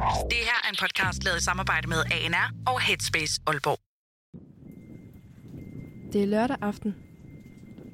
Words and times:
Det 0.00 0.38
her 0.48 0.60
er 0.64 0.68
en 0.68 0.76
podcast 0.80 1.24
lavet 1.24 1.38
i 1.38 1.44
samarbejde 1.44 1.88
med 1.88 1.96
ANR 2.12 2.50
og 2.66 2.80
Headspace 2.80 3.40
Aalborg. 3.46 3.78
Det 6.12 6.22
er 6.22 6.26
lørdag 6.26 6.56
aften. 6.60 6.94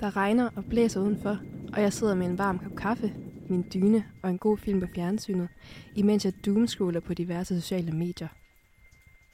Der 0.00 0.16
regner 0.16 0.50
og 0.56 0.64
blæser 0.64 1.00
udenfor, 1.00 1.38
og 1.72 1.82
jeg 1.82 1.92
sidder 1.92 2.14
med 2.14 2.26
en 2.26 2.38
varm 2.38 2.58
kop 2.58 2.76
kaffe, 2.76 3.14
min 3.48 3.64
dyne 3.74 4.04
og 4.22 4.30
en 4.30 4.38
god 4.38 4.58
film 4.58 4.80
på 4.80 4.86
fjernsynet, 4.94 5.48
imens 5.96 6.24
jeg 6.24 6.32
doomscroller 6.46 7.00
på 7.00 7.14
diverse 7.14 7.60
sociale 7.60 7.92
medier. 7.92 8.28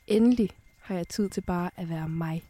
Endelig 0.06 0.50
har 0.82 0.94
jeg 0.94 1.08
tid 1.08 1.28
til 1.28 1.40
bare 1.40 1.70
at 1.76 1.88
være 1.88 2.08
mig. 2.08 2.42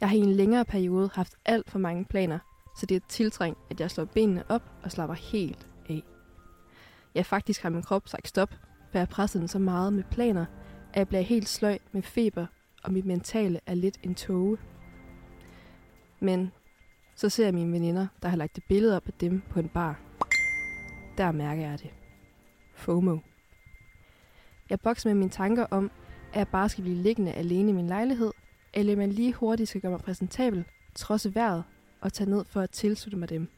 Jeg 0.00 0.08
har 0.08 0.16
i 0.16 0.20
en 0.20 0.32
længere 0.32 0.64
periode 0.64 1.10
haft 1.14 1.34
alt 1.44 1.70
for 1.70 1.78
mange 1.78 2.04
planer, 2.04 2.38
så 2.78 2.86
det 2.86 2.94
er 2.94 3.06
tiltrængt, 3.08 3.58
at 3.70 3.80
jeg 3.80 3.90
slår 3.90 4.04
benene 4.04 4.44
op 4.48 4.62
og 4.82 4.92
slapper 4.92 5.14
helt 5.14 5.66
af. 5.88 6.02
Jeg 7.14 7.26
faktisk 7.26 7.62
har 7.62 7.70
min 7.70 7.82
krop 7.82 8.08
sagt 8.08 8.28
stop, 8.28 8.50
for 8.90 8.98
jeg 8.98 9.00
har 9.00 9.06
presset 9.14 9.40
den 9.40 9.48
så 9.48 9.58
meget 9.58 9.92
med 9.92 10.04
planer, 10.10 10.46
at 10.92 10.98
jeg 10.98 11.08
bliver 11.08 11.20
helt 11.20 11.48
sløj 11.48 11.78
med 11.92 12.02
feber, 12.02 12.46
og 12.82 12.92
mit 12.92 13.04
mentale 13.04 13.60
er 13.66 13.74
lidt 13.74 13.98
en 14.02 14.14
tåge. 14.14 14.58
Men 16.20 16.52
så 17.16 17.28
ser 17.28 17.44
jeg 17.44 17.54
mine 17.54 17.72
veninder, 17.72 18.06
der 18.22 18.28
har 18.28 18.36
lagt 18.36 18.58
et 18.58 18.64
billede 18.68 18.96
op 18.96 19.06
af 19.06 19.12
dem 19.12 19.42
på 19.50 19.60
en 19.60 19.68
bar. 19.68 20.00
Der 21.18 21.32
mærker 21.32 21.62
jeg 21.62 21.78
det. 21.78 21.90
FOMO. 22.74 23.18
Jeg 24.70 24.80
bokser 24.80 25.08
med 25.10 25.14
mine 25.14 25.30
tanker 25.30 25.66
om, 25.70 25.90
at 26.32 26.38
jeg 26.38 26.48
bare 26.48 26.68
skal 26.68 26.82
blive 26.82 26.96
liggende 26.96 27.32
alene 27.32 27.70
i 27.70 27.74
min 27.74 27.86
lejlighed, 27.86 28.32
eller 28.74 28.96
man 28.96 29.12
lige 29.12 29.32
hurtigt 29.32 29.68
skal 29.68 29.80
gøre 29.80 29.90
mig 29.90 30.00
præsentabel, 30.00 30.64
trods 30.94 31.34
vejret, 31.34 31.64
og 32.00 32.12
tage 32.12 32.30
ned 32.30 32.44
for 32.44 32.60
at 32.60 32.70
tilslutte 32.70 33.18
mig 33.18 33.28
dem. 33.28 33.48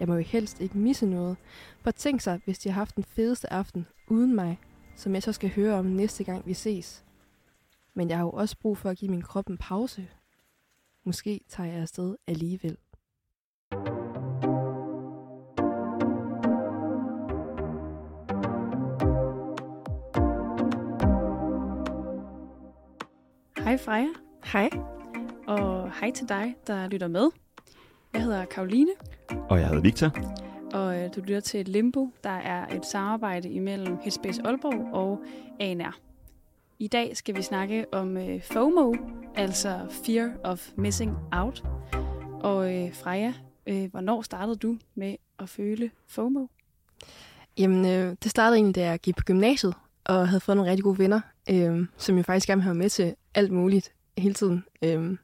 Jeg 0.00 0.08
må 0.08 0.14
jo 0.14 0.20
helst 0.20 0.60
ikke 0.60 0.78
misse 0.78 1.06
noget, 1.06 1.36
for 1.80 1.90
tænk 1.90 2.20
sig, 2.20 2.40
hvis 2.44 2.58
de 2.58 2.68
har 2.68 2.74
haft 2.74 2.96
den 2.96 3.04
fedeste 3.04 3.52
aften 3.52 3.86
uden 4.08 4.34
mig, 4.34 4.58
som 4.96 5.14
jeg 5.14 5.22
så 5.22 5.32
skal 5.32 5.50
høre 5.50 5.74
om 5.74 5.84
næste 5.84 6.24
gang 6.24 6.46
vi 6.46 6.54
ses. 6.54 7.04
Men 7.94 8.08
jeg 8.08 8.16
har 8.18 8.24
jo 8.24 8.30
også 8.30 8.56
brug 8.58 8.78
for 8.78 8.90
at 8.90 8.98
give 8.98 9.10
min 9.10 9.22
krop 9.22 9.46
en 9.50 9.58
pause. 9.58 10.08
Måske 11.04 11.40
tager 11.48 11.70
jeg 11.72 11.80
afsted 11.80 12.16
alligevel. 12.26 12.76
Hej 23.58 23.76
Freja, 23.76 24.08
Hej. 24.44 24.70
og 25.46 25.92
hej 26.00 26.10
til 26.10 26.28
dig, 26.28 26.54
der 26.66 26.88
lytter 26.88 27.08
med. 27.08 27.30
Jeg 28.12 28.22
hedder 28.22 28.44
Karoline, 28.44 28.90
Og 29.48 29.58
jeg 29.58 29.68
hedder 29.68 29.82
Victor 29.82 30.10
og 30.72 30.98
øh, 30.98 31.10
du 31.16 31.20
lytter 31.20 31.40
til 31.40 31.68
Limbo, 31.68 32.10
der 32.24 32.30
er 32.30 32.76
et 32.76 32.86
samarbejde 32.86 33.48
imellem 33.48 33.96
Headspace 34.02 34.42
Aalborg 34.44 34.94
og 34.94 35.24
ANR. 35.60 35.98
I 36.78 36.88
dag 36.88 37.16
skal 37.16 37.36
vi 37.36 37.42
snakke 37.42 37.86
om 37.92 38.16
øh, 38.16 38.42
FOMO, 38.42 38.94
altså 39.34 39.80
Fear 40.04 40.32
of 40.44 40.68
Missing 40.76 41.16
Out. 41.32 41.64
Og 42.40 42.74
øh, 42.74 42.94
Freja, 42.94 43.34
øh, 43.66 43.90
hvornår 43.90 44.22
startede 44.22 44.56
du 44.56 44.78
med 44.94 45.16
at 45.38 45.48
føle 45.48 45.90
FOMO? 46.06 46.46
Jamen, 47.58 47.86
øh, 47.86 48.16
det 48.22 48.30
startede 48.30 48.56
egentlig, 48.56 48.74
da 48.74 48.84
jeg 48.84 49.00
gik 49.00 49.16
på 49.16 49.24
gymnasiet, 49.24 49.74
og 50.04 50.28
havde 50.28 50.40
fået 50.40 50.56
nogle 50.56 50.70
rigtig 50.70 50.84
gode 50.84 50.98
venner, 50.98 51.20
øh, 51.50 51.86
som 51.96 52.16
jeg 52.16 52.24
faktisk 52.24 52.46
gerne 52.46 52.58
vil 52.58 52.64
have 52.64 52.74
med 52.74 52.90
til 52.90 53.14
alt 53.34 53.52
muligt 53.52 53.92
hele 54.18 54.34
tiden. 54.34 54.64
Øh, 54.82 55.16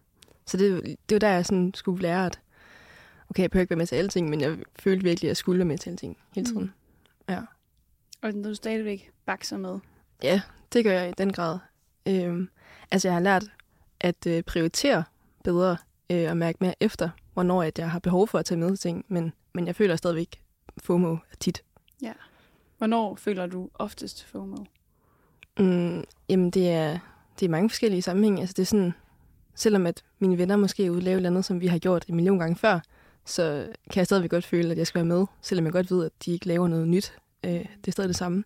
så 0.46 0.56
det, 0.56 0.96
det 1.08 1.14
var 1.14 1.18
der, 1.18 1.28
jeg 1.28 1.46
sådan 1.46 1.74
skulle 1.74 2.02
lære, 2.02 2.26
at 2.26 2.40
okay, 3.32 3.42
jeg 3.42 3.50
behøver 3.50 3.62
ikke 3.62 3.70
være 3.70 3.76
med 3.76 3.86
til 3.86 3.96
alting, 3.96 4.30
men 4.30 4.40
jeg 4.40 4.58
følte 4.78 5.04
virkelig, 5.04 5.28
at 5.28 5.30
jeg 5.30 5.36
skulle 5.36 5.58
være 5.58 5.68
med 5.68 5.78
til 5.78 5.90
alting 5.90 6.16
hele 6.34 6.46
tiden. 6.46 6.72
Mm. 7.28 7.34
Og 8.22 8.32
når 8.32 8.48
du 8.48 8.54
stadigvæk 8.54 9.10
bakser 9.26 9.56
med. 9.56 9.78
Ja, 10.22 10.40
det 10.72 10.84
gør 10.84 10.92
jeg 10.92 11.08
i 11.08 11.12
den 11.18 11.32
grad. 11.32 11.58
Øhm, 12.08 12.48
altså, 12.90 13.08
jeg 13.08 13.14
har 13.14 13.20
lært 13.20 13.44
at 14.00 14.26
øh, 14.26 14.42
prioritere 14.42 15.04
bedre 15.44 15.76
øh, 16.10 16.30
og 16.30 16.36
mærke 16.36 16.58
mere 16.60 16.74
efter, 16.80 17.10
hvornår 17.32 17.62
at 17.62 17.78
jeg 17.78 17.90
har 17.90 17.98
behov 17.98 18.28
for 18.28 18.38
at 18.38 18.44
tage 18.44 18.58
med 18.58 18.68
til 18.68 18.78
ting, 18.78 19.04
men, 19.08 19.32
men 19.54 19.66
jeg 19.66 19.76
føler 19.76 19.96
stadigvæk 19.96 20.42
FOMO 20.78 21.16
tit. 21.40 21.62
Hvornår 22.78 23.14
føler 23.14 23.46
du 23.46 23.70
oftest 23.74 24.24
FOMO? 24.24 24.56
Mm, 25.58 26.04
jamen, 26.28 26.50
det 26.50 26.70
er, 26.70 26.98
det 27.40 27.46
er 27.46 27.50
mange 27.50 27.70
forskellige 27.70 28.02
sammenhænge. 28.02 28.40
Altså, 28.40 28.52
det 28.52 28.62
er 28.62 28.66
sådan, 28.66 28.94
selvom 29.54 29.86
at 29.86 30.04
mine 30.18 30.38
venner 30.38 30.56
måske 30.56 30.86
er 30.86 30.90
ude 30.90 30.98
og 30.98 31.02
lave 31.02 31.14
et 31.14 31.16
eller 31.16 31.30
andet, 31.30 31.44
som 31.44 31.60
vi 31.60 31.66
har 31.66 31.78
gjort 31.78 32.04
en 32.08 32.14
million 32.14 32.38
gange 32.38 32.56
før, 32.56 32.80
så 33.24 33.68
kan 33.90 34.00
jeg 34.00 34.06
stadigvæk 34.06 34.30
godt 34.30 34.46
føle, 34.46 34.70
at 34.70 34.78
jeg 34.78 34.86
skal 34.86 34.98
være 34.98 35.18
med, 35.18 35.26
selvom 35.42 35.64
jeg 35.64 35.72
godt 35.72 35.90
ved, 35.90 36.04
at 36.04 36.12
de 36.24 36.32
ikke 36.32 36.46
laver 36.46 36.68
noget 36.68 36.88
nyt. 36.88 37.14
Øh, 37.44 37.52
det 37.52 37.88
er 37.88 37.92
stadig 37.92 38.08
det 38.08 38.16
samme. 38.16 38.44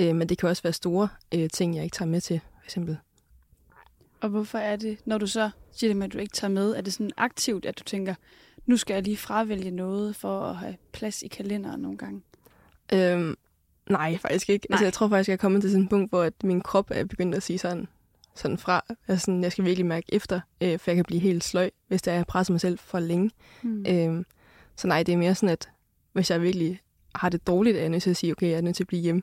Øh, 0.00 0.16
men 0.16 0.28
det 0.28 0.38
kan 0.38 0.48
også 0.48 0.62
være 0.62 0.72
store 0.72 1.08
øh, 1.34 1.50
ting, 1.52 1.76
jeg 1.76 1.84
ikke 1.84 1.94
tager 1.94 2.08
med 2.08 2.20
til, 2.20 2.40
for 2.58 2.64
eksempel. 2.64 2.98
Og 4.20 4.28
hvorfor 4.28 4.58
er 4.58 4.76
det, 4.76 4.98
når 5.04 5.18
du 5.18 5.26
så 5.26 5.50
siger 5.72 5.90
det 5.90 5.96
med, 5.96 6.06
at 6.06 6.12
du 6.12 6.18
ikke 6.18 6.32
tager 6.32 6.50
med, 6.50 6.76
er 6.76 6.80
det 6.80 6.92
sådan 6.92 7.10
aktivt, 7.16 7.66
at 7.66 7.78
du 7.78 7.84
tænker, 7.84 8.14
nu 8.66 8.76
skal 8.76 8.94
jeg 8.94 9.02
lige 9.02 9.16
fravælge 9.16 9.70
noget 9.70 10.16
for 10.16 10.42
at 10.42 10.56
have 10.56 10.76
plads 10.92 11.22
i 11.22 11.28
kalenderen 11.28 11.80
nogle 11.80 11.98
gange? 11.98 12.22
Øhm, 12.92 13.36
nej, 13.90 14.18
faktisk 14.18 14.50
ikke. 14.50 14.66
Nej. 14.70 14.74
Altså, 14.74 14.82
Nej. 14.82 14.86
jeg 14.86 14.92
tror 14.92 15.08
faktisk, 15.08 15.28
jeg 15.28 15.32
er 15.32 15.38
kommet 15.38 15.60
til 15.60 15.70
sådan 15.70 15.84
et 15.84 15.90
punkt, 15.90 16.10
hvor 16.10 16.22
at 16.22 16.44
min 16.44 16.60
krop 16.60 16.90
er 16.90 17.04
begyndt 17.04 17.34
at 17.34 17.42
sige 17.42 17.58
sådan, 17.58 17.88
sådan 18.34 18.58
fra. 18.58 18.84
Altså, 19.08 19.24
sådan, 19.24 19.42
jeg 19.42 19.52
skal 19.52 19.64
virkelig 19.64 19.86
mærke 19.86 20.06
efter, 20.14 20.40
øh, 20.60 20.78
for 20.78 20.90
jeg 20.90 20.96
kan 20.96 21.04
blive 21.04 21.20
helt 21.20 21.44
sløj, 21.44 21.70
hvis 21.88 22.02
det 22.02 22.10
er, 22.10 22.16
jeg 22.16 22.26
presser 22.26 22.52
mig 22.52 22.60
selv 22.60 22.78
for 22.78 22.98
længe. 23.00 23.30
Mm. 23.62 23.84
Øhm, 23.88 24.26
så 24.76 24.86
nej, 24.88 25.02
det 25.02 25.12
er 25.12 25.16
mere 25.16 25.34
sådan, 25.34 25.48
at 25.48 25.68
hvis 26.12 26.30
jeg 26.30 26.42
virkelig 26.42 26.80
har 27.14 27.28
det 27.28 27.46
dårligt, 27.46 27.76
er 27.76 27.80
jeg 27.80 27.88
nødt 27.88 28.02
til 28.02 28.10
at 28.10 28.16
sige, 28.16 28.32
okay, 28.32 28.48
jeg 28.50 28.56
er 28.56 28.60
nødt 28.60 28.76
til 28.76 28.84
at 28.84 28.88
blive 28.88 29.02
hjemme. 29.02 29.22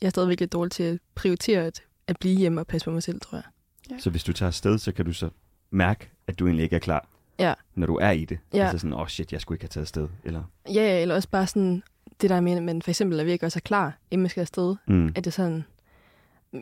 Jeg 0.00 0.06
er 0.06 0.10
stadig 0.10 0.28
virkelig 0.28 0.52
dårlig 0.52 0.72
til 0.72 0.82
at 0.82 0.98
prioritere 1.14 1.60
at, 1.64 1.82
at 2.06 2.16
blive 2.18 2.36
hjemme 2.38 2.60
og 2.60 2.66
passe 2.66 2.84
på 2.84 2.90
mig 2.90 3.02
selv, 3.02 3.20
tror 3.20 3.36
jeg. 3.36 3.44
Ja. 3.90 3.98
Så 3.98 4.10
hvis 4.10 4.24
du 4.24 4.32
tager 4.32 4.48
afsted, 4.48 4.78
så 4.78 4.92
kan 4.92 5.04
du 5.04 5.12
så 5.12 5.28
mærke, 5.70 6.10
at 6.26 6.38
du 6.38 6.46
egentlig 6.46 6.64
ikke 6.64 6.76
er 6.76 6.80
klar, 6.80 7.08
Ja. 7.38 7.54
når 7.74 7.86
du 7.86 7.94
er 7.96 8.10
i 8.10 8.24
det. 8.24 8.38
Ja. 8.54 8.62
Altså 8.62 8.78
sådan, 8.78 8.92
åh 8.92 9.00
oh 9.00 9.08
shit, 9.08 9.32
jeg 9.32 9.40
skulle 9.40 9.56
ikke 9.56 9.64
have 9.64 9.68
taget 9.68 9.84
afsted. 9.84 10.08
Eller, 10.24 10.42
Ja, 10.68 10.72
ja, 10.72 11.02
eller 11.02 11.14
også 11.14 11.28
bare 11.28 11.46
sådan, 11.46 11.82
det 12.20 12.30
der 12.30 12.40
med, 12.40 12.52
at 12.56 12.62
man 12.62 12.82
for 12.82 12.90
eksempel 12.90 13.20
er 13.20 13.24
virkelig 13.24 13.46
også 13.46 13.58
er 13.58 13.66
klar, 13.66 13.98
inden 14.10 14.22
man 14.22 14.30
skal 14.30 14.40
afsted. 14.40 14.76
mm. 14.86 15.12
At 15.16 15.24
det 15.24 15.32
sådan, 15.32 15.64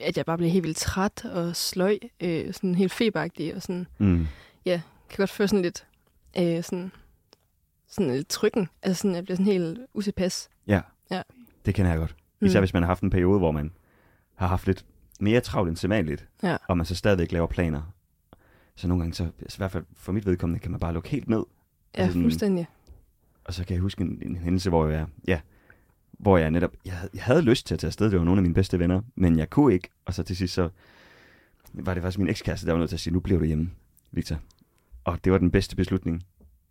at 0.00 0.16
jeg 0.16 0.26
bare 0.26 0.36
bliver 0.36 0.50
helt 0.53 0.62
vildt 0.64 0.76
træt 0.78 1.25
og 1.25 1.56
sløj, 1.56 1.98
øh, 2.20 2.53
sådan 2.54 2.75
helt 2.75 2.92
feberagtig, 2.92 3.54
og 3.54 3.62
sådan, 3.62 3.86
Mm. 3.98 4.26
kan 4.64 4.82
godt 5.16 5.30
føle 5.30 5.48
sådan 5.48 5.62
lidt, 5.62 5.86
øh, 6.38 6.62
sådan, 6.62 6.92
sådan 7.88 8.12
lidt 8.14 8.28
trykken. 8.28 8.69
Altså 8.82 9.00
sådan, 9.02 9.14
jeg 9.14 9.25
bliver 9.25 9.36
sådan 9.36 9.52
helt 9.52 9.78
utilpas. 9.94 10.48
Ja. 10.66 10.81
Ja. 11.10 11.22
Det 11.66 11.75
kender 11.75 11.91
jeg 11.91 11.98
godt. 11.98 12.16
Især 12.41 12.58
hvis 12.60 12.72
man 12.75 12.82
har 12.82 12.86
haft 12.88 13.02
en 13.02 13.10
periode, 13.10 13.38
hvor 13.38 13.50
man 13.52 13.72
har 14.34 14.47
haft 14.47 14.66
lidt 14.66 14.84
mere 15.20 15.41
travlt 15.41 15.69
end 15.69 15.76
sædvanligt, 15.76 16.28
Ja. 16.42 16.56
og 16.69 16.76
man 16.76 16.86
så 16.86 16.94
stadigvæk 16.94 17.32
laver 17.32 17.47
planer. 17.47 17.82
Så 18.76 18.88
nogle 18.88 19.02
gange, 19.02 19.14
så, 19.14 19.25
i 19.25 19.54
hvert 19.56 19.70
fald 19.70 19.84
for 19.97 20.12
mit 20.12 20.26
vedkommende, 20.26 20.60
kan 20.60 20.70
man 20.70 20.81
bare 20.81 20.92
lukke 20.92 21.08
helt 21.08 21.28
ned. 21.28 21.44
Ja, 21.97 22.00
altså 22.00 22.12
sådan- 22.12 22.22
fuldstændig. 22.22 22.66
Og 23.44 23.54
så 23.54 23.64
kan 23.64 23.75
jeg 23.75 23.81
huske 23.82 24.00
en, 24.02 24.19
en 24.22 24.36
hændelse, 24.36 24.69
hvor 24.69 24.86
jeg, 24.88 25.06
ja, 25.28 25.41
hvor 26.22 26.38
jeg 26.38 26.50
netop, 26.50 26.72
jeg, 26.84 26.92
havde- 26.92 27.10
jeg 27.14 27.22
havde 27.22 27.42
lyst 27.42 27.66
til 27.66 27.74
at 27.74 27.78
tage 27.80 27.88
afsted, 27.88 28.10
det 28.10 28.18
var 28.18 28.24
nogle 28.24 28.38
af 28.38 28.42
mine 28.42 28.54
bedste 28.54 28.78
venner, 28.78 29.02
men 29.14 29.38
jeg 29.38 29.50
kunne 29.50 29.74
ikke, 29.74 29.88
og 30.04 30.14
så 30.14 30.22
til 30.22 30.36
sidst 30.36 30.54
så 30.54 30.68
var 31.72 31.94
det 31.94 32.02
faktisk 32.02 32.18
min 32.18 32.28
ekskæreste, 32.28 32.66
der 32.66 32.72
var 32.72 32.78
nødt 32.78 32.88
til 32.90 32.96
at 32.96 33.00
sige, 33.00 33.12
nu 33.14 33.20
bliver 33.20 33.38
du 33.38 33.44
hjemme, 33.44 33.70
Victor. 34.12 34.36
Og 35.04 35.24
det 35.24 35.32
var 35.32 35.38
den 35.38 35.50
bedste 35.50 35.76
beslutning, 35.76 36.22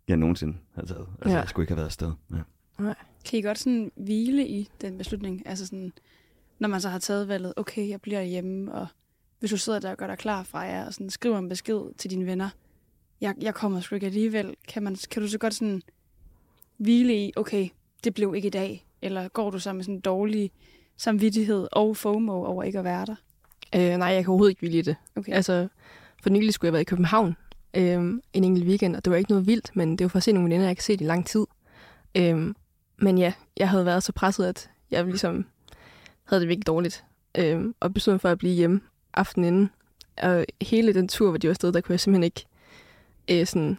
jeg 0.08 0.16
nogensinde 0.16 0.56
havde 0.74 0.86
taget. 0.88 1.06
Altså, 1.18 1.30
Ja. 1.34 1.38
jeg 1.40 1.48
skulle 1.48 1.64
ikke 1.64 1.70
have 1.70 1.76
været 1.76 1.86
afsted. 1.86 2.12
Ja. 2.80 2.92
Kan 3.24 3.38
I 3.38 3.42
godt 3.42 3.58
sådan 3.58 3.92
hvile 3.96 4.48
i 4.48 4.68
den 4.80 4.98
beslutning? 4.98 5.42
Altså 5.46 5.66
sådan, 5.66 5.92
når 6.58 6.68
man 6.68 6.80
så 6.80 6.88
har 6.88 6.98
taget 6.98 7.28
valget, 7.28 7.52
okay, 7.56 7.88
jeg 7.88 8.00
bliver 8.00 8.22
hjemme, 8.22 8.72
og 8.74 8.86
hvis 9.38 9.50
du 9.50 9.56
sidder 9.56 9.78
der 9.80 9.90
og 9.90 9.96
gør 9.96 10.06
dig 10.06 10.18
klar 10.18 10.42
fra 10.42 10.58
jer, 10.60 10.86
og 10.86 10.94
sådan 10.94 11.10
skriver 11.10 11.38
en 11.38 11.48
besked 11.48 11.80
til 11.98 12.10
dine 12.10 12.26
venner, 12.26 12.48
jeg, 13.20 13.34
jeg 13.40 13.54
kommer 13.54 13.80
sgu 13.80 13.94
ikke 13.94 14.06
alligevel, 14.06 14.54
kan, 14.68 14.82
man, 14.82 14.96
kan 15.10 15.22
du 15.22 15.28
så 15.28 15.38
godt 15.38 15.54
sådan 15.54 15.82
hvile 16.76 17.26
i, 17.26 17.32
okay, 17.36 17.68
det 18.04 18.14
blev 18.14 18.34
ikke 18.36 18.46
i 18.46 18.50
dag, 18.50 18.86
eller 19.02 19.28
går 19.28 19.50
du 19.50 19.58
så 19.58 19.72
med 19.72 19.84
sådan 19.84 19.94
en 19.94 20.00
dårlig 20.00 20.50
samvittighed 20.96 21.68
og 21.72 21.96
FOMO 21.96 22.44
over 22.44 22.62
ikke 22.62 22.78
at 22.78 22.84
være 22.84 23.06
der? 23.06 23.14
Øh, 23.74 23.98
nej, 23.98 24.08
jeg 24.08 24.24
kan 24.24 24.30
overhovedet 24.30 24.50
ikke 24.50 24.60
vilje 24.60 24.82
det. 24.82 24.96
Okay. 25.16 25.32
Altså, 25.32 25.68
for 26.22 26.30
nylig 26.30 26.54
skulle 26.54 26.68
jeg 26.68 26.72
være 26.72 26.82
i 26.82 26.84
København 26.84 27.36
øh, 27.74 28.20
en 28.32 28.44
enkelt 28.44 28.66
weekend, 28.66 28.96
og 28.96 29.04
det 29.04 29.10
var 29.10 29.16
ikke 29.16 29.30
noget 29.30 29.46
vildt, 29.46 29.76
men 29.76 29.98
det 29.98 30.04
var 30.04 30.08
for 30.08 30.16
at 30.16 30.22
se 30.22 30.32
nogle 30.32 30.44
veninder, 30.44 30.64
jeg 30.64 30.70
ikke 30.70 30.82
har 30.82 30.84
set 30.84 31.00
i 31.00 31.04
lang 31.04 31.26
tid. 31.26 31.46
Øh, 32.14 32.54
men 32.96 33.18
ja, 33.18 33.32
jeg 33.56 33.68
havde 33.68 33.86
været 33.86 34.02
så 34.02 34.12
presset, 34.12 34.46
at 34.46 34.70
jeg 34.90 35.04
ligesom 35.04 35.46
havde 36.24 36.40
det 36.40 36.48
virkelig 36.48 36.66
dårligt, 36.66 37.04
øh, 37.38 37.64
og 37.80 37.94
besluttede 37.94 38.18
for 38.18 38.28
at 38.28 38.38
blive 38.38 38.54
hjemme 38.54 38.80
aftenen 39.14 39.54
inden. 39.54 39.70
Og 40.22 40.46
hele 40.62 40.94
den 40.94 41.08
tur, 41.08 41.28
hvor 41.28 41.38
de 41.38 41.46
var 41.46 41.52
afsted, 41.52 41.72
der 41.72 41.80
kunne 41.80 41.92
jeg 41.92 42.00
simpelthen 42.00 42.24
ikke 42.24 42.46
øh, 43.30 43.46
sådan 43.46 43.78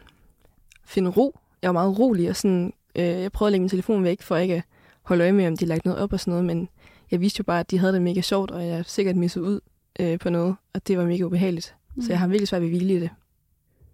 finde 0.85 1.09
ro. 1.09 1.39
Jeg 1.61 1.67
var 1.67 1.73
meget 1.73 1.99
rolig, 1.99 2.29
og 2.29 2.35
sådan, 2.35 2.73
øh, 2.95 3.03
jeg 3.03 3.31
prøvede 3.31 3.49
at 3.49 3.51
lægge 3.51 3.61
min 3.61 3.69
telefon 3.69 4.03
væk, 4.03 4.21
for 4.21 4.37
ikke 4.37 4.55
at 4.55 4.63
holde 5.03 5.23
øje 5.23 5.31
med, 5.31 5.47
om 5.47 5.57
de 5.57 5.65
lagde 5.65 5.81
noget 5.85 6.03
op 6.03 6.13
og 6.13 6.19
sådan 6.19 6.31
noget, 6.31 6.45
men 6.45 6.69
jeg 7.11 7.21
vidste 7.21 7.39
jo 7.39 7.43
bare, 7.43 7.59
at 7.59 7.71
de 7.71 7.77
havde 7.77 7.93
det 7.93 8.01
mega 8.01 8.21
sjovt, 8.21 8.51
og 8.51 8.67
jeg 8.67 8.85
sikkert 8.85 9.15
misset 9.15 9.41
ud 9.41 9.59
øh, 9.99 10.19
på 10.19 10.29
noget, 10.29 10.55
og 10.73 10.87
det 10.87 10.97
var 10.97 11.05
mega 11.05 11.23
ubehageligt. 11.23 11.75
Mm. 11.95 12.01
Så 12.01 12.11
jeg 12.11 12.19
har 12.19 12.27
virkelig 12.27 12.47
svært 12.47 12.61
ved 12.61 12.67
at 12.67 12.75
hvile 12.77 12.93
i 12.93 12.99
det. 12.99 13.09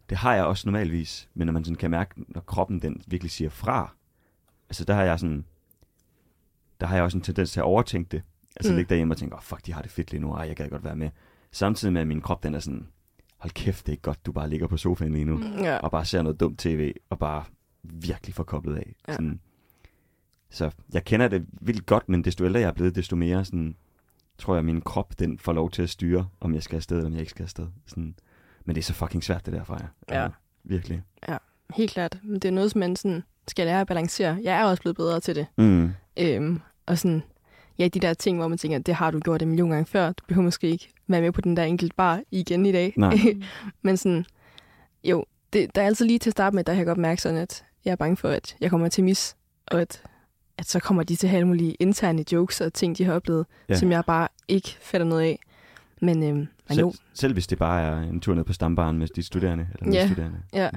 Det 0.10 0.18
har 0.18 0.36
jeg 0.36 0.46
også 0.46 0.68
normalvis, 0.68 1.30
men 1.34 1.46
når 1.46 1.54
man 1.54 1.64
sådan 1.64 1.76
kan 1.76 1.92
mærke, 1.92 2.14
når 2.28 2.42
kroppen 2.42 2.80
den 2.82 3.02
virkelig 3.08 3.32
siger 3.32 3.50
fra, 3.50 3.94
altså 4.70 4.86
der 4.86 4.94
har 4.94 5.04
jeg 5.04 5.20
sådan, 5.20 5.46
der 6.82 6.88
har 6.88 6.96
jeg 6.96 7.04
også 7.04 7.18
en 7.18 7.22
tendens 7.24 7.52
til 7.52 7.60
at 7.60 7.64
overtænke 7.64 8.08
det, 8.12 8.22
Altså 8.56 8.72
Mm. 8.72 8.74
mm. 8.74 8.78
ligge 8.78 8.90
derhjemme 8.90 9.14
og 9.14 9.18
tænke, 9.18 9.34
åh 9.34 9.38
oh, 9.38 9.44
fuck, 9.44 9.66
de 9.66 9.74
har 9.74 9.82
det 9.82 9.92
fedt 9.92 10.12
lige 10.12 10.22
nu, 10.22 10.32
ej, 10.34 10.48
jeg 10.48 10.56
gad 10.56 10.70
godt 10.70 10.84
være 10.84 10.96
med. 10.96 11.10
Samtidig 11.52 11.94
med, 11.94 12.02
at 12.02 12.08
min 12.08 12.22
krop, 12.22 12.44
den 12.44 12.56
er 12.56 12.60
sådan, 12.60 12.88
hold 13.38 13.52
kæft, 13.52 13.86
det 13.88 13.94
er 13.94 13.98
godt, 13.98 14.26
du 14.26 14.32
bare 14.32 14.50
ligger 14.50 14.68
på 14.68 14.78
sofaen 14.78 15.14
lige 15.14 15.26
nu, 15.26 15.38
mm. 15.38 15.44
Ja. 15.60 15.78
og 15.78 15.92
bare 15.92 16.06
ser 16.06 16.22
noget 16.22 16.40
dumt 16.40 16.60
tv, 16.60 16.94
og 17.10 17.20
bare 17.20 17.44
virkelig 17.84 18.36
får 18.36 18.44
koblet 18.44 18.76
af. 18.76 18.96
Ja. 19.08 19.14
Sådan. 19.14 19.40
Så 20.52 20.72
jeg 20.94 21.04
kender 21.04 21.28
det 21.28 21.46
vildt 21.52 21.86
godt, 21.86 22.10
men 22.10 22.24
desto 22.24 22.46
ældre 22.46 22.60
jeg 22.60 22.68
er 22.68 22.74
blevet, 22.74 22.96
desto 22.96 23.16
mere 23.16 23.46
sådan, 23.46 23.76
tror 24.38 24.56
jeg, 24.56 24.66
min 24.66 24.82
krop, 24.82 25.20
den 25.20 25.40
får 25.40 25.54
lov 25.54 25.72
til 25.72 25.82
at 25.82 25.90
styre, 25.90 26.28
om 26.40 26.54
jeg 26.54 26.64
skal 26.64 26.76
afsted, 26.76 26.98
eller 26.98 27.08
om 27.08 27.14
jeg 27.14 27.20
ikke 27.20 27.30
skal 27.30 27.44
afsted. 27.44 27.68
Sådan. 27.86 28.16
Men 28.66 28.76
det 28.76 28.82
er 28.82 28.86
så 28.86 28.94
fucking 28.94 29.24
svært, 29.24 29.46
det 29.46 29.54
der 29.54 29.64
fra 29.64 29.78
jer. 29.78 30.22
Ja. 30.24 30.28
Virkelig. 30.64 31.04
Helt 31.76 31.92
klart. 31.92 32.18
Men 32.24 32.34
det 32.34 32.46
er 32.46 32.52
noget, 32.52 32.72
som 32.72 32.80
man 32.80 32.96
sådan 32.96 33.24
skal 33.48 33.66
lære 33.66 33.82
at 33.82 33.88
balancere. 33.88 34.40
Jeg 34.44 34.60
er 34.60 34.64
også 34.64 34.82
blevet 34.82 34.96
bedre 34.96 35.20
til 35.20 35.36
det. 35.36 35.48
Mm. 35.58 35.92
Øhm, 36.18 36.62
og 36.86 36.98
sådan, 36.98 37.24
ja, 37.80 37.88
de 37.88 38.00
der 38.00 38.14
ting, 38.14 38.38
hvor 38.38 38.48
man 38.48 38.58
tænker, 38.58 38.80
det 38.80 38.96
har 38.96 39.12
du 39.12 39.20
gjort 39.20 39.42
en 39.42 39.48
million 39.48 39.70
gange 39.70 39.86
før. 39.86 40.12
Du 40.12 40.24
behøver 40.28 40.44
måske 40.44 40.68
ikke 40.68 40.90
være 41.08 41.22
med 41.22 41.32
på 41.32 41.42
den 41.42 41.58
der 41.58 41.64
enkelt 41.64 41.96
bar 41.96 42.22
igen 42.32 42.66
i 42.66 42.72
dag. 42.72 42.94
Nej. 42.98 43.18
Men 43.82 43.98
sådan, 43.98 44.26
jo, 45.04 45.26
det, 45.54 45.76
der 45.76 45.82
er 45.82 45.86
altid 45.86 46.06
lige 46.06 46.20
til 46.20 46.30
at 46.30 46.32
starte 46.32 46.56
med, 46.56 46.64
der 46.64 46.74
kan 46.74 46.78
jeg 46.78 46.86
godt 46.86 46.98
mærke 46.98 47.22
sådan, 47.22 47.38
at 47.38 47.66
jeg 47.86 47.92
er 47.92 47.96
bange 47.96 48.18
for, 48.18 48.30
at 48.30 48.56
jeg 48.62 48.70
kommer 48.70 48.90
til 48.90 49.04
mis, 49.04 49.36
og 49.68 49.82
at, 49.82 50.04
at 50.60 50.70
så 50.70 50.80
kommer 50.80 51.04
de 51.04 51.16
til 51.16 51.28
at 51.28 51.32
have 51.32 51.38
alle 51.38 51.48
mulige 51.48 51.74
interne 51.80 52.26
jokes 52.32 52.62
og 52.62 52.74
ting, 52.74 52.98
de 52.98 53.04
har 53.04 53.14
oplevet, 53.14 53.46
ja. 53.70 53.76
Som 53.76 53.92
jeg 53.92 54.06
bare 54.06 54.28
ikke 54.48 54.78
fatter 54.82 55.08
noget 55.08 55.22
af. 55.24 55.40
Men, 56.02 56.24
øhm, 56.24 56.36
men 56.38 56.48
Selv, 56.70 56.80
jo, 56.80 56.94
selv 57.14 57.34
hvis 57.34 57.48
det 57.48 57.58
bare 57.58 57.82
er 57.82 58.02
en 58.10 58.20
tur 58.22 58.34
ned 58.36 58.44
på 58.44 58.54
stambaren 58.54 58.98
med 58.98 59.08
de 59.08 59.24
studerende. 59.24 59.68
Eller 59.80 59.94
Ja. 59.96 60.04
med 60.06 60.16
studerende. 60.16 60.40
ja. 60.54 60.70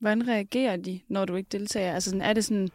Hvordan 0.00 0.28
reagerer 0.28 0.76
de, 0.76 1.00
når 1.08 1.24
du 1.24 1.34
ikke 1.34 1.48
deltager? 1.52 1.92
Altså 1.94 2.10
sådan, 2.10 2.22
er 2.22 2.32
det 2.32 2.44
sådan, 2.44 2.68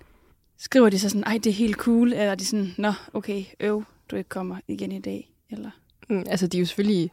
skriver 0.57 0.89
de 0.89 0.99
så 0.99 1.09
sådan, 1.09 1.23
ej, 1.23 1.33
det 1.43 1.47
er 1.49 1.53
helt 1.53 1.75
cool, 1.75 2.07
eller 2.07 2.23
er 2.31 2.35
de 2.35 2.45
sådan, 2.45 2.73
nå, 2.77 2.93
okay, 3.13 3.43
øv, 3.59 3.83
du 4.11 4.15
ikke 4.15 4.29
kommer 4.29 4.57
igen 4.67 4.91
i 4.91 4.99
dag, 4.99 5.31
eller? 5.49 5.69
Mm, 6.09 6.23
altså, 6.29 6.47
de 6.47 6.57
er 6.57 6.59
jo 6.59 6.65
selvfølgelig 6.65 7.11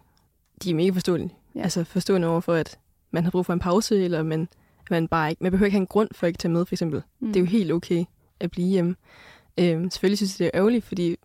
de 0.63 0.71
er 0.71 0.75
mega 0.75 0.91
forståelige. 0.91 1.35
Ja. 1.55 1.61
Altså 1.63 1.85
forstående 1.85 2.29
over 2.29 2.41
for, 2.41 2.55
at 2.55 2.79
man 3.11 3.25
har 3.25 3.31
brug 3.31 3.47
for 3.47 3.53
en 3.53 3.59
pause, 3.59 4.05
eller 4.05 4.23
man, 4.23 4.49
man 4.91 5.09
bare 5.09 5.31
ikke... 5.31 5.43
Man 5.43 5.53
behøver 5.53 5.67
ikke 5.67 5.75
have 5.75 5.81
en 5.81 5.87
grund 5.87 6.09
for 6.13 6.27
ikke 6.27 6.37
at 6.37 6.41
tage 6.41 6.53
med, 6.53 6.67
for 6.67 6.75
eksempel. 6.75 7.03
Mm. 7.21 7.27
Det 7.27 7.37
er 7.37 7.41
jo 7.41 7.47
helt 7.47 7.73
okay 7.73 8.05
at 8.41 8.51
blive 8.51 8.69
hjemme. 8.69 8.97
Øhm, 9.61 9.91
selvfølgelig 9.91 10.19
synes 10.19 10.41
jeg, 10.41 10.45
det 10.45 10.51
er 10.55 10.59
ærgerligt, 10.59 10.85
fordi 10.85 11.17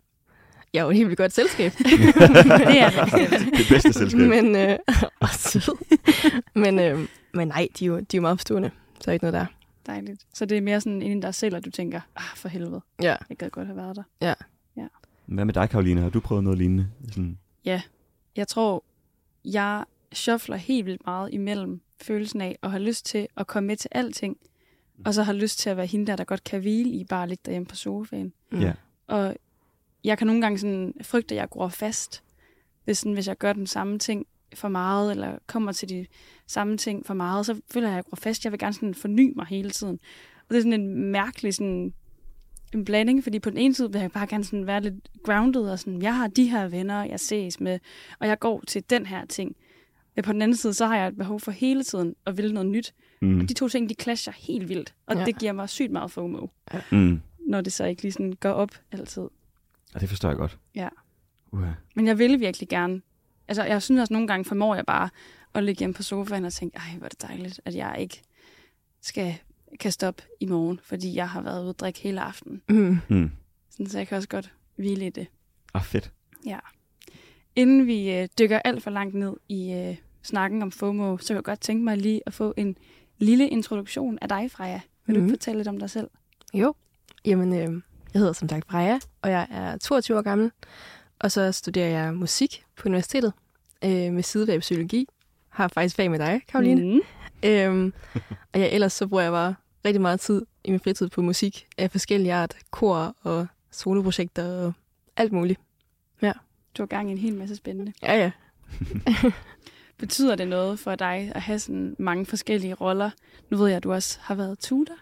jeg 0.72 0.80
er 0.80 0.84
jo 0.84 0.90
et 0.90 0.96
helt 0.96 1.08
vildt 1.08 1.18
godt 1.18 1.32
selskab. 1.32 1.72
det 1.78 2.78
er 2.78 2.90
det. 3.04 3.58
det 3.58 3.66
bedste 3.68 3.92
selskab. 3.92 4.20
men, 4.20 4.56
øh, 4.56 4.78
og 5.20 5.28
sød. 5.28 5.76
men, 6.54 6.78
øh, 6.78 7.08
men 7.34 7.48
nej, 7.48 7.68
de 7.78 7.84
er, 7.84 7.88
jo, 7.88 7.96
de 7.96 8.00
er 8.00 8.18
jo 8.18 8.20
meget 8.20 8.38
forstående. 8.38 8.70
Så 9.00 9.10
er 9.10 9.12
ikke 9.12 9.24
noget 9.24 9.32
der. 9.34 9.46
Dejligt. 9.86 10.26
Så 10.34 10.44
det 10.44 10.56
er 10.58 10.62
mere 10.62 10.80
sådan 10.80 11.02
inden 11.02 11.20
dig 11.20 11.34
selv, 11.34 11.56
at 11.56 11.64
du 11.64 11.70
tænker, 11.70 12.00
ah, 12.16 12.22
for 12.36 12.48
helvede, 12.48 12.80
Ja. 13.02 13.16
jeg 13.28 13.36
gad 13.38 13.50
godt 13.50 13.66
have 13.66 13.76
været 13.76 13.96
der. 13.96 14.34
Hvad 15.26 15.44
med 15.44 15.54
dig, 15.54 15.70
Karoline? 15.70 16.00
Har 16.00 16.10
du 16.10 16.20
prøvet 16.20 16.44
noget 16.44 16.58
lignende? 16.58 16.88
Sådan, 17.12 17.38
Jeg 18.36 18.48
tror, 18.48 18.84
jeg 19.44 19.84
shuffler 20.12 20.56
helt 20.56 20.86
vildt 20.86 21.06
meget 21.06 21.34
imellem 21.34 21.80
følelsen 22.02 22.40
af 22.40 22.58
at 22.62 22.70
have 22.70 22.82
lyst 22.82 23.06
til 23.06 23.26
at 23.36 23.46
komme 23.46 23.66
med 23.66 23.76
til 23.76 23.88
alting, 23.92 24.36
og 25.04 25.14
så 25.14 25.22
har 25.22 25.32
lyst 25.32 25.58
til 25.58 25.70
at 25.70 25.76
være 25.76 25.86
hende 25.86 26.06
der, 26.06 26.16
der 26.16 26.24
godt 26.24 26.44
kan 26.44 26.60
hvile 26.60 26.90
i 26.90 27.04
bare 27.04 27.22
at 27.22 27.28
ligge 27.28 27.42
derhjemme 27.44 27.66
på 27.66 27.76
sofaen. 27.76 28.32
Mm. 28.52 28.60
Ja. 28.60 28.72
Og 29.06 29.36
jeg 30.04 30.18
kan 30.18 30.26
nogle 30.26 30.42
gange 30.42 30.58
sådan 30.58 30.94
frygte, 31.02 31.34
at 31.34 31.40
jeg 31.40 31.50
går 31.50 31.68
fast, 31.68 32.22
hvis, 32.84 32.98
sådan, 32.98 33.12
hvis 33.12 33.28
jeg 33.28 33.38
gør 33.38 33.52
den 33.52 33.66
samme 33.66 33.98
ting 33.98 34.26
for 34.54 34.68
meget, 34.68 35.10
eller 35.10 35.38
kommer 35.46 35.72
til 35.72 35.88
de 35.88 36.06
samme 36.46 36.76
ting 36.76 37.06
for 37.06 37.14
meget, 37.14 37.46
så 37.46 37.60
føler 37.70 37.88
jeg, 37.88 37.98
at 37.98 38.04
jeg 38.04 38.10
går 38.10 38.16
fast. 38.16 38.44
Jeg 38.44 38.52
vil 38.52 38.58
gerne 38.58 38.74
sådan 38.74 38.94
forny 38.94 39.32
mig 39.36 39.46
hele 39.46 39.70
tiden. 39.70 39.98
Og 40.38 40.48
det 40.48 40.56
er 40.56 40.60
sådan 40.60 40.80
en 40.80 41.10
mærkelig 41.12 41.54
sådan, 41.54 41.94
en 42.74 42.84
blanding, 42.84 43.22
fordi 43.22 43.38
på 43.38 43.50
den 43.50 43.58
ene 43.58 43.74
side 43.74 43.92
vil 43.92 44.00
jeg 44.00 44.12
bare 44.12 44.26
gerne 44.26 44.44
sådan 44.44 44.66
være 44.66 44.80
lidt 44.80 45.08
grounded, 45.24 45.62
og 45.62 45.78
sådan, 45.78 46.02
jeg 46.02 46.16
har 46.16 46.26
de 46.26 46.50
her 46.50 46.68
venner, 46.68 47.04
jeg 47.04 47.20
ses 47.20 47.60
med, 47.60 47.78
og 48.18 48.28
jeg 48.28 48.38
går 48.38 48.62
til 48.66 48.90
den 48.90 49.06
her 49.06 49.24
ting. 49.24 49.56
Men 50.16 50.24
på 50.24 50.32
den 50.32 50.42
anden 50.42 50.56
side, 50.56 50.74
så 50.74 50.86
har 50.86 50.96
jeg 50.96 51.08
et 51.08 51.16
behov 51.16 51.40
for 51.40 51.50
hele 51.50 51.84
tiden 51.84 52.14
at 52.26 52.36
ville 52.36 52.54
noget 52.54 52.68
nyt. 52.68 52.94
Mm, 53.22 53.40
Og 53.40 53.48
de 53.48 53.54
to 53.54 53.68
ting, 53.68 53.88
de 53.88 53.94
clasher 54.00 54.32
helt 54.32 54.68
vildt, 54.68 54.94
og 55.06 55.14
Ja. 55.14 55.20
ja. 55.20 55.26
det 55.26 55.38
giver 55.38 55.52
mig 55.52 55.68
sygt 55.68 55.90
meget 55.92 56.10
FOMO, 56.10 56.46
mm. 56.92 57.20
når 57.46 57.60
det 57.60 57.72
så 57.72 57.84
ikke 57.84 58.02
lige 58.02 58.12
sådan 58.12 58.32
går 58.32 58.50
op 58.50 58.70
altid. 58.92 59.22
Og 59.94 60.00
det 60.00 60.08
forstår 60.08 60.28
jeg 60.28 60.38
godt. 60.38 60.58
Ja. 60.74 60.88
Uh, 61.52 61.66
Men 61.94 62.06
jeg 62.06 62.18
ville 62.18 62.38
virkelig 62.38 62.68
gerne. 62.68 63.02
Altså, 63.48 63.64
jeg 63.64 63.82
synes 63.82 64.00
også 64.00 64.12
nogle 64.12 64.28
gange 64.28 64.44
formår 64.44 64.74
jeg 64.74 64.86
bare 64.86 65.08
at 65.54 65.64
ligge 65.64 65.78
hjemme 65.78 65.94
på 65.94 66.02
sofaen 66.02 66.44
og 66.44 66.52
tænke, 66.52 66.76
ej, 66.76 66.96
hvor 66.96 67.04
er 67.04 67.08
det 67.08 67.22
dejligt, 67.22 67.60
at 67.64 67.74
jeg 67.74 67.96
ikke 67.98 68.22
skal 69.00 69.34
kaste 69.80 70.08
op 70.08 70.22
i 70.40 70.46
morgen, 70.46 70.80
fordi 70.82 71.14
jeg 71.14 71.28
har 71.28 71.40
været 71.42 71.60
ude 71.62 71.68
at 71.70 71.80
drikke 71.80 72.00
hele 72.00 72.20
aftenen. 72.20 72.62
Mm. 72.68 72.98
mm. 73.08 73.30
Sådan, 73.70 73.86
så 73.86 73.98
jeg 73.98 74.08
kan 74.08 74.16
også 74.16 74.28
godt 74.28 74.52
hvile 74.76 75.06
i 75.06 75.10
det. 75.10 75.26
Ah, 75.74 75.82
fedt. 75.84 76.12
Inden 77.56 77.86
vi 77.86 78.12
øh, 78.14 78.28
dykker 78.38 78.58
alt 78.58 78.82
for 78.82 78.90
langt 78.90 79.14
ned 79.14 79.32
i 79.48 79.72
øh, 79.72 79.96
snakken 80.22 80.62
om 80.62 80.72
FOMO, 80.72 81.18
så 81.18 81.26
kan 81.26 81.34
jeg 81.36 81.44
godt 81.44 81.60
tænke 81.60 81.84
mig 81.84 81.96
lige 81.96 82.20
at 82.26 82.34
få 82.34 82.54
en 82.56 82.76
lille 83.22 83.48
introduktion 83.48 84.18
af 84.22 84.28
dig, 84.28 84.50
Freja. 84.50 84.80
Vil 85.06 85.16
du 85.16 85.20
Mhm. 85.20 85.30
fortælle 85.30 85.58
lidt 85.58 85.68
om 85.68 85.78
dig 85.78 85.90
selv? 85.90 86.08
Jo. 86.54 86.74
Jamen, 87.24 87.52
øh, 87.52 87.82
jeg 88.14 88.18
hedder 88.20 88.32
som 88.32 88.48
sagt 88.48 88.66
Freja, 88.70 88.98
og 89.22 89.30
jeg 89.30 89.46
er 89.50 89.76
22 89.76 90.18
år 90.18 90.22
gammel. 90.22 90.50
Og 91.18 91.32
så 91.32 91.52
studerer 91.52 91.88
jeg 91.88 92.14
musik 92.14 92.64
på 92.76 92.88
universitetet 92.88 93.32
øh, 93.84 94.12
med 94.12 94.22
sidefag 94.22 94.56
i 94.56 94.58
psykologi. 94.58 95.06
Har 95.48 95.68
faktisk 95.68 95.96
fag 95.96 96.10
med 96.10 96.18
dig, 96.18 96.40
Karoline. 96.48 96.94
Mm. 96.94 97.00
Øhm, 97.44 97.92
og 98.52 98.60
ja, 98.60 98.68
ellers 98.74 98.92
så 98.92 99.06
bruger 99.06 99.22
jeg 99.22 99.32
bare 99.32 99.54
rigtig 99.84 100.00
meget 100.00 100.20
tid 100.20 100.46
i 100.64 100.70
min 100.70 100.80
fritid 100.80 101.08
på 101.08 101.22
musik 101.22 101.66
af 101.78 101.90
forskellige 101.90 102.34
art. 102.34 102.56
Kor 102.70 103.16
og 103.22 103.46
soloprojekter 103.70 104.64
og 104.66 104.72
alt 105.16 105.32
muligt. 105.32 105.60
Du 106.76 106.82
har 106.82 106.86
gang 106.86 107.08
i 107.08 107.12
en 107.12 107.18
hel 107.18 107.34
masse 107.34 107.56
spændende. 107.56 107.92
Ja, 108.02 108.14
ja. 108.16 108.30
Betyder 109.98 110.34
det 110.34 110.48
noget 110.48 110.78
for 110.78 110.94
dig 110.94 111.32
at 111.34 111.42
have 111.42 111.58
sådan 111.58 111.96
mange 111.98 112.26
forskellige 112.26 112.74
roller? 112.74 113.10
Nu 113.50 113.56
ved 113.56 113.68
jeg, 113.68 113.76
at 113.76 113.84
du 113.84 113.92
også 113.92 114.18
har 114.22 114.34
været 114.34 114.58
tutor. 114.58 114.94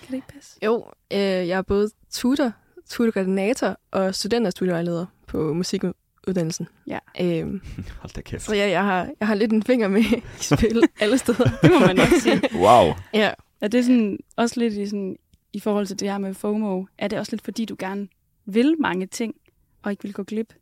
Kan 0.00 0.08
det 0.08 0.14
ikke 0.14 0.28
passe? 0.28 0.58
Jo, 0.64 0.84
øh, 1.12 1.18
jeg 1.18 1.48
er 1.58 1.62
både 1.62 1.90
tutor, 2.10 2.52
tutorkoordinator 2.90 3.76
og 3.90 4.14
studenterstudievejleder 4.14 5.06
på 5.26 5.54
musikuddannelsen. 5.54 6.68
Ja. 6.86 6.98
Øhm, 7.20 7.60
Hold 8.00 8.14
da 8.14 8.20
kæft. 8.20 8.42
så 8.42 8.54
ja, 8.54 8.68
jeg 8.70 8.84
har, 8.84 9.10
jeg 9.20 9.28
har 9.28 9.34
lidt 9.34 9.52
en 9.52 9.62
finger 9.62 9.88
med 9.88 10.00
i 10.00 10.22
spil 10.56 10.82
alle 11.00 11.18
steder. 11.18 11.50
Det 11.62 11.70
må 11.72 11.78
man 11.86 11.96
nok 11.96 12.08
sige. 12.20 12.40
Wow. 12.54 12.92
Ja, 13.14 13.32
Er 13.60 13.68
det 13.68 13.84
sådan, 13.84 14.18
også 14.36 14.60
lidt 14.60 14.74
i, 14.74 14.86
sådan, 14.86 15.16
i 15.52 15.60
forhold 15.60 15.86
til 15.86 16.00
det 16.00 16.10
her 16.10 16.18
med 16.18 16.34
FOMO, 16.34 16.84
er 16.98 17.08
det 17.08 17.18
også 17.18 17.32
lidt 17.32 17.44
fordi, 17.44 17.64
du 17.64 17.76
gerne 17.78 18.08
vil 18.46 18.74
mange 18.80 19.06
ting, 19.06 19.34
og 19.82 19.90
ikke 19.90 20.02
vil 20.02 20.12
gå 20.12 20.22
glip? 20.22 20.54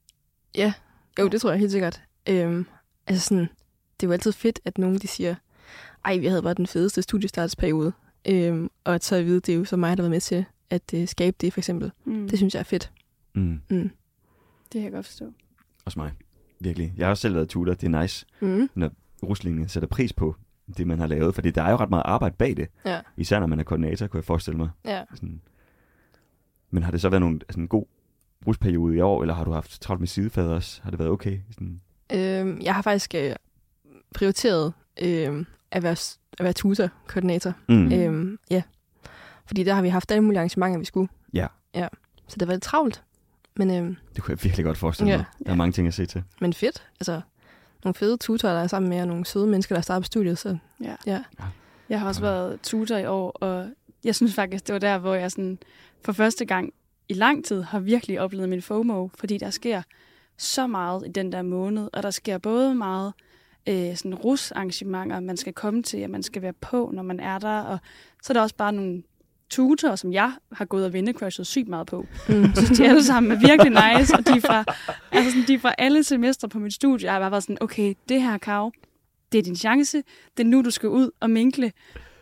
jo, 1.18 1.28
det 1.28 1.40
tror 1.40 1.50
jeg 1.50 1.58
helt 1.58 1.72
sikkert. 1.72 2.02
Øhm, 2.28 2.66
altså 3.06 3.24
sådan, 3.28 3.48
det 4.02 4.06
er 4.06 4.08
jo 4.08 4.12
altid 4.12 4.32
fedt, 4.32 4.60
at 4.64 4.78
nogen 4.78 4.98
de 4.98 5.06
siger, 5.06 5.34
ej, 6.04 6.16
vi 6.18 6.26
havde 6.26 6.42
bare 6.42 6.54
den 6.54 6.66
fedeste 6.66 7.02
studiestartsperiode. 7.02 7.92
Øhm, 8.28 8.70
og 8.84 8.94
at 8.94 9.04
så 9.04 9.16
at 9.16 9.24
vide, 9.26 9.40
det 9.40 9.52
er 9.52 9.56
jo 9.56 9.64
så 9.64 9.76
mig, 9.76 9.96
der 9.96 10.02
har 10.02 10.08
været 10.08 10.10
med 10.10 10.20
til 10.20 10.44
at 10.70 10.82
øh, 10.94 11.08
skabe 11.08 11.36
det, 11.40 11.52
for 11.52 11.60
eksempel. 11.60 11.92
Mm. 12.04 12.28
Det 12.28 12.38
synes 12.38 12.54
jeg 12.54 12.60
er 12.60 12.64
fedt. 12.64 12.92
Mm. 13.34 13.60
Mm. 13.70 13.90
det 14.62 14.72
kan 14.72 14.82
jeg 14.82 14.92
godt 14.92 15.06
forstå. 15.06 15.32
Også 15.84 15.98
mig. 15.98 16.12
Virkelig. 16.60 16.94
Jeg 16.96 17.06
har 17.06 17.10
også 17.10 17.20
selv 17.20 17.34
været 17.34 17.48
tutor. 17.48 17.74
Det 17.74 17.94
er 17.94 18.00
nice. 18.00 18.26
Mm. 18.40 18.68
Ruslingen 19.22 19.68
sætter 19.68 19.86
pris 19.86 20.12
på 20.12 20.36
det, 20.76 20.86
man 20.86 20.98
har 20.98 21.06
lavet. 21.06 21.34
Fordi 21.34 21.50
der 21.50 21.62
er 21.62 21.70
jo 21.70 21.76
ret 21.76 21.90
meget 21.90 22.02
arbejde 22.06 22.34
bag 22.38 22.56
det. 22.56 22.68
Ja, 22.84 23.00
Især 23.16 23.40
når 23.40 23.46
man 23.46 23.60
er 23.60 23.64
koordinator, 23.64 24.06
kunne 24.06 24.18
jeg 24.18 24.24
forestille 24.24 24.58
mig. 24.58 24.68
ja. 24.84 25.02
Sådan. 25.14 25.40
Men 26.70 26.82
har 26.82 26.90
det 26.90 27.00
så 27.00 27.08
været 27.08 27.20
nogle, 27.20 27.40
altså 27.48 27.60
en 27.60 27.68
god 27.68 27.84
rusperiode 28.46 28.96
i 28.96 29.00
år, 29.00 29.22
eller 29.22 29.34
har 29.34 29.44
du 29.44 29.50
haft 29.52 29.80
travlt 29.80 30.00
med 30.00 30.08
sidefader 30.08 30.54
også? 30.54 30.82
Har 30.82 30.90
det 30.90 30.98
været 30.98 31.10
okay? 31.10 31.38
Sådan, 31.50 31.80
Øhm, 32.12 32.60
jeg 32.60 32.74
har 32.74 32.82
faktisk 32.82 33.14
øh, 33.14 33.34
prioriteret 34.12 34.72
øh, 35.02 35.44
at 35.70 35.82
være, 35.82 35.92
at 36.38 36.44
være 36.44 36.52
tutor-koordinator. 36.52 37.52
mm. 37.68 37.92
Øhm, 37.92 38.38
ja. 38.50 38.62
Fordi 39.46 39.64
der 39.64 39.74
har 39.74 39.82
vi 39.82 39.88
haft 39.88 40.10
alle 40.10 40.24
mulige 40.24 40.38
arrangementer, 40.38 40.78
vi 40.78 40.84
skulle. 40.84 41.08
Ja. 41.34 41.46
Ja. 41.74 41.88
Så 42.28 42.36
det 42.40 42.48
var 42.48 42.54
lidt 42.54 42.62
travlt. 42.62 43.02
Men, 43.56 43.70
øhm, 43.70 43.96
Det 44.14 44.22
kunne 44.22 44.32
jeg 44.32 44.44
virkelig 44.44 44.64
godt 44.64 44.78
forestille 44.78 45.10
Ja. 45.10 45.16
mig. 45.16 45.24
Der 45.46 45.50
er 45.52 45.56
mange 45.56 45.72
ting 45.72 45.88
at 45.88 45.94
se 45.94 46.06
til. 46.06 46.22
men 46.40 46.52
fedt. 46.52 46.86
Altså, 47.00 47.20
nogle 47.84 47.94
fede 47.94 48.16
tutorer, 48.16 48.52
der 48.54 48.60
er 48.62 48.66
sammen 48.66 48.88
med, 48.88 49.00
og 49.00 49.06
nogle 49.08 49.26
søde 49.26 49.46
mennesker, 49.46 49.74
der 49.74 49.82
starter 49.82 50.00
på 50.00 50.04
studiet. 50.04 50.38
Så 50.38 50.56
Ja. 50.84 50.96
ja. 51.06 51.22
Jeg 51.88 52.00
har 52.00 52.08
også 52.08 52.24
Ja. 52.26 52.30
været 52.30 52.60
tutor 52.62 52.96
i 52.96 53.06
år, 53.06 53.30
og 53.30 53.68
jeg 54.04 54.14
synes 54.14 54.34
faktisk, 54.34 54.66
det 54.66 54.72
var 54.72 54.78
der, 54.78 54.98
hvor 54.98 55.14
jeg 55.14 55.30
sådan 55.30 55.58
for 56.04 56.12
første 56.12 56.44
gang 56.44 56.72
i 57.08 57.14
lang 57.14 57.44
tid 57.44 57.62
har 57.62 57.80
virkelig 57.80 58.20
oplevet 58.20 58.48
min 58.48 58.62
FOMO, 58.62 59.08
fordi 59.14 59.38
der 59.38 59.50
sker 59.50 59.82
så 60.38 60.66
meget 60.66 61.06
i 61.06 61.10
den 61.10 61.32
der 61.32 61.42
måned, 61.42 61.88
og 61.92 62.02
der 62.02 62.10
sker 62.10 62.38
både 62.38 62.74
meget 62.74 63.12
øh, 63.68 63.96
sådan 63.96 64.14
rusarrangementer, 64.14 65.20
man 65.20 65.36
skal 65.36 65.52
komme 65.52 65.82
til, 65.82 66.04
og 66.04 66.10
man 66.10 66.22
skal 66.22 66.42
være 66.42 66.52
på, 66.52 66.90
når 66.94 67.02
man 67.02 67.20
er 67.20 67.38
der, 67.38 67.60
og 67.60 67.78
så 68.22 68.32
er 68.32 68.34
der 68.34 68.40
også 68.40 68.56
bare 68.56 68.72
nogle 68.72 69.02
tutorer, 69.50 69.96
som 69.96 70.12
jeg 70.12 70.32
har 70.52 70.64
gået 70.64 70.84
og 70.84 70.92
vennecrushet 70.92 71.46
sygt 71.46 71.68
meget 71.68 71.86
på. 71.86 72.06
Mm. 72.28 72.42
Jeg 72.42 72.52
synes, 72.56 72.78
de 72.78 72.88
alle 72.88 73.04
sammen 73.04 73.32
er 73.32 73.36
virkelig 73.48 73.70
nice, 73.98 74.14
og 74.14 74.26
de 74.26 74.32
er 74.32 74.40
fra, 74.40 74.64
altså 75.12 75.30
sådan, 75.30 75.46
de 75.46 75.54
er 75.54 75.58
fra 75.58 75.74
alle 75.78 76.04
semestre 76.04 76.48
på 76.48 76.58
mit 76.58 76.74
studie. 76.74 77.04
Jeg 77.06 77.12
har 77.12 77.20
bare 77.20 77.30
været 77.30 77.42
sådan, 77.42 77.58
okay, 77.60 77.94
det 78.08 78.22
her, 78.22 78.38
Karo, 78.38 78.70
det 79.32 79.38
er 79.38 79.42
din 79.42 79.56
chance. 79.56 79.96
Det 80.36 80.42
er 80.42 80.48
nu, 80.48 80.62
du 80.62 80.70
skal 80.70 80.88
ud 80.88 81.10
og 81.20 81.30
minkle. 81.30 81.72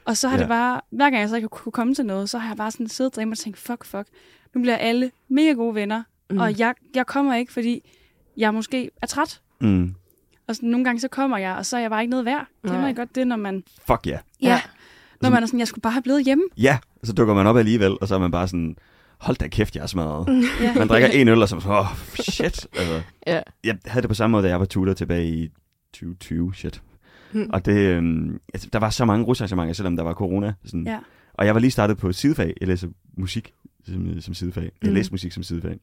Og 0.04 0.16
så 0.16 0.28
har 0.28 0.36
Ja. 0.36 0.40
det 0.40 0.48
bare, 0.48 0.80
hver 0.90 1.10
gang 1.10 1.20
jeg 1.20 1.28
så 1.28 1.36
ikke 1.36 1.48
kunne 1.48 1.72
komme 1.72 1.94
til 1.94 2.06
noget, 2.06 2.30
så 2.30 2.38
har 2.38 2.48
jeg 2.50 2.56
bare 2.56 2.70
sådan 2.70 2.88
siddet 2.88 3.14
derhjemme 3.14 3.32
og 3.32 3.38
tænkt, 3.38 3.58
fuck, 3.58 3.84
fuck. 3.84 4.08
Nu 4.54 4.60
bliver 4.60 4.76
alle 4.76 5.10
mega 5.28 5.52
gode 5.52 5.74
venner, 5.74 6.02
Mm. 6.30 6.38
Og 6.38 6.58
jeg, 6.58 6.74
jeg 6.94 7.06
kommer 7.06 7.34
ikke, 7.34 7.52
fordi 7.52 7.90
jeg 8.36 8.54
måske 8.54 8.90
er 9.02 9.06
træt. 9.06 9.40
Mm. 9.60 9.94
Og 10.50 10.56
sådan, 10.56 10.68
nogle 10.68 10.84
gange 10.84 11.00
så 11.00 11.08
kommer 11.08 11.38
jeg, 11.38 11.54
og 11.56 11.66
så 11.66 11.76
er 11.76 11.80
jeg 11.80 11.90
bare 11.90 12.02
ikke 12.02 12.10
noget 12.10 12.24
værd. 12.26 12.46
Kender 12.64 12.80
Nej. 12.80 12.90
I 12.90 12.94
godt 12.94 13.14
det, 13.14 13.26
når 13.26 13.36
man... 13.36 13.62
Fuck 13.86 14.06
ja. 14.06 14.10
Yeah. 14.10 14.20
Ja. 14.42 14.60
Når 15.22 15.30
man 15.30 15.42
er 15.42 15.46
sådan, 15.46 15.58
jeg 15.60 15.68
skulle 15.68 15.82
bare 15.82 15.92
have 15.92 16.02
blevet 16.02 16.24
hjemme. 16.24 16.44
Ja, 16.56 16.78
og 17.00 17.06
så 17.06 17.12
dukker 17.12 17.34
man 17.34 17.46
op 17.46 17.56
alligevel, 17.56 17.96
og 18.00 18.08
så 18.08 18.14
er 18.14 18.18
man 18.18 18.30
bare 18.30 18.48
sådan, 18.48 18.76
hold 19.18 19.36
da 19.36 19.48
kæft, 19.48 19.76
jeg 19.76 19.82
er 19.82 19.86
smadret. 19.86 20.44
Ja. 20.60 20.74
Man 20.74 20.88
drikker 20.88 21.08
en 21.08 21.28
øl, 21.28 21.42
og 21.42 21.48
så 21.48 21.56
er 21.56 21.60
man 21.60 21.70
åh, 21.72 21.78
oh, 21.90 21.96
shit. 22.20 22.66
Altså, 22.76 23.02
Ja. 23.26 23.40
jeg 23.64 23.78
havde 23.86 24.02
det 24.02 24.08
på 24.08 24.14
samme 24.14 24.32
måde, 24.32 24.42
da 24.44 24.48
jeg 24.48 24.60
var 24.60 24.66
tutor 24.66 24.92
tilbage 24.92 25.28
i 25.28 25.48
2020, 25.92 26.54
shit. 26.54 26.82
Mm. 27.32 27.50
Og 27.52 27.64
det, 27.66 27.76
øhm, 27.76 28.40
altså, 28.54 28.68
der 28.72 28.78
var 28.78 28.90
så 28.90 29.04
mange 29.04 29.24
rusarrangementer, 29.24 29.72
selvom 29.74 29.96
der 29.96 30.02
var 30.02 30.14
corona. 30.14 30.52
Sådan. 30.64 30.86
Ja. 30.86 30.98
Og 31.34 31.46
jeg 31.46 31.54
var 31.54 31.60
lige 31.60 31.70
startet 31.70 31.98
på 31.98 32.12
sidefag. 32.12 32.54
Jeg 32.60 32.68
læser 32.68 32.88
musik 33.16 33.52
som, 33.86 34.20
som 34.20 34.34
sidefag. 34.34 34.62
Jeg 34.82 34.88
Mm. 34.90 34.94
læste 34.94 35.12
musik 35.12 35.32
som 35.32 35.42
sidefag. 35.42 35.78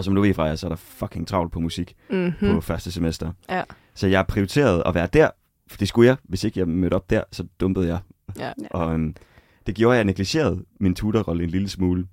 Og 0.00 0.04
som 0.04 0.14
du 0.14 0.20
ved 0.20 0.34
fra 0.34 0.44
jer, 0.44 0.54
så 0.56 0.66
er 0.66 0.68
der 0.68 0.76
fucking 0.76 1.26
travlt 1.28 1.52
på 1.52 1.60
musik 1.60 1.96
Mm-hmm. 2.10 2.54
på 2.54 2.60
første 2.60 2.90
semester. 2.92 3.32
Ja. 3.50 3.62
Så 3.94 4.06
jeg 4.06 4.26
prioriterede 4.26 4.82
at 4.86 4.94
være 4.94 5.08
der, 5.12 5.30
for 5.68 5.76
det 5.78 5.88
skulle 5.88 6.06
jeg. 6.08 6.16
Hvis 6.24 6.44
ikke 6.44 6.60
jeg 6.60 6.68
mødte 6.68 6.94
op 6.94 7.10
der, 7.10 7.22
så 7.32 7.46
dumpede 7.60 7.86
jeg. 7.88 7.98
Ja. 8.38 8.52
Og 8.70 8.92
øhm, 8.94 9.14
det 9.66 9.74
gjorde, 9.74 9.94
at 9.94 9.96
jeg 9.96 10.04
negligerede 10.04 10.64
min 10.80 10.94
tutorrolle 10.94 11.44
en 11.44 11.50
lille 11.50 11.68
smule. 11.68 12.06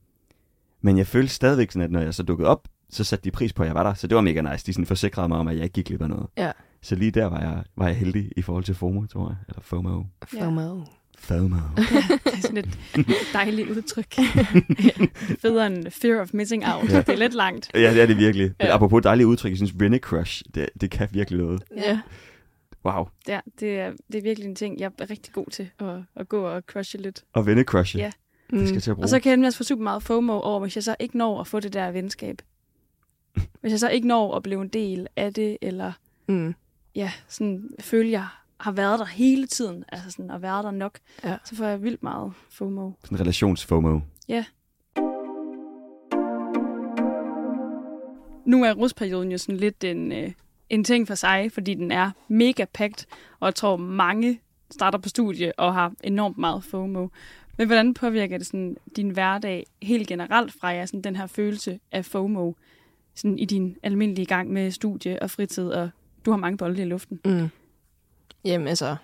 Men 0.81 0.97
jeg 0.97 1.07
følte 1.07 1.33
stadigvæk 1.33 1.71
sådan, 1.71 1.81
at 1.81 1.91
når 1.91 1.99
jeg 1.99 2.13
så 2.13 2.23
dukkede 2.23 2.49
op, 2.49 2.67
så 2.89 3.03
satte 3.03 3.23
de 3.23 3.31
pris 3.31 3.53
på, 3.53 3.63
at 3.63 3.67
jeg 3.67 3.75
var 3.75 3.83
der. 3.83 3.93
Så 3.93 4.07
det 4.07 4.15
var 4.15 4.21
mega 4.21 4.41
nice. 4.41 4.65
De 4.65 4.73
sådan 4.73 4.85
forsikrede 4.85 5.27
mig 5.27 5.37
om, 5.37 5.47
at 5.47 5.55
jeg 5.55 5.63
ikke 5.63 5.73
gik 5.73 5.85
glip 5.85 6.01
af 6.01 6.09
noget. 6.09 6.27
Ja. 6.37 6.51
Så 6.81 6.95
lige 6.95 7.11
der 7.11 7.25
var 7.25 7.39
jeg, 7.39 7.63
var 7.75 7.87
jeg 7.87 7.95
heldig 7.95 8.31
i 8.37 8.41
forhold 8.41 8.63
til 8.63 8.75
FOMO, 8.75 9.05
tror 9.05 9.29
jeg. 9.29 9.37
Eller 9.47 9.61
FOMO. 9.61 10.03
FOMO. 10.39 10.81
FOMO. 11.19 11.55
Det 11.77 12.33
er 12.33 12.41
sådan 12.41 12.57
et 12.57 12.69
dejligt 13.33 13.69
udtryk. 13.69 14.13
Federe 15.41 15.67
end 15.67 15.91
fear 15.91 16.21
of 16.21 16.29
missing 16.33 16.63
out. 16.67 16.89
Ja. 16.91 16.97
Det 16.97 17.09
er 17.09 17.15
lidt 17.15 17.33
langt. 17.33 17.71
ja, 17.73 17.93
det 17.93 18.01
er 18.01 18.05
det 18.05 18.17
virkelig. 18.17 18.45
Men 18.59 18.67
Ja. 18.67 18.75
apropos 18.75 19.01
dejlige 19.03 19.27
udtryk, 19.27 19.49
jeg 19.49 19.57
synes, 19.57 19.73
Rennie 19.81 19.99
Crush, 19.99 20.43
det, 20.55 20.69
det 20.81 20.91
kan 20.91 21.07
virkelig 21.11 21.39
noget. 21.39 21.63
Ja. 21.77 21.99
Wow. 22.85 23.07
Ja, 23.27 23.39
det 23.59 23.79
er, 23.79 23.91
det 24.11 24.17
er 24.17 24.21
virkelig 24.21 24.47
en 24.49 24.55
ting, 24.55 24.79
jeg 24.79 24.91
er 24.99 25.09
rigtig 25.09 25.33
god 25.33 25.45
til 25.51 25.69
at, 25.79 25.87
at 26.15 26.29
gå 26.29 26.43
og 26.43 26.63
crushe 26.67 26.97
lidt. 26.97 27.23
Og 27.33 27.45
venne 27.45 27.63
crush. 27.63 27.97
Ja. 27.97 28.11
Det 28.51 28.59
skal 28.59 28.67
Mm. 28.69 28.73
jeg 28.73 28.83
til 28.83 28.91
at 28.91 28.95
bruge. 28.95 29.05
Og 29.05 29.09
så 29.09 29.19
kan 29.19 29.29
jeg 29.29 29.35
nemlig 29.37 29.47
også 29.47 29.57
få 29.57 29.63
super 29.63 29.83
meget 29.83 30.03
FOMO 30.03 30.39
over, 30.39 30.59
hvis 30.59 30.75
jeg 30.75 30.83
så 30.83 30.95
ikke 30.99 31.17
når 31.17 31.41
at 31.41 31.47
få 31.47 31.59
det 31.59 31.73
der 31.73 31.91
venskab. 31.91 32.41
Hvis 33.61 33.71
jeg 33.71 33.79
så 33.79 33.89
ikke 33.89 34.07
når 34.07 34.35
at 34.35 34.43
blive 34.43 34.61
en 34.61 34.67
del 34.67 35.07
af 35.15 35.33
det, 35.33 35.57
eller 35.61 35.91
Mm. 36.27 36.55
ja, 36.95 37.11
sådan 37.27 37.69
føle, 37.79 38.11
jeg 38.11 38.27
har 38.59 38.71
været 38.71 38.99
der 38.99 39.05
hele 39.05 39.47
tiden, 39.47 39.83
altså 39.91 40.11
sådan 40.11 40.31
at 40.31 40.41
være 40.41 40.63
der 40.63 40.71
nok, 40.71 40.99
Ja. 41.23 41.37
så 41.45 41.55
får 41.55 41.65
jeg 41.65 41.83
vildt 41.83 42.03
meget 42.03 42.33
FOMO. 42.49 42.91
Sådan 43.03 43.19
relations-FOMO. 43.19 43.99
Nu 48.45 48.63
er 48.63 48.73
rusperioden 48.73 49.31
jo 49.31 49.37
sådan 49.37 49.57
lidt 49.57 49.83
en, 49.83 50.11
øh, 50.11 50.31
en 50.69 50.83
ting 50.83 51.07
for 51.07 51.15
sig, 51.15 51.51
fordi 51.51 51.73
den 51.73 51.91
er 51.91 52.11
mega 52.27 52.65
packed, 52.73 53.05
og 53.39 53.45
jeg 53.45 53.55
tror 53.55 53.77
mange 53.77 54.39
starter 54.71 54.97
på 54.99 55.09
studie 55.09 55.51
og 55.59 55.73
har 55.73 55.93
enormt 56.03 56.37
meget 56.37 56.63
FOMO. 56.63 57.07
Men 57.57 57.67
hvordan 57.67 57.93
påvirker 57.93 58.37
det 58.37 58.47
sådan 58.47 58.77
din 58.95 59.09
hverdag 59.09 59.65
helt 59.81 60.07
generelt 60.07 60.53
fra 60.61 60.67
jer, 60.67 60.85
sådan 60.85 61.01
den 61.01 61.15
her 61.15 61.27
følelse 61.27 61.79
af 61.91 62.05
FOMO, 62.05 62.51
sådan 63.15 63.39
i 63.39 63.45
din 63.45 63.77
almindelige 63.83 64.25
gang 64.25 64.51
med 64.53 64.71
studie 64.71 65.21
og 65.21 65.29
fritid, 65.31 65.69
og 65.69 65.89
du 66.25 66.31
har 66.31 66.37
mange 66.37 66.57
bolde 66.57 66.81
i 66.81 66.85
luften? 66.85 67.19
Mm. 67.25 67.49
Jamen 68.45 68.67
altså, 68.67 68.95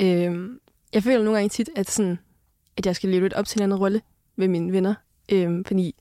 øhm, 0.00 0.58
jeg 0.92 1.02
føler 1.02 1.24
nogle 1.24 1.38
gange 1.38 1.48
tit, 1.48 1.70
at, 1.76 1.90
sådan, 1.90 2.18
at 2.76 2.86
jeg 2.86 2.96
skal 2.96 3.10
leve 3.10 3.22
lidt 3.22 3.34
op 3.34 3.46
til 3.46 3.58
en 3.58 3.62
anden 3.62 3.78
rolle 3.78 4.00
ved 4.36 4.48
mine 4.48 4.72
venner. 4.72 4.94
Øhm, 5.32 5.64
fordi 5.64 5.94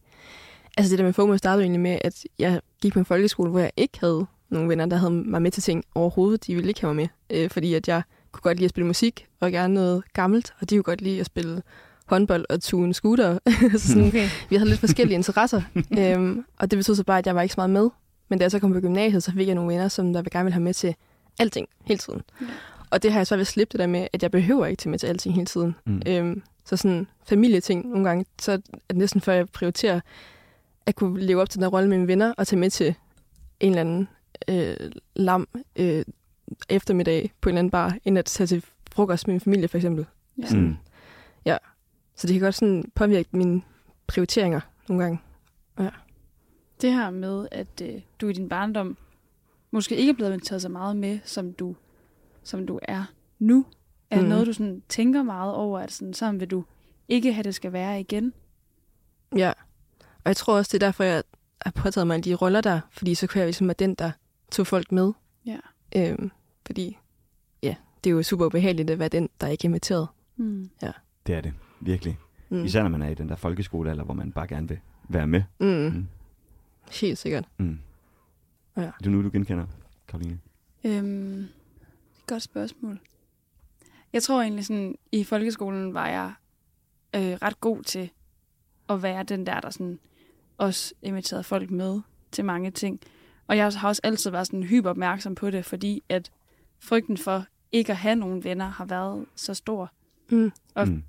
altså 0.78 0.92
det 0.92 1.00
der 1.00 1.06
med 1.06 1.14
FOMO 1.14 1.38
startede 1.38 1.64
egentlig 1.64 1.82
med, 1.82 1.98
at 2.02 2.24
jeg 2.40 2.62
gik 2.82 2.94
på 2.94 3.00
en 3.00 3.06
folkeskole, 3.06 3.50
hvor 3.50 3.60
jeg 3.60 3.72
ikke 3.78 4.00
havde 4.00 4.26
nogen 4.50 4.70
venner, 4.70 4.86
der 4.86 4.98
havde 4.98 5.12
mig 5.12 5.42
med 5.42 5.52
til 5.52 5.64
ting 5.64 5.84
overhovedet. 5.96 6.48
De 6.48 6.56
ville 6.56 6.68
ikke 6.68 6.82
have 6.82 6.94
mig 6.94 7.10
med, 7.30 7.38
øh, 7.40 7.50
fordi 7.50 7.74
at 7.74 7.88
jeg 7.88 8.02
kunne 8.32 8.42
godt 8.42 8.58
lide 8.58 8.66
at 8.66 8.70
spille 8.70 8.88
musik, 8.88 9.28
og 9.40 9.52
gerne 9.52 9.74
noget 9.74 10.04
gammelt, 10.14 10.54
og 10.62 10.70
de 10.70 10.76
kunne 10.76 10.84
godt 10.84 11.02
lide 11.02 11.20
at 11.20 11.26
spille 11.26 11.62
håndbold 12.06 12.46
og 12.50 12.62
tune 12.62 12.94
scooter. 12.94 13.40
så 13.78 13.88
sådan, 13.88 14.08
Okay. 14.08 14.30
vi 14.50 14.56
havde 14.56 14.70
lidt 14.70 14.80
forskellige 14.80 15.16
interesser, 15.16 15.62
øhm, 16.00 16.46
og 16.60 16.72
det 16.72 16.80
betød 16.80 16.96
så 16.96 17.04
bare, 17.04 17.18
at 17.20 17.28
jeg 17.28 17.36
var 17.36 17.42
ikke 17.42 17.54
så 17.54 17.60
meget 17.60 17.70
med. 17.70 17.90
Men 18.30 18.40
da 18.40 18.44
jeg 18.44 18.52
så 18.52 18.60
kom 18.60 18.74
på 18.74 18.80
gymnasiet, 18.80 19.24
så 19.24 19.32
fik 19.32 19.48
jeg 19.48 19.56
nogle 19.56 19.74
venner, 19.74 19.88
som 19.88 20.14
der 20.14 20.22
gerne 20.32 20.44
ville 20.44 20.54
have 20.54 20.64
med 20.64 20.74
til 20.74 20.96
alting 21.40 21.68
hele 21.86 21.98
tiden. 21.98 22.22
Ja. 22.42 22.46
Og 22.90 23.04
det 23.04 23.12
har 23.12 23.20
jeg 23.20 23.28
så 23.28 23.36
ved 23.36 23.42
at 23.42 23.48
slippe 23.48 23.72
det 23.72 23.80
der 23.80 23.88
med, 23.88 24.08
at 24.14 24.24
jeg 24.24 24.32
behøver 24.32 24.66
ikke 24.66 24.80
til 24.80 24.90
med 24.90 25.00
til 25.00 25.08
alting 25.08 25.36
hele 25.36 25.46
tiden. 25.46 25.76
Mm. 25.86 26.02
Øhm, 26.08 26.44
så 26.66 26.78
sådan 26.78 27.08
familieting 27.26 27.90
nogle 27.90 28.08
gange, 28.08 28.26
så 28.42 28.52
er 28.52 28.58
det 28.90 28.98
næsten 28.98 29.22
før 29.22 29.34
jeg 29.34 29.50
prioriterer 29.50 30.00
at 30.86 30.96
kunne 30.96 31.22
leve 31.22 31.42
op 31.42 31.50
til 31.50 31.60
den 31.60 31.68
rolle 31.68 31.90
med 31.90 31.98
mine 31.98 32.08
venner 32.08 32.34
og 32.38 32.48
tage 32.48 32.60
med 32.60 32.70
til 32.70 32.96
en 33.60 33.70
eller 33.70 33.82
anden 33.82 34.08
øh, 34.48 34.92
lam 35.16 35.48
øh, 35.76 36.06
eftermiddag 36.70 37.32
på 37.42 37.50
en 37.50 37.54
eller 37.54 37.60
anden 37.60 37.72
bar, 37.72 37.98
end 38.04 38.18
at 38.18 38.26
tage 38.26 38.48
til 38.48 38.66
frokost 38.92 39.28
med 39.28 39.34
min 39.34 39.42
familie 39.42 39.68
for 39.68 39.78
eksempel. 39.78 40.06
Ja. 40.38 40.56
Mm. 40.56 40.76
Så 42.22 42.28
det 42.28 42.34
kan 42.34 42.42
godt 42.42 42.56
sådan 42.56 42.92
påvirke 42.96 43.30
mine 43.32 43.62
prioriteringer 44.08 44.60
nogle 44.90 45.04
gange. 45.04 45.20
Det 46.82 46.94
her 46.94 47.10
med, 47.10 47.48
at 47.52 47.82
øh, 47.84 48.02
du 48.22 48.28
i 48.28 48.34
din 48.34 48.50
barndom 48.50 48.98
måske 49.72 49.96
ikke 49.96 50.10
er 50.10 50.14
blevet 50.14 50.44
taget 50.44 50.62
så 50.62 50.70
meget 50.70 50.96
med, 50.98 51.20
som 51.26 51.54
du, 51.54 51.76
som 52.44 52.68
du 52.68 52.80
er 52.84 53.04
nu, 53.40 53.66
er 54.10 54.16
Mhm. 54.16 54.24
mm. 54.26 54.30
noget, 54.30 54.48
du 54.48 54.54
sådan 54.54 54.84
tænker 54.90 55.24
meget 55.24 55.54
over, 55.56 55.80
at 55.80 55.92
sådan, 55.92 56.14
sådan 56.14 56.40
vil 56.40 56.48
du 56.52 56.64
ikke 57.08 57.34
have, 57.34 57.44
det 57.44 57.56
skal 57.56 57.74
være 57.74 58.00
igen. 58.00 58.34
Ja, 59.36 59.50
og 59.98 60.26
jeg 60.26 60.36
tror 60.36 60.58
også, 60.58 60.70
det 60.78 60.84
er 60.84 60.88
derfor, 60.88 61.04
jeg 61.04 61.24
har 61.66 61.72
påtaget 61.72 62.08
mig 62.08 62.26
de 62.26 62.34
roller 62.36 62.62
der, 62.62 62.80
fordi 62.92 63.16
så 63.16 63.28
kan 63.28 63.40
jeg 63.40 63.48
ligesom 63.48 63.68
være 63.68 63.76
den, 63.80 63.96
der 63.96 64.12
tog 64.52 64.68
folk 64.68 64.92
med. 64.92 65.12
Ja. 65.46 65.58
Øhm, 65.96 66.32
fordi, 66.66 66.98
ja, 67.64 67.76
det 68.04 68.10
er 68.10 68.14
jo 68.14 68.24
super 68.24 68.46
ubehageligt 68.46 68.90
at 68.90 69.00
være 69.00 69.10
den, 69.10 69.30
der 69.42 69.48
ikke 69.48 69.66
er 69.66 69.70
inviteret. 69.70 70.08
Mm. 70.38 70.70
Det 71.28 71.36
er 71.36 71.42
det. 71.42 71.54
Virkelig. 71.82 72.18
Mm. 72.50 72.64
Især 72.66 72.82
når 72.82 72.90
man 72.90 73.02
er 73.02 73.10
i 73.10 73.14
den 73.14 73.30
der 73.30 73.36
folkeskolealder, 73.36 74.04
hvor 74.04 74.14
man 74.14 74.32
bare 74.32 74.48
gerne 74.48 74.68
vil 74.68 74.80
være 75.10 75.28
med. 75.28 75.44
Mm. 75.60 75.68
Mm. 75.68 76.08
Helt 77.02 77.18
sikkert. 77.18 77.46
Mm. 77.58 77.80
Ja. 78.78 78.82
Er 78.82 78.92
det 79.04 79.12
nu, 79.12 79.24
du 79.24 79.30
genkender, 79.30 79.66
Karoline? 80.08 80.40
Øhm, 80.84 81.38
det 81.38 81.48
er 82.18 82.20
et 82.20 82.28
godt 82.28 82.44
spørgsmål. 82.44 83.00
Jeg 84.14 84.24
tror 84.24 84.42
egentlig 84.42 84.66
sådan, 84.66 84.96
i 85.12 85.24
folkeskolen 85.24 85.94
var 85.94 86.08
jeg 86.08 86.34
øh, 87.16 87.22
ret 87.42 87.60
god 87.62 87.84
til 87.84 88.10
at 88.90 89.04
være 89.04 89.24
den 89.24 89.46
der, 89.46 89.60
der 89.60 89.70
sådan 89.70 90.00
også 90.58 90.94
inviterede 91.02 91.44
folk 91.44 91.72
med 91.72 92.02
til 92.32 92.46
mange 92.46 92.72
ting. 92.72 93.00
Og 93.48 93.58
jeg 93.58 93.72
har 93.74 93.88
også 93.88 94.02
altid 94.04 94.32
været 94.32 94.48
sådan 94.48 94.64
hyper 94.64 94.90
opmærksom 94.90 95.36
på 95.36 95.50
det, 95.52 95.66
fordi 95.66 96.04
at 96.10 96.32
frygten 96.80 97.18
for 97.18 97.46
ikke 97.72 97.92
at 97.92 97.98
have 97.98 98.16
nogen 98.16 98.44
venner 98.44 98.68
har 98.68 98.86
været 98.86 99.26
så 99.36 99.54
stor. 99.54 99.92
Mm. 100.32 100.52
Og- 100.76 100.88
Mm. 100.88 101.04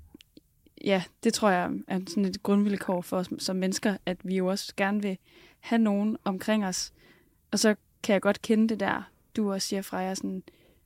Ja, 0.85 1.03
det 1.23 1.33
tror 1.33 1.49
jeg 1.49 1.71
er 1.87 1.99
sådan 2.07 2.25
et 2.25 2.43
grundvilkår 2.43 3.01
for 3.01 3.17
os 3.17 3.29
som 3.39 3.55
mennesker, 3.55 3.97
at 4.05 4.17
vi 4.23 4.35
jo 4.37 4.47
også 4.47 4.73
gerne 4.77 5.01
vil 5.01 5.17
have 5.59 5.79
nogen 5.79 6.17
omkring 6.23 6.65
os. 6.65 6.93
Og 7.53 7.59
så 7.59 7.75
kan 8.03 8.13
jeg 8.13 8.21
godt 8.21 8.41
kende 8.41 8.69
det 8.69 8.79
der, 8.79 9.11
du 9.35 9.51
også 9.53 9.67
siger 9.67 9.81
fra 9.81 9.97
jer, 9.97 10.13
sådan, 10.13 10.43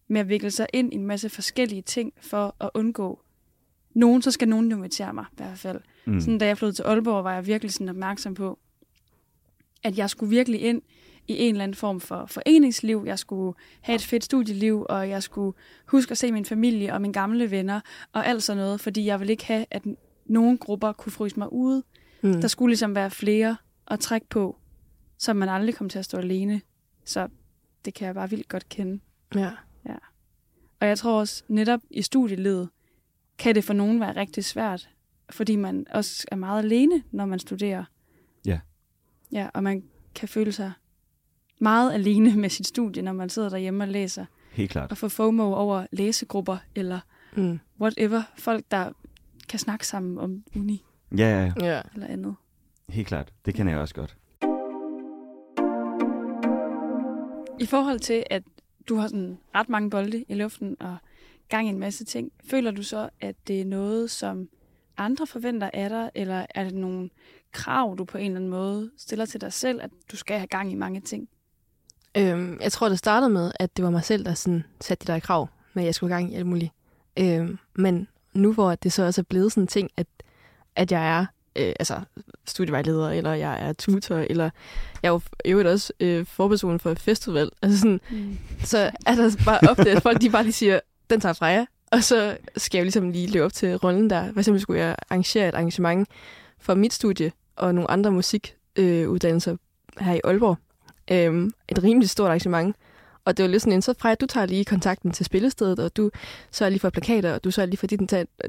med 0.07 0.21
at 0.21 0.29
vikle 0.29 0.51
sig 0.51 0.67
ind 0.73 0.93
i 0.93 0.95
en 0.95 1.05
masse 1.05 1.29
forskellige 1.29 1.81
ting 1.81 2.13
for 2.21 2.55
at 2.59 2.69
undgå 2.73 3.21
nogen, 3.93 4.21
så 4.21 4.31
skal 4.31 4.47
nogen 4.47 4.71
jo 4.71 4.77
invitere 4.77 5.13
mig 5.13 5.25
i 5.31 5.35
hvert 5.35 5.57
fald. 5.57 5.81
Mm. 6.05 6.13
Mm. 6.13 6.19
Sådan, 6.19 6.37
da 6.37 6.45
jeg 6.45 6.57
flyttede 6.57 6.77
til 6.77 6.83
Aalborg, 6.83 7.23
var 7.23 7.33
jeg 7.33 7.47
virkelig 7.47 7.73
sådan 7.73 7.89
opmærksom 7.89 8.33
på, 8.33 8.59
at 9.83 9.97
jeg 9.97 10.09
skulle 10.09 10.29
virkelig 10.29 10.61
ind 10.61 10.81
i 11.27 11.37
en 11.37 11.55
eller 11.55 11.63
anden 11.63 11.75
form 11.75 11.99
for 11.99 12.25
foreningsliv. 12.25 13.03
Jeg 13.05 13.19
skulle 13.19 13.57
have 13.81 13.95
et 13.95 14.01
fedt 14.01 14.23
studieliv, 14.23 14.85
og 14.89 15.09
jeg 15.09 15.23
skulle 15.23 15.57
huske 15.85 16.11
at 16.11 16.17
se 16.17 16.31
min 16.31 16.45
familie 16.45 16.93
og 16.93 17.01
mine 17.01 17.13
gamle 17.13 17.51
venner 17.51 17.79
og 18.13 18.27
alt 18.27 18.43
sådan 18.43 18.63
noget, 18.63 18.81
fordi 18.81 19.05
jeg 19.05 19.19
ville 19.19 19.31
ikke 19.31 19.45
have, 19.45 19.65
at 19.71 19.83
nogle 20.25 20.57
grupper 20.57 20.91
kunne 20.91 21.11
fryse 21.11 21.39
mig 21.39 21.53
ude. 21.53 21.83
Mm. 22.21 22.41
Der 22.41 22.47
skulle 22.47 22.69
ligesom 22.69 22.95
være 22.95 23.11
flere 23.11 23.57
at 23.87 23.99
trække 23.99 24.27
på, 24.29 24.57
så 25.17 25.33
man 25.33 25.49
aldrig 25.49 25.75
kom 25.75 25.89
til 25.89 25.99
at 25.99 26.05
stå 26.05 26.17
alene. 26.17 26.61
Så 27.05 27.27
det 27.85 27.93
kan 27.93 28.05
jeg 28.07 28.15
bare 28.15 28.29
vildt 28.29 28.47
godt 28.47 28.69
kende. 28.69 28.99
Ja. 29.35 29.51
Og 30.79 30.87
jeg 30.87 30.97
tror 30.97 31.19
også, 31.19 31.43
netop 31.47 31.79
i 31.89 32.01
studielivet, 32.01 32.69
kan 33.37 33.55
det 33.55 33.63
for 33.63 33.73
nogen 33.73 33.99
være 33.99 34.15
rigtig 34.15 34.45
svært, 34.45 34.89
fordi 35.29 35.55
man 35.55 35.85
også 35.93 36.25
er 36.31 36.35
meget 36.35 36.63
alene, 36.63 37.03
når 37.11 37.25
man 37.25 37.39
studerer. 37.39 37.83
Ja. 38.45 38.59
Ja, 39.31 39.49
og 39.53 39.63
man 39.63 39.83
kan 40.15 40.27
føle 40.29 40.51
sig 40.51 40.71
meget 41.59 41.93
alene 41.93 42.35
med 42.35 42.49
sit 42.49 42.67
studie, 42.67 43.01
når 43.03 43.13
man 43.13 43.29
sidder 43.29 43.49
derhjemme 43.49 43.83
og 43.83 43.87
læser, 43.87 44.25
Helt 44.51 44.71
klart. 44.71 44.91
og 44.91 44.97
får 44.97 45.07
FOMO 45.07 45.53
over 45.53 45.85
læsegrupper, 45.91 46.57
eller 46.75 46.99
Mm. 47.35 47.59
whatever, 47.81 48.21
folk, 48.37 48.65
der 48.71 48.91
kan 49.49 49.59
snakke 49.59 49.87
sammen 49.87 50.17
om 50.17 50.43
uni 50.55 50.85
Ja, 51.17 51.17
ja, 51.17 51.53
ja. 51.61 51.65
Ja. 51.75 51.81
eller 51.93 52.07
andet. 52.07 52.35
Helt 52.89 53.07
klart. 53.07 53.33
Det 53.45 53.53
kender 53.55 53.71
jeg 53.73 53.81
også 53.81 53.95
godt. 53.95 54.17
I 57.59 57.65
forhold 57.65 57.99
til, 57.99 58.23
at 58.29 58.43
du 58.89 58.95
har 58.95 59.07
sådan 59.07 59.37
ret 59.55 59.69
mange 59.69 59.89
bolde 59.89 60.25
i 60.27 60.33
luften 60.33 60.77
og 60.79 60.97
gang 61.49 61.67
i 61.67 61.69
en 61.69 61.79
masse 61.79 62.05
ting, 62.05 62.31
føler 62.49 62.71
du 62.71 62.83
så, 62.83 63.09
at 63.21 63.35
det 63.47 63.61
er 63.61 63.65
noget, 63.65 64.11
som 64.11 64.49
andre 64.97 65.27
forventer 65.27 65.69
af 65.73 65.89
dig, 65.89 66.09
eller 66.15 66.45
er 66.55 66.63
det 66.63 66.73
nogle 66.73 67.09
krav, 67.51 67.95
du 67.97 68.03
på 68.05 68.17
en 68.17 68.25
eller 68.25 68.35
anden 68.35 68.49
måde 68.49 68.91
stiller 68.97 69.25
til 69.25 69.41
dig 69.41 69.53
selv, 69.53 69.81
at 69.81 69.89
du 70.11 70.17
skal 70.17 70.37
have 70.37 70.47
gang 70.47 70.71
i 70.71 70.75
mange 70.75 71.01
ting? 71.01 71.29
Øhm, 72.17 72.59
jeg 72.61 72.71
tror, 72.71 72.89
det 72.89 72.99
startede 72.99 73.29
med, 73.29 73.51
at 73.59 73.77
det 73.77 73.85
var 73.85 73.91
mig 73.91 74.03
selv, 74.03 74.25
der 74.25 74.33
sådan 74.33 74.63
satte 74.81 75.07
de 75.07 75.11
der 75.11 75.19
krav 75.19 75.47
med, 75.73 75.83
at 75.83 75.85
jeg 75.85 75.95
skulle 75.95 76.13
have 76.13 76.21
gang 76.21 76.33
i 76.33 76.35
alt 76.35 76.45
muligt. 76.45 76.71
Øhm, 77.19 77.57
men 77.75 78.07
nu 78.33 78.53
hvor 78.53 78.75
det 78.75 78.93
så 78.93 79.03
også 79.03 79.21
er 79.21 79.25
blevet 79.29 79.51
sådan 79.51 79.63
en 79.63 79.67
ting, 79.67 79.89
at, 79.97 80.07
at 80.75 80.91
jeg 80.91 81.19
er 81.19 81.25
øh, 81.57 81.73
altså 81.79 82.01
studievejleder, 82.45 83.09
eller 83.09 83.33
jeg 83.33 83.67
er 83.69 83.73
tutor, 83.73 84.15
eller 84.15 84.49
jeg 85.03 85.09
er 85.09 85.11
jo 85.13 85.21
øvrigt 85.45 85.67
også 85.69 85.93
øh, 85.99 86.25
forperson 86.25 86.79
for 86.79 86.91
et 86.91 86.99
festival. 86.99 87.49
Altså 87.61 87.79
sådan, 87.79 88.01
Mm. 88.11 88.37
så 88.63 88.91
er 89.05 89.15
der 89.15 89.31
bare 89.45 89.59
ofte, 89.69 89.91
at 89.91 90.01
folk 90.03 90.21
de 90.21 90.29
bare 90.29 90.43
lige 90.43 90.53
siger, 90.53 90.79
den 91.09 91.19
tager 91.19 91.33
Freja, 91.33 91.65
og 91.91 92.03
så 92.03 92.37
skal 92.57 92.77
jeg 92.77 92.85
ligesom 92.85 93.11
lige 93.11 93.27
løbe 93.31 93.45
op 93.45 93.53
til 93.53 93.75
rollen 93.75 94.09
der. 94.09 94.33
For 94.33 94.39
eksempel 94.39 94.61
skulle 94.61 94.79
jeg 94.79 94.95
arrangere 95.09 95.47
et 95.49 95.53
arrangement 95.55 96.09
for 96.59 96.73
mit 96.75 96.93
studie 96.93 97.31
og 97.55 97.75
nogle 97.75 97.91
andre 97.91 98.11
musikuddannelser 98.11 99.57
her 99.99 100.13
i 100.13 100.19
Aalborg. 100.23 100.57
Øhm, 101.11 101.51
et 101.69 101.83
rimelig 101.83 102.09
stort 102.09 102.27
arrangement. 102.27 102.75
Og 103.25 103.37
det 103.37 103.43
var 103.43 103.49
lidt 103.49 103.61
sådan 103.61 103.73
en, 103.73 103.81
så 103.81 103.93
Freja, 103.99 104.15
du 104.15 104.25
tager 104.25 104.45
lige 104.45 104.65
kontakten 104.65 105.11
til 105.11 105.25
spillestedet, 105.25 105.79
og 105.79 105.97
du 105.97 106.11
sørger 106.51 106.69
lige 106.69 106.79
for 106.79 106.89
plakater, 106.89 107.33
og 107.33 107.43
du 107.43 107.51
sørger 107.51 107.67
lige 107.67 107.77
for 107.77 107.87
dit, 107.87 107.99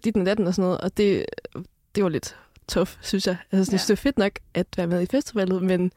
dit 0.04 0.16
og 0.16 0.26
datten 0.26 0.46
og 0.46 0.54
sådan 0.54 0.62
noget. 0.66 0.80
Og 0.80 0.96
det, 0.96 1.26
det 1.94 2.02
var 2.04 2.08
lidt 2.10 2.36
tough, 2.68 2.90
synes 3.00 3.26
jeg. 3.26 3.37
Altså, 3.52 3.72
ja. 3.72 3.76
Ja. 3.76 3.82
det 3.82 3.88
var 3.88 3.94
fedt 3.96 4.18
nok 4.18 4.32
at 4.54 4.66
være 4.76 4.87
med 4.87 5.02
i 5.02 5.06
festivalet, 5.06 5.62
men 5.62 5.92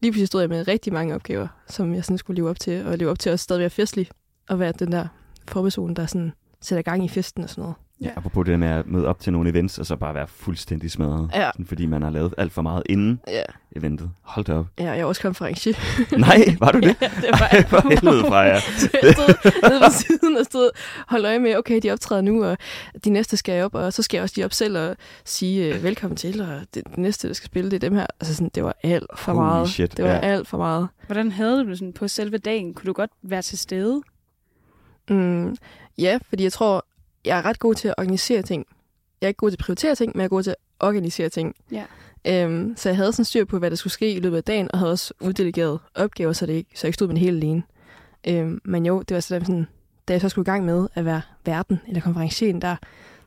lige 0.00 0.12
pludselig 0.12 0.28
stod 0.28 0.40
jeg 0.40 0.48
med 0.48 0.68
rigtig 0.68 0.92
mange 0.92 1.14
opgaver, 1.14 1.48
som 1.68 1.94
jeg 1.94 2.04
sådan 2.04 2.18
skulle 2.18 2.36
leve 2.36 2.50
op 2.50 2.60
til, 2.60 2.86
og 2.86 2.98
leve 2.98 3.10
op 3.10 3.18
til 3.18 3.32
også 3.32 3.42
stadig 3.42 3.60
være 3.60 3.70
festlig, 3.70 4.08
og 4.48 4.60
være 4.60 4.72
den 4.72 4.92
der 4.92 5.08
forperson, 5.48 5.94
der 5.94 6.06
sådan 6.06 6.32
sætter 6.60 6.82
gang 6.82 7.04
i 7.04 7.08
festen 7.08 7.44
og 7.44 7.50
sådan 7.50 7.62
noget. 7.62 7.76
Ja. 8.00 8.10
Apropos 8.16 8.46
det 8.46 8.58
med 8.58 8.68
at 8.68 8.86
møde 8.86 9.06
op 9.06 9.20
til 9.20 9.32
nogle 9.32 9.50
events, 9.50 9.78
og 9.78 9.86
så 9.86 9.96
bare 9.96 10.14
være 10.14 10.26
fuldstændig 10.26 10.90
smadret. 10.90 11.30
Ja. 11.34 11.50
Sådan, 11.52 11.66
fordi 11.66 11.86
man 11.86 12.02
har 12.02 12.10
lavet 12.10 12.34
alt 12.38 12.52
for 12.52 12.62
meget 12.62 12.82
inden 12.86 13.20
Ja, 13.28 13.42
eventet. 13.76 14.10
Hold 14.22 14.44
da 14.44 14.54
op. 14.54 14.66
ja 14.78 14.84
jeg 14.84 14.98
er 14.98 15.04
også 15.04 15.22
konferencier. 15.22 15.74
Nej, 16.18 16.56
var 16.60 16.72
du 16.72 16.80
det? 16.80 16.96
ja, 17.00 17.10
det 17.20 17.28
var 17.32 17.48
Ej, 17.52 17.66
for 17.66 17.88
helvede 17.88 18.24
fra 18.28 18.36
jer. 18.38 18.60
Så 18.80 18.88
jeg 19.02 19.12
stod 19.12 19.70
nede 19.70 19.80
ved 19.80 19.90
siden 19.90 20.36
og 20.36 20.44
stod 20.44 20.70
holdt 21.08 21.26
øje 21.26 21.38
med, 21.38 21.56
okay, 21.56 21.80
de 21.82 21.90
optræder 21.90 22.22
nu, 22.22 22.44
og 22.44 22.56
de 23.04 23.10
næste 23.10 23.36
skal 23.36 23.54
jeg 23.54 23.64
op, 23.64 23.74
og 23.74 23.92
så 23.92 24.02
skal 24.02 24.18
jeg 24.18 24.22
også 24.22 24.32
lige 24.36 24.44
op 24.44 24.52
selv 24.52 24.78
og 24.78 24.96
sige 25.24 25.74
øh, 25.74 25.82
velkommen 25.82 26.16
til, 26.16 26.40
og 26.40 26.60
det, 26.74 26.82
det 26.90 26.98
næste, 26.98 27.28
der 27.28 27.34
skal 27.34 27.46
spille, 27.46 27.70
det 27.70 27.76
er 27.76 27.88
dem 27.88 27.94
her. 27.94 28.06
Altså 28.20 28.34
sådan, 28.34 28.50
det 28.54 28.64
var 28.64 28.76
alt 28.82 29.06
for 29.16 29.32
Holy 29.32 29.44
meget. 29.44 29.68
shit, 29.68 29.96
det 29.96 30.04
var 30.04 30.10
ja. 30.10 30.18
alt 30.18 30.48
for 30.48 30.58
meget. 30.58 30.88
Hvordan 31.06 31.32
havde 31.32 31.64
du 31.64 31.70
det 31.70 31.78
sådan 31.78 31.92
på 31.92 32.08
selve 32.08 32.38
dagen? 32.38 32.74
Kunne 32.74 32.86
du 32.86 32.92
godt 32.92 33.10
være 33.22 33.42
til 33.42 33.58
stede? 33.58 34.02
Mm, 35.10 35.56
ja, 35.98 36.18
fordi 36.28 36.42
jeg 36.42 36.52
tror, 36.52 36.86
jeg 37.26 37.38
er 37.38 37.44
ret 37.44 37.58
god 37.58 37.74
til 37.74 37.88
at 37.88 37.94
organisere 37.98 38.42
ting. 38.42 38.66
Jeg 39.20 39.26
er 39.26 39.28
ikke 39.28 39.38
god 39.38 39.50
til 39.50 39.56
at 39.56 39.64
prioritere 39.64 39.94
ting, 39.94 40.12
men 40.14 40.20
jeg 40.20 40.24
er 40.24 40.28
god 40.28 40.42
til 40.42 40.50
at 40.50 40.56
organisere 40.80 41.28
ting. 41.28 41.54
Ja. 41.72 41.84
Øhm, 42.26 42.74
så 42.76 42.88
jeg 42.88 42.96
havde 42.96 43.12
sådan 43.12 43.24
styr 43.24 43.44
på, 43.44 43.58
hvad 43.58 43.70
der 43.70 43.76
skulle 43.76 43.92
ske 43.92 44.12
i 44.12 44.20
løbet 44.20 44.36
af 44.36 44.44
dagen, 44.44 44.72
og 44.72 44.78
havde 44.78 44.92
også 44.92 45.14
uddelegeret 45.20 45.78
opgaver, 45.94 46.32
så, 46.32 46.46
det 46.46 46.52
ikke, 46.52 46.70
så 46.74 46.86
jeg 46.86 46.88
ikke 46.88 46.94
stod 46.94 47.06
med 47.06 47.14
det 47.14 47.20
hele 47.22 47.36
alene. 47.36 47.62
Øhm, 48.28 48.60
men 48.64 48.86
jo, 48.86 49.02
det 49.02 49.14
var 49.14 49.20
sådan, 49.20 49.44
sådan, 49.46 49.66
da 50.08 50.12
jeg 50.12 50.20
så 50.20 50.28
skulle 50.28 50.44
i 50.44 50.50
gang 50.52 50.64
med 50.64 50.88
at 50.94 51.04
være 51.04 51.22
verden 51.44 51.80
eller 51.88 52.00
konferencien 52.00 52.62
der, 52.62 52.76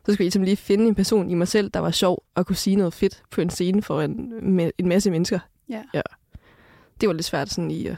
så 0.06 0.13
skulle 0.13 0.18
jeg 0.20 0.25
ligesom 0.25 0.44
lige 0.44 0.58
finde 0.58 0.88
en 0.88 0.96
person 0.96 1.29
i 1.29 1.34
mig 1.34 1.48
selv, 1.48 1.70
der 1.70 1.79
var 1.79 1.91
sjov 1.91 2.24
og 2.36 2.46
kunne 2.46 2.56
sige 2.56 2.75
noget 2.75 2.94
fedt 2.94 3.24
på 3.32 3.41
en 3.41 3.50
scene 3.50 3.82
for 3.82 4.01
en, 4.01 4.34
med 4.56 4.72
en 4.77 4.88
masse 4.88 5.12
mennesker. 5.12 5.39
Ja. 5.70 5.84
Ja. 5.94 6.01
Det 7.01 7.08
var 7.10 7.13
lidt 7.13 7.25
svært 7.25 7.50
sådan 7.50 7.72
i 7.72 7.88
at, 7.88 7.98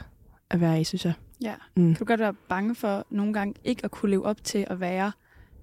at 0.50 0.60
være 0.60 0.80
i, 0.80 0.84
synes 0.84 1.04
jeg. 1.04 1.12
ja. 1.42 1.54
Mm. 1.76 1.94
Kan 1.94 1.94
du 1.94 2.04
godt 2.04 2.20
være 2.20 2.34
bange 2.48 2.74
for 2.74 3.06
nogle 3.10 3.32
gange 3.32 3.54
ikke 3.64 3.84
at 3.84 3.90
kunne 3.90 4.10
leve 4.10 4.26
op 4.26 4.44
til 4.44 4.66
at 4.70 4.80
være 4.80 5.12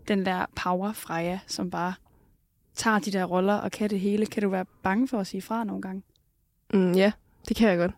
den 0.10 0.26
der 0.26 0.46
power 0.56 0.94
Freja, 0.94 1.40
som 1.48 1.70
bare 1.70 1.94
tager 2.76 3.00
de 3.00 3.12
der 3.12 3.26
roller 3.26 3.54
og 3.54 3.72
kan 3.72 3.90
det 3.90 4.00
hele? 4.00 4.26
Kan 4.26 4.44
du 4.44 4.50
være 4.50 4.66
bange 4.84 5.08
for 5.08 5.20
at 5.20 5.28
sige 5.28 5.42
fra 5.42 5.64
nogle 5.64 5.82
gange? 5.82 6.04
Mm, 6.74 6.92
ja, 6.92 7.12
det 7.48 7.58
kan 7.58 7.70
jeg 7.70 7.78
godt. 7.78 7.92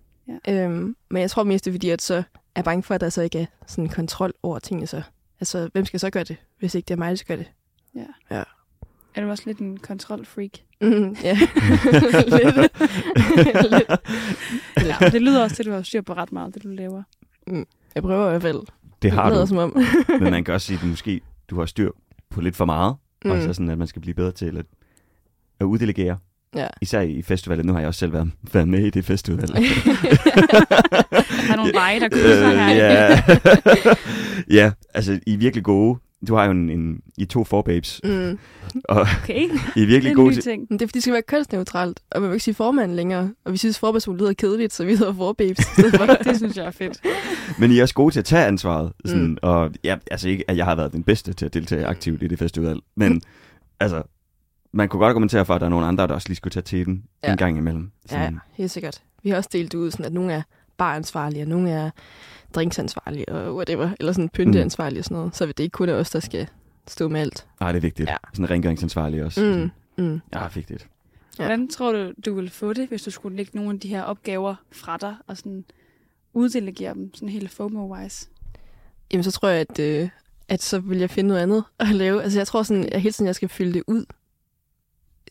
Ja. 0.48 0.64
Øhm, 0.64 0.96
men 1.10 1.22
jeg 1.22 1.30
tror 1.30 1.44
mest, 1.44 1.66
det 1.66 1.72
er 1.72 1.74
fordi, 1.74 1.90
at 1.90 2.02
så 2.02 2.16
er 2.16 2.24
jeg 2.56 2.64
bange 2.64 2.84
for, 2.84 2.96
at 2.96 3.02
der 3.02 3.10
så 3.10 3.22
ikke 3.22 3.40
er 3.40 3.46
sådan 3.68 3.90
kontrol 3.90 4.34
over 4.44 4.60
tingene. 4.60 4.88
Så. 4.88 5.02
Altså, 5.40 5.70
hvem 5.74 5.86
skal 5.86 6.00
så 6.00 6.10
gøre 6.10 6.24
det, 6.24 6.38
hvis 6.60 6.76
ikke 6.76 6.88
det 6.88 6.94
er 6.94 6.98
mig, 6.98 7.10
der 7.10 7.16
skal 7.16 7.38
gøre 7.38 7.46
det? 7.46 7.54
Er 9.16 9.22
du 9.22 9.30
også 9.30 9.44
lidt 9.46 9.60
en 9.60 9.78
kontrolfreak? 9.78 10.52
Mm, 10.82 11.16
ja, 11.24 11.34
lidt. 12.38 13.72
lidt. 13.72 13.90
Ja, 14.86 15.10
det 15.10 15.22
lyder 15.22 15.44
også 15.44 15.56
til, 15.56 15.64
at 15.64 15.68
du 15.68 15.72
har 15.72 15.82
styr 15.82 16.02
på 16.02 16.14
ret 16.14 16.32
meget, 16.32 16.54
det 16.54 16.64
du 16.64 16.68
laver. 16.68 17.04
Jeg 17.96 18.04
prøver 18.04 18.28
i 18.28 18.30
hvert 18.30 18.42
fald. 18.42 18.62
Det 19.02 19.12
har 19.12 19.30
lader 19.30 19.42
du. 19.42 19.48
som 19.48 19.58
om. 19.58 19.78
Men 20.10 20.24
man 20.32 20.44
kan 20.44 20.54
også 20.54 20.68
sige, 20.68 20.80
at 20.84 20.88
måske 20.88 21.22
du 21.52 21.60
har 21.60 21.66
styr 21.66 21.92
på 22.30 22.42
lidt 22.42 22.56
for 22.56 22.66
meget. 22.66 22.96
Mm. 23.26 23.32
Og 23.32 23.42
så 23.42 23.54
sådan, 23.54 23.70
at 23.70 23.78
man 23.78 23.88
skal 23.88 24.02
blive 24.02 24.14
bedre 24.16 24.32
til 24.32 24.58
at, 24.58 24.66
at 25.60 25.66
uddelegere. 25.66 26.18
Ja. 26.56 26.68
Især 26.82 27.02
i 27.02 27.22
festivalet. 27.22 27.66
Nu 27.66 27.74
har 27.74 27.80
jeg 27.80 27.88
også 27.88 28.00
selv 28.00 28.14
været, 28.14 28.32
været 28.54 28.68
med 28.68 28.80
i 28.80 28.90
det 28.90 29.06
festival. 29.06 29.50
Er 31.52 31.56
nogle 31.56 31.74
veje, 31.74 32.00
der 32.00 32.10
krydser 32.10 32.50
her. 32.50 32.72
Øh, 32.72 32.78
ja. 32.78 33.24
ja, 34.62 34.72
altså 34.94 35.20
I 35.28 35.34
er 35.34 35.38
virkelig 35.38 35.64
gode. 35.64 36.00
Du 36.28 36.36
har 36.36 36.46
jo 36.46 36.52
en, 36.52 36.70
en 36.70 37.02
I 37.18 37.26
to 37.26 37.44
forbabes, 37.44 38.02
Mm. 38.04 38.40
og 38.90 39.02
Okay, 39.24 39.40
I 39.40 39.44
er 39.44 39.50
det 39.76 39.84
er 39.84 39.88
virkelig 39.88 40.16
gode 40.16 40.34
til... 40.34 40.44
ting. 40.44 40.68
Men 40.70 40.80
det 40.80 40.86
er 40.86 40.88
fordi, 40.88 40.94
det 40.98 41.04
skal 41.04 41.14
være 41.14 41.22
kønsneutralt, 41.22 42.00
og 42.12 42.22
man 42.22 42.30
vil 42.30 42.36
ikke 42.36 42.44
sige 42.44 42.54
formand 42.54 42.92
længere. 42.92 43.32
Og 43.46 43.52
vi 43.52 43.58
synes, 43.58 43.80
forperson 43.80 44.18
lyder 44.18 44.34
kedeligt, 44.34 44.74
så 44.74 44.86
vi 44.86 44.96
hedder 44.96 45.14
forbabes. 45.14 45.60
i 45.60 45.64
stedet 45.74 45.96
for. 45.96 46.06
Det 46.30 46.38
synes 46.38 46.58
jeg 46.58 46.66
er 46.66 46.72
fedt. 46.72 47.02
Men 47.60 47.72
I 47.72 47.78
er 47.78 47.82
også 47.82 47.94
gode 47.96 48.14
til 48.16 48.20
at 48.20 48.26
tage 48.26 48.46
ansvaret. 48.46 48.92
Sådan, 49.06 49.22
Mm. 49.24 49.30
mm. 49.30 49.38
Og 49.42 49.72
ja, 49.84 49.98
altså 50.12 50.30
ikke, 50.30 50.44
at 50.48 50.58
jeg 50.58 50.66
har 50.66 50.76
været 50.76 50.92
den 50.92 51.04
bedste 51.04 51.34
til 51.34 51.46
at 51.46 51.54
deltage 51.54 51.86
aktivt 51.86 52.24
i 52.24 52.28
det 52.28 52.40
festival. 52.40 52.80
Men 52.96 53.22
altså, 53.80 54.04
man 54.74 54.90
kunne 54.90 55.00
godt 55.00 55.10
argumentere 55.10 55.46
for, 55.46 55.54
at 55.56 55.62
der 55.62 55.66
er 55.66 55.70
nogle 55.72 55.86
andre, 55.86 56.08
der 56.08 56.14
også 56.14 56.30
lige 56.30 56.36
skulle 56.38 56.52
tage 56.52 56.64
til 56.64 56.86
den 56.86 57.04
ja. 57.24 57.32
En 57.32 57.38
gang 57.38 57.58
imellem. 57.58 57.92
Ja, 58.12 58.22
ja, 58.24 58.32
helt 58.54 58.72
sikkert. 58.72 59.02
Vi 59.24 59.30
har 59.30 59.38
også 59.38 59.50
delt 59.54 59.74
ud, 59.74 59.92
sådan 59.92 60.06
at 60.06 60.14
nogle 60.14 60.34
er 60.34 60.42
baransvarlige, 60.82 61.44
og 61.44 61.48
nogle 61.48 61.70
er 61.70 61.90
drinksansvarlige, 62.56 63.30
og 63.30 63.56
whatever, 63.56 63.90
eller 64.00 64.14
sådan 64.14 64.30
pynteansvarlige 64.30 65.00
og 65.00 65.06
sådan 65.06 65.18
noget. 65.18 65.36
Så 65.36 65.46
det 65.46 65.60
ikke 65.60 65.74
kun 65.74 65.90
er 65.90 65.94
os, 65.94 66.10
der 66.10 66.20
skal 66.20 66.48
stå 66.88 67.10
med 67.10 67.22
alt. 67.22 67.48
Nej, 67.60 67.72
det 67.72 67.78
er 67.78 67.82
vigtigt. 67.82 68.10
Ja. 68.10 68.16
Sådan 68.34 68.50
rengøringsansvarlig 68.50 69.24
også. 69.24 69.42
Mm. 69.42 69.52
Sådan, 69.52 69.72
Mm. 69.98 70.20
Ja, 70.34 70.48
vigtigt. 70.54 70.88
Ja. 71.40 71.44
Hvordan 71.44 71.68
tror 71.70 71.92
du, 71.92 72.12
du 72.26 72.34
ville 72.34 72.50
få 72.50 72.74
det, 72.74 72.88
hvis 72.88 73.02
du 73.02 73.12
skulle 73.12 73.38
lægge 73.38 73.52
nogle 73.56 73.72
af 73.72 73.80
de 73.80 73.88
her 73.88 74.04
opgaver 74.04 74.56
fra 74.72 74.98
dig 74.98 75.16
og 75.28 75.38
sådan 75.38 75.66
uddelegere 76.34 76.94
dem, 76.94 77.14
sådan 77.14 77.30
helt 77.30 77.52
FOMO-wise? 77.60 78.30
Jamen, 79.12 79.24
så 79.24 79.32
tror 79.32 79.50
jeg, 79.50 79.66
at, 79.70 79.80
øh, 79.80 80.10
at 80.50 80.62
så 80.62 80.80
vil 80.80 80.98
jeg 80.98 81.10
finde 81.10 81.28
noget 81.28 81.42
andet 81.42 81.64
at 81.80 81.88
lave. 81.88 82.24
Altså, 82.24 82.40
jeg 82.40 82.48
tror 82.48 82.64
sådan, 82.64 82.90
at 82.92 83.02
hele 83.02 83.14
tiden, 83.14 83.28
jeg 83.28 83.36
skal 83.36 83.50
fylde 83.50 83.74
det 83.74 83.84
ud. 83.88 84.06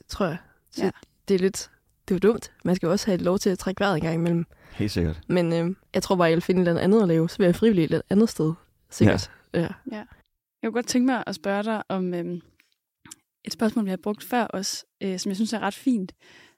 Tror 0.08 0.26
jeg. 0.26 0.36
Så 0.70 0.84
ja. 0.84 0.90
det 1.28 1.34
er 1.34 1.38
lidt... 1.38 1.70
Det 2.08 2.14
er 2.14 2.18
jo 2.24 2.32
dumt. 2.32 2.52
Man 2.64 2.76
skal 2.76 2.86
jo 2.86 2.92
også 2.92 3.06
have 3.06 3.18
lov 3.18 3.38
til 3.38 3.50
at 3.50 3.58
trække 3.58 3.80
vejret 3.80 3.94
en 3.96 4.02
gang 4.02 4.14
imellem. 4.14 4.46
Helt 4.72 4.90
sikkert. 4.90 5.20
Men 5.28 5.52
øh, 5.52 5.76
jeg 5.94 6.02
tror 6.02 6.16
bare, 6.16 6.28
jeg 6.28 6.34
vil 6.36 6.42
finde 6.42 6.62
et 6.62 6.68
eller 6.68 6.82
andet 6.82 7.02
at 7.02 7.08
lave. 7.08 7.28
Så 7.28 7.38
vil 7.38 7.44
jeg 7.44 7.54
frivillig 7.54 7.84
et 7.84 8.02
andet 8.10 8.28
sted. 8.28 8.52
Sikkert. 8.90 9.30
Ja. 9.54 9.68
ja. 9.90 10.04
Jeg 10.62 10.68
kunne 10.68 10.72
godt 10.72 10.86
tænke 10.86 11.06
mig 11.06 11.24
at 11.26 11.34
spørge 11.34 11.62
dig 11.62 11.82
om 11.88 12.14
øhm, 12.14 12.40
et 13.44 13.52
spørgsmål, 13.52 13.84
vi 13.84 13.90
har 13.90 13.96
brugt 13.96 14.24
før 14.24 14.44
også, 14.44 14.84
øh, 15.00 15.18
som 15.18 15.30
jeg 15.30 15.36
synes 15.36 15.52
er 15.52 15.60
ret 15.60 15.74
fint, 15.74 16.12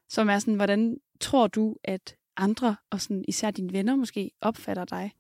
som 0.09 0.29
er 0.29 0.39
sådan, 0.39 0.55
hvordan 0.55 0.97
tror 1.21 1.47
du, 1.47 1.77
at 1.85 2.17
andre, 2.37 2.77
og 2.91 3.01
sådan, 3.01 3.25
især 3.29 3.51
dine 3.51 3.73
venner 3.73 3.97
måske, 3.97 4.31
opfatter 4.41 4.85
dig? 4.85 5.13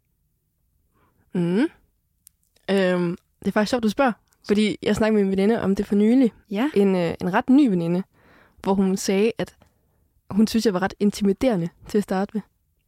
Mm. 1.35 1.69
Øhm, 2.71 3.17
det 3.39 3.49
er 3.49 3.53
faktisk 3.53 3.71
sjovt, 3.71 3.83
du 3.83 3.89
spørger. 3.89 4.13
Fordi 4.47 4.77
jeg 4.83 4.97
snakkede 4.97 5.15
med 5.15 5.25
en 5.25 5.31
veninde 5.31 5.63
om 5.63 5.77
det 5.77 5.87
for 5.87 5.95
nylig. 5.95 6.33
Ja. 6.51 6.71
En, 6.75 6.97
øh, 6.97 7.15
en 7.21 7.33
ret 7.33 7.51
ny 7.51 7.69
veninde, 7.69 8.03
hvor 8.63 8.75
hun 8.75 8.97
sagde, 8.97 9.33
at 9.39 9.57
hun 10.31 10.47
synes, 10.47 10.67
jeg 10.67 10.75
var 10.75 10.83
ret 10.83 10.95
intimiderende 11.01 11.69
til 11.89 11.99
at 11.99 12.05
starte 12.05 12.31
med. 12.35 12.43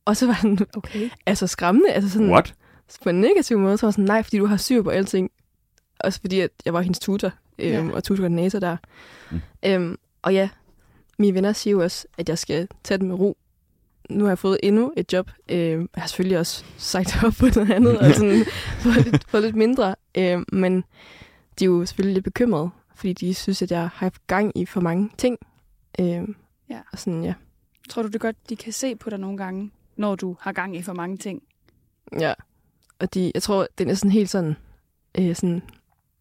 Og 0.04 0.16
så 0.16 0.26
var 0.26 0.38
den 0.42 0.58
Okay. 0.76 1.10
altså 1.26 1.46
skræmmende. 1.46 1.90
Altså 1.92 2.10
sådan, 2.10 2.30
What? 2.30 2.54
På 3.02 3.08
en 3.08 3.20
negativ 3.20 3.58
måde, 3.58 3.78
så 3.78 3.86
var 3.86 3.90
sådan, 3.90 4.04
nej, 4.04 4.22
fordi 4.22 4.38
du 4.38 4.46
har 4.46 4.56
syr 4.56 4.82
på 4.82 4.90
alting. 4.90 5.30
Også 6.00 6.20
fordi, 6.20 6.40
at 6.40 6.50
jeg 6.64 6.74
var 6.74 6.80
hendes 6.80 6.98
tutor, 6.98 7.30
øhm, 7.58 7.88
Ja. 7.88 7.94
og 7.94 8.04
tutorkoordinator 8.04 8.58
der. 8.58 8.76
Mm. 9.30 9.40
Øhm, 9.66 9.96
og 10.22 10.34
ja, 10.34 10.48
mine 11.18 11.34
venner 11.34 11.52
siger 11.52 11.72
jo 11.72 11.82
også, 11.82 12.06
at 12.18 12.28
jeg 12.28 12.38
skal 12.38 12.68
tage 12.84 12.98
det 12.98 13.06
med 13.06 13.14
ro. 13.14 13.36
Nu 14.10 14.24
har 14.24 14.30
jeg 14.30 14.38
fået 14.38 14.58
endnu 14.62 14.92
et 14.96 15.12
job. 15.12 15.30
Øhm, 15.48 15.88
jeg 15.96 16.02
har 16.02 16.06
selvfølgelig 16.08 16.38
også 16.38 16.64
sagt 16.76 17.16
op 17.24 17.32
på 17.40 17.46
noget 17.54 17.70
andet, 17.72 17.98
og 17.98 18.14
sådan 18.14 18.44
fået 18.82 19.04
lidt, 19.04 19.24
fået 19.30 19.42
lidt 19.42 19.56
mindre. 19.56 19.94
Øhm, 20.14 20.44
men 20.52 20.84
de 21.58 21.64
er 21.64 21.68
jo 21.68 21.86
selvfølgelig 21.86 22.14
lidt 22.14 22.24
bekymrede, 22.24 22.70
fordi 22.94 23.12
de 23.12 23.34
synes, 23.34 23.62
at 23.62 23.70
jeg 23.70 23.80
har 23.80 23.92
haft 23.96 24.26
gang 24.26 24.58
i 24.58 24.66
for 24.66 24.80
mange 24.80 25.10
ting. 25.18 25.38
Øhm, 26.00 26.36
Ja. 26.70 26.78
Og 26.92 26.98
sådan, 26.98 27.24
ja. 27.24 27.34
Tror 27.88 28.02
du 28.02 28.08
det 28.08 28.20
godt, 28.20 28.36
de 28.48 28.56
kan 28.56 28.72
se 28.72 28.96
på 28.96 29.10
dig 29.10 29.18
nogle 29.18 29.36
gange, 29.38 29.70
når 29.96 30.14
du 30.14 30.36
har 30.40 30.52
gang 30.52 30.76
i 30.76 30.82
for 30.82 30.92
mange 30.92 31.16
ting? 31.16 31.42
Ja, 32.20 32.32
og 32.98 33.14
de, 33.14 33.32
jeg 33.34 33.42
tror, 33.42 33.66
det 33.78 33.90
er 33.90 33.94
sådan 33.94 34.10
helt 34.10 34.30
sådan, 34.30 34.56
øh, 35.18 35.34
sådan, 35.34 35.62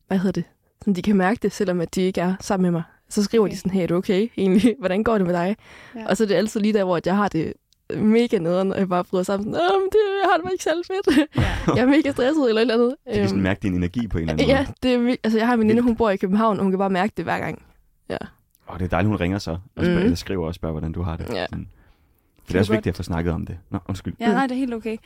hvad 0.08 0.18
hedder 0.18 0.42
det? 0.42 0.44
Sådan, 0.82 0.94
de 0.94 1.02
kan 1.02 1.16
mærke 1.16 1.40
det, 1.42 1.52
selvom 1.52 1.82
at 1.82 1.96
de 1.96 2.02
ikke 2.02 2.22
er 2.22 2.36
sammen 2.40 2.64
med 2.64 2.72
mig. 2.72 2.84
Så 3.10 3.24
skriver 3.24 3.44
okay. 3.44 3.52
De 3.52 3.58
sådan, 3.58 3.72
hey, 3.72 3.84
er 3.84 3.88
du 3.88 3.96
okay 3.96 4.28
egentlig? 4.38 4.76
Hvordan 4.80 5.04
går 5.04 5.18
det 5.18 5.28
med 5.28 5.34
dig? 5.34 5.56
Ja. 5.96 6.00
Ja. 6.00 6.08
Og 6.08 6.18
så 6.18 6.24
er 6.24 6.28
det 6.28 6.36
altid 6.36 6.60
lige 6.60 6.74
der, 6.74 6.84
hvor 6.84 7.00
jeg 7.06 7.16
har 7.16 7.28
det 7.28 7.54
mega 7.96 8.38
nederen, 8.38 8.72
og 8.72 8.80
jeg 8.80 8.90
bare 8.90 9.04
bryder 9.04 9.24
sammen 9.24 9.54
sådan, 9.54 9.70
Åh, 9.74 9.82
men 9.82 9.90
det, 9.92 10.00
jeg 10.24 10.30
har 10.30 10.38
det 10.38 10.44
bare 10.44 10.54
ikke 10.54 10.64
særlig 10.64 10.84
fedt. 10.86 11.30
Ja. 11.36 11.42
jeg 11.76 11.82
er 11.82 11.90
mega 11.90 12.12
stresset 12.12 12.50
eller 12.50 12.60
et 12.60 12.62
eller 12.62 12.74
andet. 12.74 12.96
De 13.14 13.14
kan 13.14 13.28
sådan 13.28 13.44
mærke 13.44 13.60
din 13.62 13.74
energi 13.74 14.08
på 14.08 14.18
en 14.18 14.22
eller 14.22 14.34
anden 14.34 14.48
ja, 14.48 14.60
måde. 14.60 14.76
det 14.84 14.94
er, 14.94 15.14
vir- 15.14 15.20
altså 15.24 15.40
jeg 15.40 15.48
har 15.48 15.54
en 15.54 15.60
veninde, 15.60 15.82
hun 15.82 15.96
bor 15.96 16.10
i 16.10 16.18
København, 16.18 16.58
og 16.58 16.64
hun 16.64 16.72
kan 16.72 16.80
bare 16.80 16.90
mærke 16.90 17.14
det 17.18 17.26
hver 17.26 17.40
gang. 17.40 17.64
Og 18.68 18.80
det 18.80 18.86
er 18.86 18.90
dejligt, 18.90 19.08
hun 19.08 19.20
ringer 19.20 19.40
så, 19.40 19.52
og 19.52 19.60
mm. 19.76 19.84
eller 19.84 20.16
skriver 20.16 20.48
og 20.48 20.56
spørger, 20.56 20.72
hvordan 20.74 20.92
du 20.92 21.02
har 21.02 21.18
det. 21.18 21.34
Ja. 21.34 21.46
Sådan. 21.50 21.70
For 22.46 22.48
det 22.48 22.56
er 22.56 22.60
også 22.60 22.72
du 22.74 22.76
vigtigt 22.76 22.94
at 22.94 22.98
få 22.98 23.04
snakket 23.04 23.34
om 23.34 23.46
det. 23.46 23.58
Nå, 23.70 23.80
undskyld. 23.90 24.14
Ja, 24.20 24.32
nej, 24.34 24.48
det 24.48 24.52
er 24.56 24.60
helt 24.60 24.74
okay. 24.74 24.98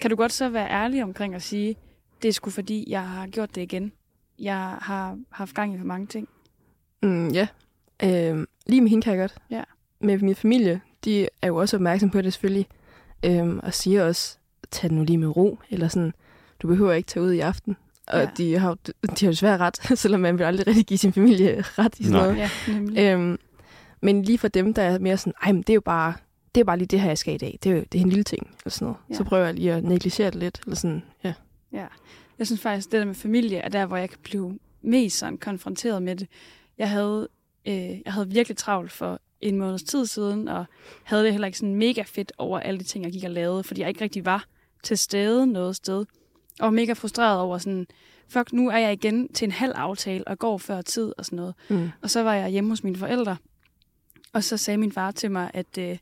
Kan 0.00 0.10
du 0.10 0.16
godt 0.16 0.32
så 0.32 0.48
være 0.48 0.70
ærlig 0.70 1.02
omkring 1.02 1.34
at 1.34 1.42
sige, 1.42 1.76
det 2.22 2.28
er 2.28 2.32
sgu 2.32 2.50
fordi, 2.50 2.84
jeg 2.88 3.08
har 3.08 3.26
gjort 3.26 3.54
det 3.54 3.62
igen. 3.62 3.92
Jeg 4.38 4.76
har 4.80 5.18
haft 5.30 5.54
gang 5.54 5.74
i 5.74 5.78
for 5.78 5.84
mange 5.84 6.06
ting. 6.06 6.28
Mm, 7.02 7.28
ja. 7.28 7.46
Øhm, 8.02 8.46
lige 8.66 8.80
med 8.80 8.90
hende 8.90 9.02
kan 9.04 9.12
jeg 9.12 9.20
godt. 9.20 9.34
Ja. 9.50 9.62
Med 10.00 10.18
min 10.18 10.34
familie, 10.34 10.80
de 11.04 11.28
er 11.42 11.46
jo 11.48 11.56
også 11.56 11.76
opmærksom 11.76 12.10
på 12.10 12.22
det 12.22 12.32
selvfølgelig. 12.32 12.66
Øhm, 13.24 13.60
og 13.62 13.74
siger 13.74 14.04
også, 14.04 14.38
tag 14.70 14.90
det 14.90 14.96
nu 14.98 15.04
lige 15.04 15.18
med 15.18 15.36
ro. 15.36 15.58
Eller 15.70 15.88
sådan, 15.88 16.12
du 16.62 16.68
behøver 16.68 16.92
ikke 16.92 17.06
tage 17.06 17.24
ud 17.24 17.32
i 17.32 17.40
aften. 17.40 17.76
Og 18.06 18.18
Ja. 18.20 18.28
de 18.36 18.58
har, 18.58 18.68
jo- 18.68 18.76
de 19.20 19.24
har 19.26 19.30
desværre 19.32 19.58
ret, 19.58 19.76
selvom 19.98 20.20
man 20.20 20.38
vil 20.38 20.44
aldrig 20.44 20.66
rigtig 20.66 20.86
give 20.86 20.98
sin 20.98 21.12
familie 21.12 21.62
ret 21.62 21.98
i 21.98 22.04
sådan 22.04 22.16
Nej. 22.18 22.26
noget. 22.26 22.38
Ja, 22.38 22.50
nemlig. 22.72 22.98
Øhm, 23.02 23.38
men 24.00 24.22
lige 24.22 24.38
for 24.38 24.48
dem, 24.48 24.74
der 24.74 24.82
er 24.82 24.98
mere 24.98 25.16
sådan, 25.16 25.32
ej, 25.42 25.52
men 25.52 25.62
det 25.62 25.70
er 25.70 25.74
jo 25.74 25.80
bare, 25.80 26.14
det 26.54 26.60
er 26.60 26.64
bare 26.64 26.78
lige 26.78 26.86
det 26.86 27.00
her, 27.00 27.08
jeg 27.08 27.18
skal 27.18 27.34
i 27.34 27.38
dag. 27.38 27.58
Det 27.62 27.72
er 27.72 27.76
jo 27.76 27.84
det 27.92 27.98
er 27.98 28.02
en 28.02 28.08
lille 28.08 28.24
ting, 28.24 28.46
eller 28.46 28.70
sådan 28.70 28.86
noget. 28.86 28.98
Ja. 29.10 29.14
Så 29.14 29.24
prøver 29.24 29.44
jeg 29.44 29.54
lige 29.54 29.72
at 29.72 29.84
negligere 29.84 30.30
det 30.30 30.38
lidt, 30.38 30.60
eller 30.64 30.76
sådan, 30.76 31.02
ja. 31.24 31.34
Ja. 31.72 31.86
Jeg 32.38 32.46
synes 32.46 32.60
faktisk, 32.60 32.92
det 32.92 32.98
der 32.98 33.06
med 33.06 33.14
familie 33.14 33.58
er 33.58 33.68
der, 33.68 33.86
hvor 33.86 33.96
jeg 33.96 34.10
kan 34.10 34.18
blive 34.22 34.58
mest 34.82 35.18
sådan 35.18 35.38
konfronteret 35.38 36.02
med 36.02 36.16
det. 36.16 36.28
Jeg 36.78 36.90
havde, 36.90 37.28
øh, 37.66 37.74
jeg 38.04 38.12
havde 38.12 38.30
virkelig 38.30 38.56
travlt 38.56 38.92
for 38.92 39.20
en 39.40 39.56
måneds 39.56 39.82
tid 39.82 40.06
siden, 40.06 40.48
og 40.48 40.64
havde 41.04 41.24
det 41.24 41.32
heller 41.32 41.46
ikke 41.46 41.58
sådan 41.58 41.74
mega 41.74 42.02
fedt 42.06 42.32
over 42.38 42.60
alle 42.60 42.78
de 42.78 42.84
ting, 42.84 43.04
jeg 43.04 43.12
gik 43.12 43.24
og 43.24 43.30
lavede, 43.30 43.64
fordi 43.64 43.80
jeg 43.80 43.88
ikke 43.88 44.00
rigtig 44.00 44.24
var 44.24 44.44
til 44.82 44.98
stede 44.98 45.46
noget 45.46 45.76
sted. 45.76 46.04
Og 46.60 46.74
mega 46.74 46.92
frustreret 46.92 47.40
over 47.40 47.58
sådan, 47.58 47.86
fuck, 48.28 48.52
nu 48.52 48.70
er 48.70 48.78
jeg 48.78 48.92
igen 48.92 49.32
til 49.32 49.44
en 49.44 49.52
halv 49.52 49.72
aftale, 49.76 50.28
og 50.28 50.38
går 50.38 50.58
før 50.58 50.82
tid 50.82 51.12
og 51.18 51.24
sådan 51.24 51.36
noget. 51.36 51.54
Mm. 51.68 51.90
Og 52.02 52.10
så 52.10 52.22
var 52.22 52.34
jeg 52.34 52.50
hjemme 52.50 52.70
hos 52.70 52.84
mine 52.84 52.96
forældre, 52.96 53.36
og 54.32 54.44
så 54.44 54.56
sagde 54.56 54.78
min 54.78 54.92
far 54.92 55.10
til 55.10 55.30
mig, 55.30 55.50
at, 55.54 55.78
øh, 55.78 55.98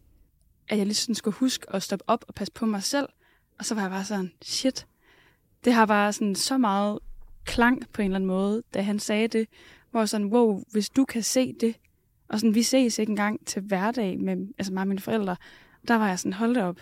at 0.68 0.78
jeg 0.78 0.86
lige 0.86 0.94
sådan 0.94 1.14
skulle 1.14 1.34
huske 1.34 1.74
at 1.74 1.82
stoppe 1.82 2.04
op 2.08 2.24
og 2.28 2.34
passe 2.34 2.52
på 2.52 2.66
mig 2.66 2.82
selv. 2.82 3.08
Og 3.58 3.64
så 3.64 3.74
var 3.74 3.82
jeg 3.82 3.90
bare 3.90 4.04
sådan, 4.04 4.32
shit, 4.44 4.86
det 5.64 5.72
har 5.72 5.86
bare 5.86 6.12
sådan 6.12 6.34
så 6.34 6.58
meget 6.58 6.98
klang 7.44 7.82
på 7.92 8.02
en 8.02 8.06
eller 8.06 8.16
anden 8.16 8.28
måde, 8.28 8.62
da 8.74 8.82
han 8.82 8.98
sagde 8.98 9.28
det, 9.28 9.48
hvor 9.90 10.00
jeg 10.00 10.08
sådan, 10.08 10.26
wow, 10.26 10.62
hvis 10.72 10.90
du 10.90 11.04
kan 11.04 11.22
se 11.22 11.52
det, 11.52 11.76
og 12.28 12.40
sådan, 12.40 12.54
vi 12.54 12.62
ses 12.62 12.98
ikke 12.98 13.10
engang 13.10 13.46
til 13.46 13.62
hverdag 13.62 14.18
med 14.20 14.36
altså 14.58 14.72
mig 14.72 14.80
og 14.80 14.88
mine 14.88 15.00
forældre, 15.00 15.36
der 15.88 15.94
var 15.94 16.08
jeg 16.08 16.18
sådan, 16.18 16.32
hold 16.32 16.54
da 16.54 16.64
op. 16.64 16.80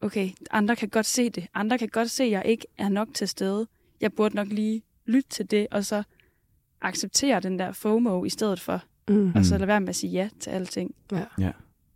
Okay, 0.00 0.30
andre 0.50 0.76
kan 0.76 0.88
godt 0.88 1.06
se 1.06 1.30
det. 1.30 1.46
Andre 1.54 1.78
kan 1.78 1.88
godt 1.88 2.10
se, 2.10 2.24
at 2.24 2.30
jeg 2.30 2.42
ikke 2.46 2.66
er 2.78 2.88
nok 2.88 3.08
til 3.14 3.28
stede. 3.28 3.66
Jeg 4.00 4.12
burde 4.12 4.36
nok 4.36 4.48
lige 4.48 4.82
lytte 5.06 5.28
til 5.30 5.50
det, 5.50 5.66
og 5.70 5.84
så 5.84 6.02
acceptere 6.80 7.40
den 7.40 7.58
der 7.58 7.72
FOMO 7.72 8.24
i 8.24 8.28
stedet 8.30 8.60
for, 8.60 8.82
Mm. 9.08 9.32
og 9.34 9.44
så 9.44 9.54
Mm. 9.54 9.58
lade 9.58 9.68
være 9.68 9.80
med 9.80 9.88
at 9.88 9.96
sige 9.96 10.10
ja 10.12 10.28
til 10.40 10.50
alting. 10.50 10.94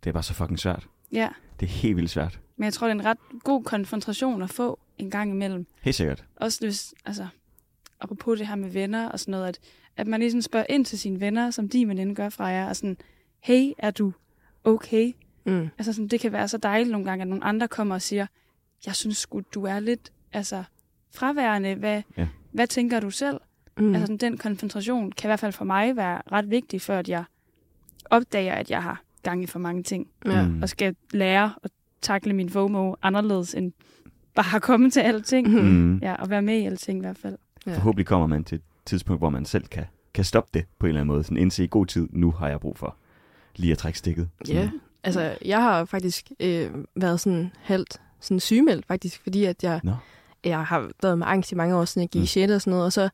Det 0.03 0.09
er 0.09 0.13
bare 0.13 0.23
så 0.23 0.33
fucking 0.33 0.59
svært. 0.59 0.87
Ja, 1.11 1.29
Det 1.59 1.65
er 1.65 1.69
helt 1.69 1.95
vildt 1.95 2.09
svært. 2.09 2.39
men 2.57 2.63
jeg 2.65 2.73
tror, 2.73 2.87
det 2.87 2.95
er 2.95 2.99
en 2.99 3.05
ret 3.05 3.17
god 3.43 3.63
konfrontation 3.63 4.41
at 4.41 4.49
få 4.49 4.79
en 4.97 5.09
gang 5.11 5.31
imellem. 5.31 5.65
Helt 5.81 5.95
sikkert. 5.95 6.25
Også 6.35 6.59
hvis, 6.65 6.93
altså, 7.05 7.27
apropos 7.99 8.37
det 8.37 8.47
her 8.47 8.55
med 8.55 8.69
venner 8.69 9.09
og 9.09 9.19
sådan 9.19 9.31
noget, 9.31 9.47
at, 9.47 9.59
at 9.97 10.07
man 10.07 10.19
ligesom 10.19 10.41
spørger 10.41 10.65
ind 10.69 10.85
til 10.85 10.99
sine 10.99 11.19
venner, 11.19 11.51
som 11.51 11.69
de 11.69 11.87
veninde 11.87 12.15
gør 12.15 12.29
fra 12.29 12.45
jer, 12.45 12.69
og 12.69 12.75
sådan, 12.75 12.97
hey, 13.39 13.71
er 13.77 13.91
du 13.91 14.13
okay? 14.63 15.11
Mm. 15.45 15.69
Altså 15.77 15.93
sådan, 15.93 16.07
det 16.07 16.19
kan 16.19 16.31
være 16.31 16.47
så 16.47 16.57
dejligt 16.57 16.91
nogle 16.91 17.05
gange, 17.05 17.21
at 17.21 17.27
nogle 17.27 17.43
andre 17.43 17.67
kommer 17.67 17.95
og 17.95 18.01
siger, 18.01 18.27
jeg 18.85 18.95
synes 18.95 19.17
sgu, 19.17 19.39
du 19.53 19.63
er 19.63 19.79
lidt 19.79 20.11
altså, 20.33 20.63
fraværende. 21.15 21.75
Hvad, 21.75 22.01
Ja. 22.17 22.27
hvad 22.51 22.67
tænker 22.67 22.99
du 22.99 23.09
selv? 23.09 23.39
Mm. 23.77 23.83
Mm. 23.83 23.89
Altså 23.95 24.05
sådan, 24.05 24.17
den 24.17 24.37
konfrontation 24.37 25.11
kan 25.11 25.27
i 25.27 25.29
hvert 25.29 25.39
fald 25.39 25.53
for 25.53 25.65
mig 25.65 25.95
være 25.95 26.21
ret 26.31 26.49
vigtig, 26.49 26.81
før 26.81 26.99
at 26.99 27.09
jeg 27.09 27.23
opdager, 28.05 28.53
at 28.53 28.71
jeg 28.71 28.83
har 28.83 29.01
gang 29.23 29.43
i 29.43 29.45
for 29.45 29.59
mange 29.59 29.83
ting, 29.83 30.07
ja. 30.25 30.47
Mm. 30.47 30.61
og 30.61 30.69
skal 30.69 30.95
lære 31.13 31.53
at 31.63 31.71
takle 32.01 32.33
min 32.33 32.49
FOMO 32.49 32.95
anderledes 33.01 33.53
end 33.55 33.71
bare 34.35 34.55
at 34.55 34.61
komme 34.61 34.89
til 34.91 34.99
alting. 34.99 35.47
Mm. 35.47 35.63
Mm. 35.63 35.97
Ja, 35.97 36.13
og 36.15 36.29
være 36.29 36.41
med 36.41 36.57
i 36.59 36.65
alting 36.65 36.97
i 36.99 37.01
hvert 37.01 37.17
fald. 37.17 37.37
Ja. 37.65 37.75
Forhåbentlig 37.75 38.05
kommer 38.05 38.27
man 38.27 38.43
til 38.43 38.55
et 38.55 38.61
tidspunkt, 38.85 39.19
hvor 39.21 39.29
man 39.29 39.45
selv 39.45 39.65
kan, 39.65 39.85
kan 40.13 40.23
stoppe 40.25 40.49
det 40.53 40.65
på 40.79 40.85
en 40.85 40.89
eller 40.89 41.01
anden 41.01 41.13
måde. 41.13 41.23
Sådan 41.23 41.37
indse 41.37 41.63
i 41.63 41.67
god 41.71 41.85
tid, 41.85 42.07
nu 42.11 42.31
har 42.31 42.49
jeg 42.49 42.59
brug 42.59 42.77
for 42.77 42.95
lige 43.55 43.71
at 43.71 43.77
trække 43.77 43.99
stikket. 43.99 44.29
Ja, 44.47 44.69
altså 45.03 45.37
jeg 45.45 45.61
har 45.61 45.85
faktisk 45.85 46.31
øh, 46.39 46.69
været 46.95 47.19
sådan 47.19 47.51
halvt 47.61 48.01
sådan 48.19 48.39
sygemeldt 48.39 48.85
faktisk, 48.85 49.23
fordi 49.23 49.43
at 49.45 49.63
jeg, 49.63 49.79
Nå. 49.83 49.91
jeg 50.43 50.65
har 50.65 50.89
været 51.01 51.17
med 51.17 51.27
angst 51.29 51.51
i 51.51 51.55
mange 51.55 51.75
år, 51.75 51.85
siden 51.85 52.01
jeg 52.03 52.09
gik 52.09 52.19
Mm. 52.19 52.23
i 52.23 52.27
6. 52.27 52.51
og 52.51 52.61
sådan 52.61 52.71
noget, 52.71 52.85
og 52.85 52.93
så 52.93 53.09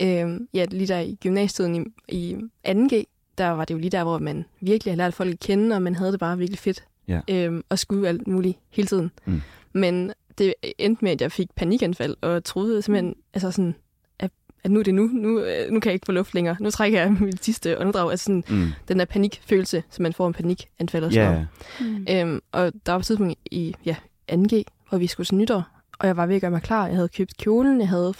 øh, 0.00 0.40
ja, 0.54 0.64
lige 0.70 0.86
der 0.88 0.98
i 0.98 1.14
gymnasiet 1.22 1.86
i, 2.08 2.16
i 2.16 2.36
2G, 2.68 3.04
der 3.38 3.48
var 3.48 3.64
det 3.64 3.74
jo 3.74 3.78
lige 3.78 3.90
der, 3.90 4.04
hvor 4.04 4.18
man 4.18 4.44
virkelig 4.60 4.92
har 4.92 4.96
lært 4.96 5.14
folk 5.14 5.32
at 5.32 5.40
kende, 5.40 5.76
og 5.76 5.82
man 5.82 5.94
havde 5.94 6.12
det 6.12 6.20
bare 6.20 6.38
virkelig 6.38 6.58
fedt. 6.58 6.84
Ja. 7.08 7.20
Øh, 7.30 7.62
og 7.68 7.78
skulle 7.78 8.08
alt 8.08 8.26
muligt 8.26 8.58
hele 8.70 8.88
tiden. 8.88 9.10
Mm. 9.24 9.40
Men 9.72 10.12
det 10.38 10.54
endte 10.78 11.04
med, 11.04 11.12
at 11.12 11.20
jeg 11.20 11.32
fik 11.32 11.48
panikanfald, 11.56 12.16
og 12.20 12.44
troede 12.44 12.82
simpelthen, 12.82 13.14
altså 13.34 13.50
sådan, 13.50 13.74
at, 14.18 14.30
at 14.64 14.70
nu 14.70 14.80
er 14.80 14.84
det 14.84 14.94
nu, 14.94 15.02
nu, 15.12 15.40
øh, 15.40 15.70
nu 15.72 15.80
kan 15.80 15.90
jeg 15.90 15.94
ikke 15.94 16.06
få 16.06 16.12
luft 16.12 16.34
længere. 16.34 16.56
Nu 16.60 16.70
trækker 16.70 17.00
jeg 17.00 17.12
mit 17.12 17.44
sidste 17.44 17.80
åndedrag. 17.80 18.10
Altså 18.10 18.24
sådan, 18.24 18.44
Mm. 18.48 18.68
den 18.88 18.98
der 18.98 19.04
panikfølelse, 19.04 19.82
som 19.90 20.02
man 20.02 20.12
får 20.12 20.26
en 20.26 20.32
panikanfald 20.34 21.04
og 21.04 21.12
sådan 21.12 21.32
Ja, 21.32 21.44
noget. 21.80 22.24
Mm. 22.24 22.30
Øhm, 22.32 22.40
og 22.52 22.72
der 22.86 22.92
var 22.92 22.98
et 22.98 23.04
tidspunkt 23.06 23.34
i 23.50 23.74
ja, 23.84 23.96
2G, 24.32 24.62
hvor 24.88 24.98
vi 24.98 25.06
skulle 25.06 25.24
til 25.26 25.34
nytår, 25.36 25.62
og 25.98 26.06
jeg 26.06 26.16
var 26.16 26.26
ved 26.26 26.34
at 26.34 26.40
gøre 26.40 26.50
mig 26.50 26.62
klar. 26.62 26.86
Jeg 26.86 26.94
havde 26.96 27.08
købt 27.08 27.36
kjolen, 27.36 27.80
jeg 27.80 27.88
havde 27.88 28.14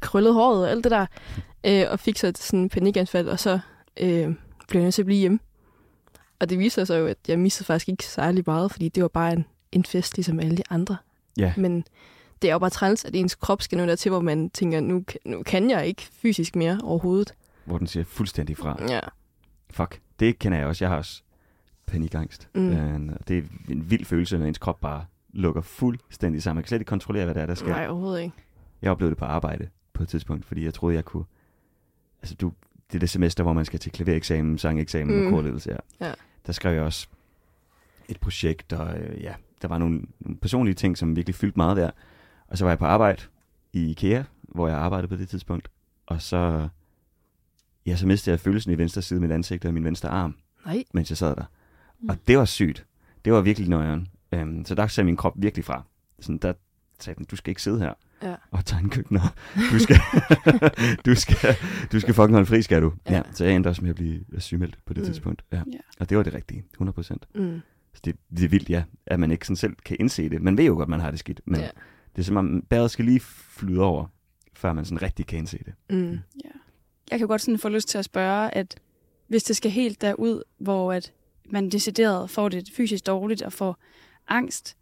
krøllet 0.00 0.34
håret 0.34 0.62
og 0.64 0.70
alt 0.70 0.84
det 0.84 0.90
der, 0.90 1.06
øh, 1.66 1.84
og 1.90 2.00
fik 2.00 2.18
så 2.18 2.32
sådan 2.36 2.60
en 2.60 2.68
panikanfald, 2.68 3.28
og 3.28 3.38
så 3.40 3.58
øh, 4.00 4.34
blev 4.68 4.80
jeg 4.80 4.84
nødt 4.84 4.94
til 4.94 5.02
at 5.02 5.06
blive 5.06 5.20
hjemme. 5.20 5.38
Og 6.38 6.50
det 6.50 6.58
viste 6.58 6.86
sig 6.86 7.00
jo, 7.00 7.06
at 7.06 7.18
jeg 7.28 7.38
mistede 7.38 7.66
faktisk 7.66 7.88
ikke 7.88 8.04
særlig 8.04 8.44
meget, 8.46 8.70
fordi 8.72 8.88
det 8.88 9.02
var 9.02 9.08
bare 9.08 9.32
en, 9.32 9.44
en 9.72 9.84
fest, 9.84 10.16
ligesom 10.16 10.40
alle 10.40 10.56
de 10.56 10.62
andre. 10.70 10.96
ja. 11.36 11.52
Men 11.56 11.84
det 12.42 12.48
er 12.48 12.52
jo 12.52 12.58
bare 12.58 12.70
træls, 12.70 13.04
at 13.04 13.16
ens 13.16 13.34
krop 13.34 13.62
skal 13.62 13.78
nå 13.78 13.86
dertil, 13.86 14.10
hvor 14.10 14.20
man 14.20 14.50
tænker, 14.50 14.80
nu, 14.80 15.04
nu 15.24 15.42
kan 15.42 15.70
jeg 15.70 15.86
ikke 15.86 16.02
fysisk 16.02 16.56
mere 16.56 16.80
overhovedet. 16.82 17.34
Hvor 17.64 17.78
den 17.78 17.86
siger 17.86 18.04
fuldstændig 18.04 18.56
fra. 18.56 18.76
Ja. 18.88 19.00
Fuck, 19.70 20.00
det 20.20 20.38
kender 20.38 20.58
jeg 20.58 20.66
også. 20.66 20.84
Jeg 20.84 20.90
har 20.90 20.96
også 20.96 21.22
panikangst. 21.86 22.48
Mm. 22.54 22.70
Øh, 22.72 23.16
det 23.28 23.38
er 23.38 23.42
en 23.68 23.90
vild 23.90 24.04
følelse, 24.04 24.38
når 24.38 24.46
ens 24.46 24.58
krop 24.58 24.80
bare 24.80 25.04
lukker 25.32 25.62
fuldstændig 25.62 26.42
sammen. 26.42 26.56
Man 26.56 26.62
kan 26.62 26.68
slet 26.68 26.80
ikke 26.80 26.88
kontrollere, 26.88 27.24
hvad 27.24 27.34
det 27.34 27.42
er, 27.42 27.46
der 27.46 27.54
sker. 27.54 27.68
Nej, 27.68 27.88
overhovedet 27.88 28.22
ikke. 28.22 28.34
Jeg 28.82 28.90
oplevede 28.90 29.10
det 29.10 29.18
på 29.18 29.24
arbejde 29.24 29.68
på 29.92 30.02
et 30.02 30.08
tidspunkt, 30.08 30.44
fordi 30.44 30.64
jeg 30.64 30.74
troede, 30.74 30.96
jeg 30.96 31.04
kunne... 31.04 31.24
Altså, 32.22 32.34
du, 32.34 32.52
det 32.88 32.94
er 32.94 33.00
det 33.00 33.10
semester, 33.10 33.42
hvor 33.42 33.52
man 33.52 33.64
skal 33.64 33.80
til 33.80 33.92
klavereksamen, 33.92 34.58
sangeksamen 34.58 35.16
Mm. 35.20 35.26
og 35.26 35.30
korledelse. 35.32 35.70
Ja. 36.00 36.06
Ja. 36.06 36.12
Der 36.46 36.52
skrev 36.52 36.74
jeg 36.74 36.82
også 36.82 37.06
et 38.08 38.20
projekt, 38.20 38.72
og 38.72 38.98
øh, 38.98 39.22
ja, 39.22 39.34
der 39.62 39.68
var 39.68 39.78
nogle, 39.78 40.02
nogle 40.20 40.36
personlige 40.38 40.74
ting, 40.74 40.98
som 40.98 41.16
virkelig 41.16 41.34
fyldte 41.34 41.56
meget 41.56 41.76
der. 41.76 41.90
Og 42.48 42.58
så 42.58 42.64
var 42.64 42.70
jeg 42.70 42.78
på 42.78 42.84
arbejde 42.84 43.22
i 43.72 43.90
IKEA, 43.90 44.22
hvor 44.42 44.68
jeg 44.68 44.76
arbejdede 44.76 45.08
på 45.08 45.16
det 45.16 45.28
tidspunkt. 45.28 45.68
Og 46.06 46.22
så, 46.22 46.68
ja, 47.86 47.96
så 47.96 48.06
mistede 48.06 48.32
jeg 48.32 48.40
følelsen 48.40 48.72
i 48.72 48.78
venstre 48.78 49.02
side 49.02 49.16
af 49.18 49.20
mit 49.20 49.30
ansigt 49.30 49.64
og 49.64 49.74
min 49.74 49.84
venstre 49.84 50.08
arm, 50.08 50.34
Nej. 50.66 50.84
mens 50.94 51.10
jeg 51.10 51.16
sad 51.18 51.36
der. 51.36 51.44
Mm. 52.00 52.08
Og 52.08 52.16
det 52.28 52.38
var 52.38 52.44
sygt. 52.44 52.86
Det 53.24 53.32
var 53.32 53.40
virkelig 53.40 53.68
nøjeren. 53.68 54.08
Um, 54.36 54.64
så 54.64 54.74
der 54.74 54.86
sagde 54.86 55.04
min 55.04 55.16
krop 55.16 55.32
virkelig 55.36 55.64
fra. 55.64 55.82
Sådan, 56.20 56.38
der 56.38 56.52
sagde 56.98 57.16
den, 57.18 57.24
du 57.24 57.36
skal 57.36 57.50
ikke 57.50 57.62
sidde 57.62 57.78
her 57.78 57.92
Ja. 58.24 58.34
og 58.50 58.64
tegne 58.64 58.90
køkkener. 58.90 59.20
Du 59.72 59.78
skal, 59.78 59.96
du 61.06 61.14
skal, 61.14 61.56
du 61.92 62.00
skal 62.00 62.14
fucking 62.14 62.32
holde 62.32 62.46
fri, 62.46 62.62
skal 62.62 62.82
du. 62.82 62.92
Ja. 63.06 63.10
Ja. 63.12 63.16
ja 63.16 63.22
så 63.32 63.44
jeg 63.44 63.54
endte 63.56 63.68
også 63.68 63.82
med 63.82 63.90
at 63.90 63.96
blive 63.96 64.24
sygemeldt 64.38 64.78
på 64.86 64.94
det 64.94 65.00
Mm. 65.00 65.02
mm. 65.02 65.12
tidspunkt. 65.12 65.44
Ja. 65.52 65.56
Ja. 65.72 65.78
Og 66.00 66.08
det 66.10 66.16
var 66.16 66.22
det 66.22 66.34
rigtige, 66.34 66.64
100 66.74 66.94
procent. 66.94 67.26
Mm. 67.34 67.60
Så 67.94 68.00
det, 68.04 68.16
det 68.36 68.44
er 68.44 68.48
vildt, 68.48 68.70
ja, 68.70 68.82
at 69.06 69.20
man 69.20 69.30
ikke 69.30 69.46
sådan 69.46 69.56
selv 69.56 69.76
kan 69.84 69.96
indse 70.00 70.28
det. 70.28 70.42
Man 70.42 70.56
ved 70.56 70.64
jo 70.64 70.74
godt, 70.74 70.88
man 70.88 71.00
har 71.00 71.10
det 71.10 71.18
skidt, 71.20 71.40
men 71.44 71.60
Ja. 71.60 71.62
ja. 71.66 71.70
det 72.16 72.22
er 72.22 72.24
som 72.24 72.36
om, 72.36 72.62
bæret 72.68 72.90
skal 72.90 73.04
lige 73.04 73.20
flyde 73.20 73.80
over, 73.80 74.06
før 74.54 74.72
man 74.72 74.84
sådan 74.84 75.02
rigtig 75.02 75.26
kan 75.26 75.38
indse 75.38 75.58
det. 75.58 75.74
Mm. 75.96 76.18
Jeg 77.10 77.18
kan 77.18 77.28
godt 77.28 77.40
sådan 77.40 77.58
få 77.58 77.68
lyst 77.68 77.88
til 77.88 77.98
at 77.98 78.04
spørge, 78.04 78.50
at 78.54 78.76
hvis 79.28 79.42
det 79.44 79.56
skal 79.56 79.70
helt 79.70 80.00
derud, 80.00 80.42
hvor 80.58 80.92
at 80.92 81.12
man 81.50 81.70
decideret 81.70 82.30
får 82.30 82.48
det 82.48 82.68
fysisk 82.76 83.06
dårligt 83.06 83.42
og 83.42 83.52
får 83.52 83.78
angst, 84.28 84.76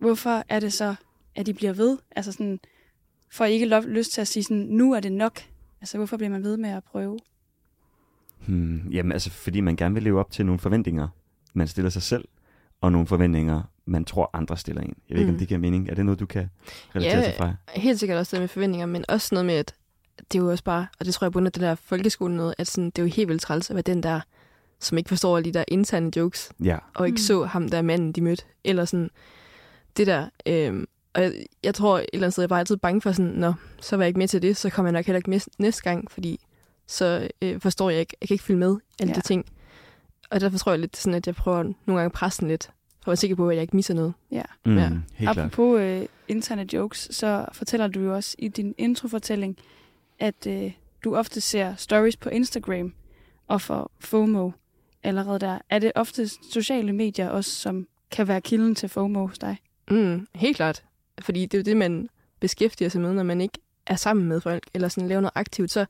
hvorfor 0.00 0.44
er 0.48 0.60
det 0.60 0.72
så, 0.72 0.94
at 1.40 1.46
de 1.46 1.54
bliver 1.54 1.72
ved? 1.72 1.98
Altså 2.16 2.32
sådan, 2.32 2.60
får 3.30 3.44
I 3.44 3.52
ikke 3.52 3.66
lov, 3.66 3.82
lyst 3.82 4.12
til 4.12 4.20
at 4.20 4.28
sige 4.28 4.42
sådan, 4.44 4.56
nu 4.56 4.92
er 4.92 5.00
det 5.00 5.12
nok? 5.12 5.40
Altså, 5.80 5.96
hvorfor 5.96 6.16
bliver 6.16 6.30
man 6.30 6.42
ved 6.42 6.56
med 6.56 6.70
at 6.70 6.84
prøve? 6.84 7.18
Hmm, 8.46 8.88
jamen 8.90 9.12
altså, 9.12 9.30
fordi 9.30 9.60
man 9.60 9.76
gerne 9.76 9.94
vil 9.94 10.02
leve 10.02 10.20
op 10.20 10.30
til 10.30 10.46
nogle 10.46 10.58
forventninger, 10.58 11.08
man 11.54 11.68
stiller 11.68 11.90
sig 11.90 12.02
selv, 12.02 12.24
og 12.80 12.92
nogle 12.92 13.06
forventninger, 13.06 13.62
man 13.86 14.04
tror, 14.04 14.30
andre 14.32 14.56
stiller 14.56 14.82
en. 14.82 14.94
Jeg 15.08 15.14
ved 15.14 15.20
ikke, 15.20 15.30
Mm. 15.30 15.34
om 15.34 15.38
det 15.38 15.48
giver 15.48 15.60
mening. 15.60 15.88
Er 15.90 15.94
det 15.94 16.04
noget, 16.04 16.20
du 16.20 16.26
kan 16.26 16.50
relatere 16.94 17.18
Ja, 17.18 17.24
til 17.24 17.34
fra? 17.38 17.54
Helt 17.74 17.98
sikkert 18.00 18.18
også 18.18 18.36
det 18.36 18.42
med 18.42 18.48
forventninger, 18.48 18.86
men 18.86 19.04
også 19.08 19.34
noget 19.34 19.46
med, 19.46 19.54
at 19.54 19.74
det 20.32 20.38
er 20.38 20.42
jo 20.42 20.50
også 20.50 20.64
bare, 20.64 20.86
og 21.00 21.06
det 21.06 21.14
tror 21.14 21.24
jeg 21.24 21.32
bunder 21.32 21.50
det 21.50 21.62
der 21.62 21.74
folkeskole 21.74 22.36
noget, 22.36 22.54
at 22.58 22.66
sådan, 22.66 22.90
det 22.90 22.98
er 22.98 23.02
jo 23.02 23.08
helt 23.08 23.28
vildt 23.28 23.42
træls 23.42 23.70
at 23.70 23.74
være 23.76 23.82
den 23.82 24.02
der, 24.02 24.20
som 24.80 24.98
ikke 24.98 25.08
forstår 25.08 25.36
alle 25.36 25.52
de 25.52 25.58
der 25.58 25.64
interne 25.68 26.10
jokes, 26.16 26.52
Ja, 26.64 26.78
og 26.94 27.06
ikke 27.06 27.14
Mm. 27.14 27.20
mm. 27.36 27.42
så 27.42 27.44
ham 27.44 27.68
der 27.68 27.82
manden, 27.82 28.12
de 28.12 28.20
mødte, 28.20 28.44
eller 28.64 28.84
sådan 28.84 29.10
det 29.96 30.06
der. 30.06 30.28
Øhm, 30.46 30.86
og 31.14 31.22
jeg, 31.22 31.32
jeg 31.62 31.74
tror 31.74 31.98
et 31.98 32.06
eller 32.12 32.24
andet 32.26 32.32
sted, 32.32 32.42
jeg 32.42 32.46
er 32.46 32.48
bare 32.48 32.58
altid 32.58 32.76
bange 32.76 33.00
for 33.00 33.12
sådan, 33.12 33.30
nå, 33.32 33.52
så 33.80 33.96
var 33.96 34.04
jeg 34.04 34.08
ikke 34.08 34.18
med 34.18 34.28
til 34.28 34.42
det, 34.42 34.56
så 34.56 34.70
kommer 34.70 34.88
jeg 34.88 34.92
nok 34.92 35.06
heller 35.06 35.16
ikke 35.18 35.30
med 35.30 35.40
næste 35.58 35.82
gang, 35.82 36.10
fordi 36.10 36.40
så 36.86 37.28
øh, 37.42 37.60
forstår 37.60 37.90
jeg 37.90 38.00
ikke, 38.00 38.16
jeg 38.20 38.28
kan 38.28 38.34
ikke 38.34 38.44
følge 38.44 38.58
med 38.60 38.76
alle 39.00 39.10
Ja. 39.10 39.14
de 39.14 39.20
ting. 39.20 39.44
Og 40.30 40.40
derfor 40.40 40.58
tror 40.58 40.72
jeg 40.72 40.78
lidt 40.78 40.96
sådan, 40.96 41.14
at 41.14 41.26
jeg 41.26 41.34
prøver 41.34 41.62
nogle 41.62 41.74
gange 41.86 42.04
at 42.04 42.12
presse 42.12 42.40
den 42.40 42.48
lidt, 42.48 42.64
for 42.64 43.02
at 43.02 43.06
være 43.06 43.16
sikker 43.16 43.36
på, 43.36 43.48
at 43.48 43.54
jeg 43.56 43.62
ikke 43.62 43.76
misser 43.76 43.94
noget. 43.94 44.14
Ja. 44.30 44.42
Mm, 44.66 44.76
Ja. 44.78 44.88
Helt 44.88 45.00
klart. 45.18 45.38
Apropos 45.38 45.80
øh, 45.80 46.06
interne 46.28 46.66
jokes, 46.74 47.08
så 47.10 47.46
fortæller 47.52 47.86
du 47.86 48.00
jo 48.00 48.14
også 48.14 48.36
i 48.38 48.48
din 48.48 48.74
introfortælling, 48.78 49.56
at 50.18 50.46
øh, 50.46 50.72
du 51.04 51.16
ofte 51.16 51.40
ser 51.40 51.74
stories 51.76 52.16
på 52.16 52.28
Instagram 52.28 52.94
og 53.48 53.60
for 53.60 53.90
FOMO 54.00 54.50
allerede 55.02 55.38
der. 55.38 55.58
Er 55.70 55.78
det 55.78 55.92
ofte 55.94 56.28
sociale 56.52 56.92
medier 56.92 57.28
også, 57.28 57.50
som 57.50 57.86
kan 58.10 58.28
være 58.28 58.40
kilden 58.40 58.74
til 58.74 58.88
FOMO 58.88 59.26
hos 59.26 59.38
dig? 59.38 59.56
Mm, 59.90 60.26
helt 60.34 60.56
klart. 60.56 60.82
Fordi 61.20 61.46
det 61.46 61.54
er 61.54 61.58
jo 61.58 61.64
det, 61.64 61.76
man 61.76 62.08
beskæftiger 62.40 62.88
sig 62.88 63.00
med, 63.00 63.12
når 63.12 63.22
man 63.22 63.40
ikke 63.40 63.58
er 63.86 63.96
sammen 63.96 64.28
med 64.28 64.40
folk, 64.40 64.66
eller 64.74 64.88
sådan 64.88 65.08
laver 65.08 65.20
noget 65.20 65.32
aktivt, 65.34 65.70
så 65.70 65.86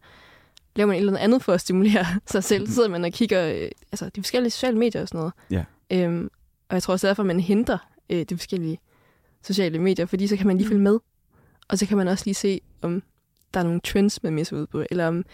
laver 0.77 0.87
man 0.87 0.97
et 0.97 1.01
eller 1.01 1.19
andet 1.19 1.43
for 1.43 1.53
at 1.53 1.61
stimulere 1.61 2.07
sig 2.27 2.45
selv. 2.45 2.67
Så 2.67 2.75
sidder 2.75 2.89
man 2.89 3.05
og 3.05 3.13
kigger 3.13 3.47
øh, 3.47 3.71
altså, 3.93 4.09
de 4.09 4.23
forskellige 4.23 4.51
sociale 4.51 4.79
medier 4.79 5.03
og 5.03 5.09
sådan 5.09 5.19
noget. 5.19 5.33
Ja. 5.51 5.65
Øhm, 5.91 6.31
og 6.69 6.75
jeg 6.75 6.83
tror 6.83 6.93
også 6.93 7.07
derfor, 7.07 7.23
man 7.23 7.41
henter 7.41 7.79
øh, 8.11 8.25
de 8.29 8.37
forskellige 8.37 8.79
sociale 9.43 9.79
medier, 9.79 10.07
fordi 10.07 10.27
så 10.27 10.37
kan 10.37 10.47
man 10.47 10.57
lige 10.57 10.69
følge 10.69 10.81
med. 10.81 10.99
Og 11.69 11.79
så 11.79 11.87
kan 11.87 11.97
man 11.97 12.09
også 12.09 12.25
lige 12.27 12.35
se, 12.35 12.61
om 12.83 13.03
der 13.55 13.61
er 13.61 13.65
nogle 13.65 13.81
trends, 13.81 14.23
man 14.23 14.35
misser 14.35 14.57
ud 14.57 14.67
på, 14.67 14.85
eller 14.91 15.09
om 15.09 15.25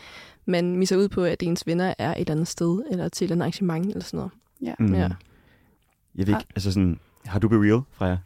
man 0.47 0.77
misser 0.77 0.97
ud 0.97 1.09
på, 1.09 1.25
at 1.25 1.43
ens 1.43 1.67
venner 1.67 1.95
er 1.99 2.11
et 2.11 2.21
eller 2.21 2.33
andet 2.33 2.49
sted, 2.49 2.83
eller 2.91 3.09
til 3.09 3.25
et 3.25 3.27
eller 3.27 3.35
andet 3.35 3.43
arrangement, 3.43 3.87
eller 3.87 4.05
sådan 4.05 4.19
noget. 4.19 4.33
Mm. 4.79 4.95
Ja. 4.95 5.09
Jeg 6.15 6.27
ved 6.27 6.35
ikke, 6.35 6.47
altså 6.57 6.73
sådan, 6.73 7.01
har 7.27 7.39
du 7.39 7.49
Be 7.49 7.57
Real, 7.57 7.81
Freja? 7.93 8.17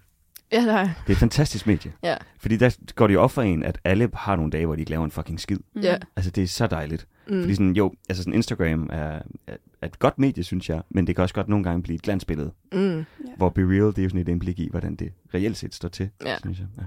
Ja, 0.53 0.61
der 0.67 0.73
er. 0.75 0.85
Det 0.85 0.93
er 1.07 1.11
et 1.13 1.17
fantastisk 1.17 1.67
medie. 1.67 1.93
Ja. 2.03 2.17
Fordi 2.39 2.57
der 2.57 2.77
går 2.95 3.07
det 3.07 3.15
jo 3.15 3.23
op 3.23 3.31
for 3.31 3.43
en, 3.43 3.63
at 3.63 3.79
alle 3.85 4.11
har 4.15 4.37
nogle 4.37 4.51
dage, 4.51 4.67
hvor 4.67 4.75
de 4.75 4.81
ikke 4.81 4.91
laver 4.91 5.05
en 5.05 5.11
fucking 5.11 5.41
skid. 5.41 5.59
Mm. 5.75 5.81
Ja. 5.81 5.99
Altså, 6.17 6.31
det 6.31 6.43
er 6.43 6.47
så 6.49 6.67
dejligt. 6.67 7.07
Mm. 7.29 7.41
Fordi 7.41 7.55
sådan, 7.55 7.77
jo, 7.77 7.95
altså 8.09 8.23
sådan 8.23 8.35
Instagram 8.35 8.89
er, 8.93 9.23
er, 9.47 9.57
et 9.87 9.99
godt 9.99 10.19
medie, 10.19 10.45
synes 10.45 10.69
jeg, 10.69 10.83
men 10.91 11.07
det 11.07 11.17
kan 11.17 11.23
også 11.23 11.35
godt 11.35 11.49
nogle 11.49 11.65
gange 11.65 11.83
blive 11.83 11.95
et 11.95 12.03
glansbillede, 12.03 12.53
Mm. 12.73 12.97
Ja. 12.99 13.05
hvor 13.37 13.49
Be 13.49 13.61
Real, 13.63 13.87
det 13.87 13.99
er 13.99 14.03
jo 14.03 14.09
sådan 14.09 14.21
et 14.21 14.29
indblik 14.29 14.59
i, 14.59 14.69
hvordan 14.71 14.95
det 14.97 15.13
reelt 15.35 15.57
set 15.57 15.75
står 15.75 15.89
til, 15.89 16.11
Ja. 16.25 16.39
synes 16.39 16.59
jeg. 16.59 16.67
Ja. 16.79 16.83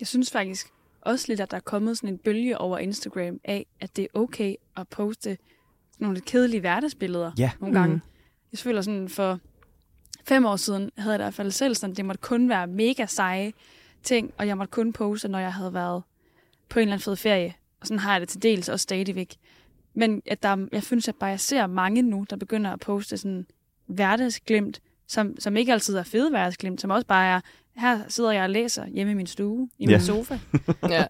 Jeg 0.00 0.06
synes 0.08 0.30
faktisk 0.32 0.66
også 1.00 1.24
lidt, 1.28 1.40
at 1.40 1.50
der 1.50 1.56
er 1.56 1.60
kommet 1.60 1.96
sådan 1.96 2.08
en 2.10 2.18
bølge 2.18 2.58
over 2.58 2.78
Instagram 2.78 3.40
af, 3.44 3.66
at 3.80 3.96
det 3.96 4.02
er 4.02 4.18
okay 4.18 4.54
at 4.76 4.88
poste 4.88 5.38
nogle 5.98 6.14
lidt 6.14 6.24
kedelige 6.24 6.60
hverdagsbilleder 6.60 7.32
Ja. 7.38 7.50
nogle 7.60 7.78
gange. 7.78 7.94
Mm. 7.94 8.00
Jeg 8.52 8.58
føler 8.58 8.80
sådan 8.82 9.08
for 9.08 9.40
fem 10.28 10.44
år 10.46 10.56
siden, 10.56 10.90
havde 10.98 11.12
jeg 11.12 11.20
i 11.20 11.22
hvert 11.24 11.34
fald 11.34 11.50
selv 11.50 11.74
sådan, 11.74 11.94
det 11.96 12.04
måtte 12.04 12.20
kun 12.20 12.48
være 12.48 12.66
mega 12.66 13.06
seje 13.06 13.52
ting, 14.02 14.32
og 14.38 14.46
jeg 14.46 14.56
måtte 14.56 14.70
kun 14.70 14.92
poste, 14.92 15.28
når 15.28 15.38
jeg 15.38 15.52
havde 15.52 15.74
været 15.74 16.02
på 16.68 16.78
en 16.78 16.82
eller 16.82 16.92
anden 16.92 17.04
fed 17.04 17.16
ferie. 17.16 17.54
Og 17.80 17.86
sådan 17.86 17.98
har 17.98 18.12
jeg 18.12 18.20
det 18.20 18.28
til 18.28 18.42
dels 18.42 18.68
også 18.68 18.82
stadigvæk. 18.82 19.34
Men 19.94 20.22
at 20.26 20.42
der, 20.42 20.66
jeg 20.72 20.82
synes, 20.82 21.08
at 21.08 21.14
bare 21.14 21.30
jeg 21.30 21.40
ser 21.40 21.66
mange 21.66 22.02
nu, 22.02 22.26
der 22.30 22.36
begynder 22.36 22.72
at 22.72 22.80
poste 22.80 23.16
sådan 23.18 23.46
hverdagsglimt, 23.86 24.80
som, 25.06 25.34
som 25.40 25.56
ikke 25.56 25.72
altid 25.72 25.96
er 25.96 26.02
fede 26.02 26.30
hverdagsglimt, 26.30 26.80
som 26.80 26.90
også 26.90 27.06
bare 27.06 27.26
er, 27.26 27.40
her 27.76 28.00
sidder 28.08 28.32
jeg 28.32 28.42
og 28.42 28.50
læser 28.50 28.86
hjemme 28.86 29.10
i 29.12 29.14
min 29.14 29.26
stue, 29.26 29.68
i 29.78 29.86
min 29.86 29.90
Ja. 29.90 29.98
sofa, 30.00 30.38
Ja. 30.90 31.04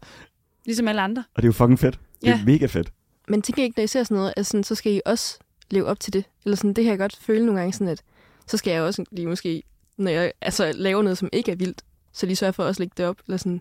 ligesom 0.64 0.88
alle 0.88 1.00
andre. 1.00 1.24
Og 1.34 1.42
det 1.42 1.44
er 1.44 1.48
jo 1.48 1.52
fucking 1.52 1.78
fedt. 1.78 2.00
Det 2.20 2.28
er 2.28 2.32
Ja. 2.38 2.44
mega 2.44 2.66
fedt. 2.66 2.92
Men 3.28 3.42
tænker 3.42 3.62
I 3.62 3.64
ikke, 3.64 3.78
når 3.78 3.84
I 3.84 3.86
ser 3.86 4.02
sådan 4.02 4.16
noget, 4.16 4.34
at 4.36 4.46
sådan, 4.46 4.64
så 4.64 4.74
skal 4.74 4.92
I 4.92 5.00
også 5.06 5.38
leve 5.70 5.84
op 5.86 6.00
til 6.00 6.12
det? 6.12 6.24
Eller 6.44 6.56
sådan, 6.56 6.72
det 6.72 6.84
kan 6.84 6.90
jeg 6.90 6.98
godt 6.98 7.16
føle 7.16 7.46
nogle 7.46 7.60
gange 7.60 7.72
sådan, 7.72 7.88
at 7.88 8.02
så 8.46 8.56
skal 8.56 8.70
jeg 8.70 8.82
også 8.82 9.04
lige 9.12 9.26
måske, 9.26 9.62
når 9.98 10.10
jeg 10.10 10.32
altså, 10.40 10.72
laver 10.74 11.02
noget, 11.02 11.18
som 11.18 11.28
ikke 11.32 11.52
er 11.52 11.56
vildt, 11.56 11.82
så 12.12 12.26
lige 12.26 12.36
sørge 12.36 12.52
for 12.52 12.62
at 12.62 12.68
også 12.68 12.82
lægge 12.82 12.94
det 12.96 13.06
op. 13.06 13.16
Eller 13.26 13.36
sådan. 13.36 13.60